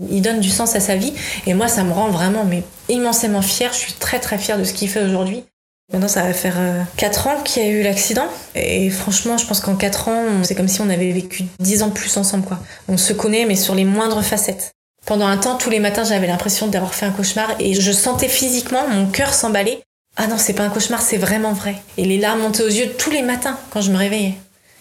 il 0.09 0.21
donne 0.21 0.39
du 0.39 0.49
sens 0.49 0.75
à 0.75 0.79
sa 0.79 0.95
vie 0.95 1.13
et 1.47 1.53
moi 1.53 1.67
ça 1.67 1.83
me 1.83 1.91
rend 1.91 2.09
vraiment 2.09 2.43
mais 2.43 2.63
immensément 2.89 3.41
fière 3.41 3.71
je 3.73 3.79
suis 3.79 3.93
très 3.93 4.19
très 4.19 4.37
fière 4.37 4.57
de 4.57 4.63
ce 4.63 4.73
qu'il 4.73 4.89
fait 4.89 5.03
aujourd'hui 5.03 5.43
Maintenant, 5.91 6.07
ça 6.07 6.23
va 6.23 6.33
faire 6.33 6.55
4 6.95 7.27
euh, 7.27 7.29
ans 7.29 7.43
qu'il 7.43 7.63
y 7.63 7.65
a 7.65 7.69
eu 7.69 7.83
l'accident. 7.83 8.27
Et 8.55 8.89
franchement, 8.89 9.37
je 9.37 9.45
pense 9.45 9.59
qu'en 9.59 9.75
4 9.75 10.07
ans, 10.07 10.23
c'est 10.43 10.55
comme 10.55 10.69
si 10.69 10.79
on 10.79 10.89
avait 10.89 11.11
vécu 11.11 11.43
10 11.59 11.83
ans 11.83 11.89
plus 11.89 12.15
ensemble, 12.15 12.45
quoi. 12.45 12.59
On 12.87 12.95
se 12.95 13.11
connaît, 13.11 13.43
mais 13.45 13.57
sur 13.57 13.75
les 13.75 13.83
moindres 13.83 14.23
facettes. 14.23 14.71
Pendant 15.05 15.25
un 15.25 15.37
temps, 15.37 15.57
tous 15.57 15.69
les 15.69 15.79
matins, 15.79 16.03
j'avais 16.03 16.27
l'impression 16.27 16.67
d'avoir 16.67 16.93
fait 16.93 17.05
un 17.05 17.11
cauchemar 17.11 17.55
et 17.59 17.73
je 17.73 17.91
sentais 17.91 18.27
physiquement 18.27 18.87
mon 18.87 19.07
cœur 19.07 19.33
s'emballer. 19.33 19.81
Ah 20.15 20.27
non, 20.27 20.37
c'est 20.37 20.53
pas 20.53 20.63
un 20.63 20.69
cauchemar, 20.69 21.01
c'est 21.01 21.17
vraiment 21.17 21.53
vrai. 21.53 21.75
Et 21.97 22.05
les 22.05 22.17
larmes 22.17 22.41
montaient 22.41 22.63
aux 22.63 22.67
yeux 22.67 22.91
tous 22.97 23.09
les 23.09 23.23
matins 23.23 23.57
quand 23.71 23.81
je 23.81 23.91
me 23.91 23.97
réveillais. 23.97 24.35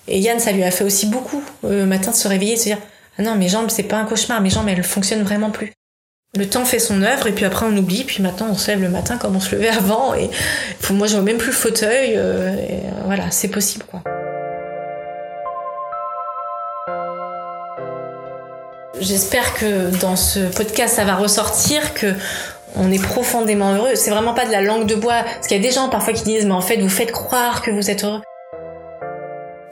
Et 0.08 0.18
Yann, 0.18 0.38
ça 0.38 0.52
lui 0.52 0.62
a 0.62 0.70
fait 0.70 0.84
aussi 0.84 1.06
beaucoup 1.06 1.42
euh, 1.64 1.80
le 1.80 1.86
matin 1.86 2.10
de 2.10 2.16
se 2.16 2.28
réveiller 2.28 2.52
et 2.52 2.56
de 2.56 2.60
se 2.60 2.64
dire 2.66 2.78
Ah 3.18 3.22
non, 3.22 3.36
mes 3.36 3.48
jambes, 3.48 3.70
c'est 3.70 3.84
pas 3.84 3.96
un 3.96 4.04
cauchemar, 4.04 4.40
mes 4.40 4.50
jambes, 4.50 4.68
elles 4.68 4.82
fonctionnent 4.82 5.22
vraiment 5.22 5.50
plus. 5.50 5.72
Le 6.36 6.48
temps 6.48 6.64
fait 6.64 6.78
son 6.78 7.02
œuvre 7.02 7.26
et 7.26 7.32
puis 7.32 7.44
après 7.44 7.66
on 7.66 7.76
oublie, 7.76 8.04
puis 8.04 8.22
maintenant 8.22 8.48
on 8.50 8.54
se 8.54 8.70
lève 8.70 8.80
le 8.80 8.88
matin 8.88 9.16
comme 9.16 9.34
on 9.34 9.40
se 9.40 9.54
levait 9.54 9.68
avant 9.76 10.14
et 10.14 10.30
moi 10.90 11.06
je 11.06 11.14
vois 11.14 11.22
même 11.22 11.38
plus 11.38 11.50
le 11.50 11.56
fauteuil. 11.56 12.12
Euh, 12.16 12.56
et 12.56 12.82
voilà, 13.06 13.30
c'est 13.30 13.48
possible 13.48 13.84
quoi. 13.90 14.02
J'espère 19.00 19.54
que 19.54 19.98
dans 20.00 20.14
ce 20.14 20.40
podcast, 20.40 20.96
ça 20.96 21.04
va 21.04 21.14
ressortir 21.14 21.94
que 21.94 22.14
on 22.76 22.92
est 22.92 23.02
profondément 23.02 23.74
heureux. 23.74 23.94
C'est 23.94 24.10
vraiment 24.10 24.34
pas 24.34 24.44
de 24.44 24.52
la 24.52 24.60
langue 24.60 24.86
de 24.86 24.94
bois. 24.94 25.22
Parce 25.24 25.46
qu'il 25.46 25.56
y 25.56 25.60
a 25.60 25.62
des 25.62 25.72
gens 25.72 25.88
parfois 25.88 26.12
qui 26.12 26.22
disent, 26.22 26.44
mais 26.44 26.52
en 26.52 26.60
fait, 26.60 26.76
vous 26.76 26.88
faites 26.88 27.10
croire 27.10 27.62
que 27.62 27.70
vous 27.70 27.90
êtes 27.90 28.04
heureux. 28.04 28.20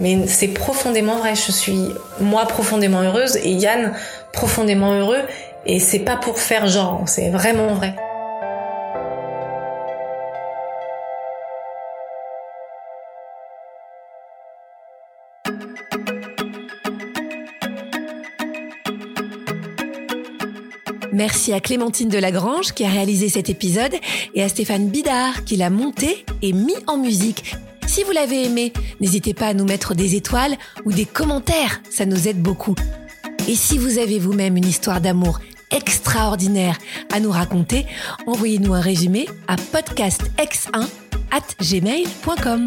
Mais 0.01 0.27
c'est 0.27 0.49
profondément 0.49 1.17
vrai. 1.17 1.35
Je 1.35 1.53
suis, 1.53 1.89
moi, 2.21 2.47
profondément 2.47 3.03
heureuse 3.03 3.37
et 3.37 3.51
Yann, 3.51 3.93
profondément 4.33 4.93
heureux. 4.93 5.21
Et 5.67 5.79
c'est 5.79 5.99
pas 5.99 6.17
pour 6.17 6.39
faire 6.39 6.67
genre, 6.67 7.03
c'est 7.07 7.29
vraiment 7.29 7.75
vrai. 7.75 7.95
Merci 21.19 21.53
à 21.53 21.59
Clémentine 21.59 22.09
Delagrange 22.09 22.75
qui 22.75 22.85
a 22.85 22.89
réalisé 22.89 23.29
cet 23.29 23.51
épisode 23.51 23.93
et 24.37 24.43
à 24.45 24.49
Stéphane 24.49 24.89
Bidard 24.89 25.43
qui 25.45 25.57
l'a 25.57 25.69
monté 25.69 26.25
et 26.43 26.53
mis 26.53 26.77
en 26.87 26.97
musique. 26.97 27.57
Si 27.89 28.05
vous 28.05 28.13
l'avez 28.13 28.45
aimé, 28.45 28.73
n'hésitez 29.01 29.35
pas 29.35 29.49
à 29.49 29.55
nous 29.55 29.65
mettre 29.65 29.97
des 29.97 30.15
étoiles 30.15 30.57
ou 30.85 30.93
des 30.93 31.07
commentaires, 31.07 31.83
ça 31.91 32.07
nous 32.07 32.29
aide 32.29 32.41
beaucoup. 32.41 32.77
Et 33.49 33.57
si 33.57 33.79
vous 33.79 33.99
avez 33.99 34.21
vous-même 34.21 34.57
une 34.57 34.65
histoire 34.65 35.01
d'amour 35.01 35.41
extraordinaire 35.73 36.79
à 37.13 37.19
nous 37.19 37.33
raconter, 37.33 37.85
envoyez-nous 38.29 38.75
un 38.75 38.81
résumé 38.81 39.27
à 39.49 39.57
podcastx1 39.57 40.87
at 41.33 41.43
gmail.com. 41.61 42.67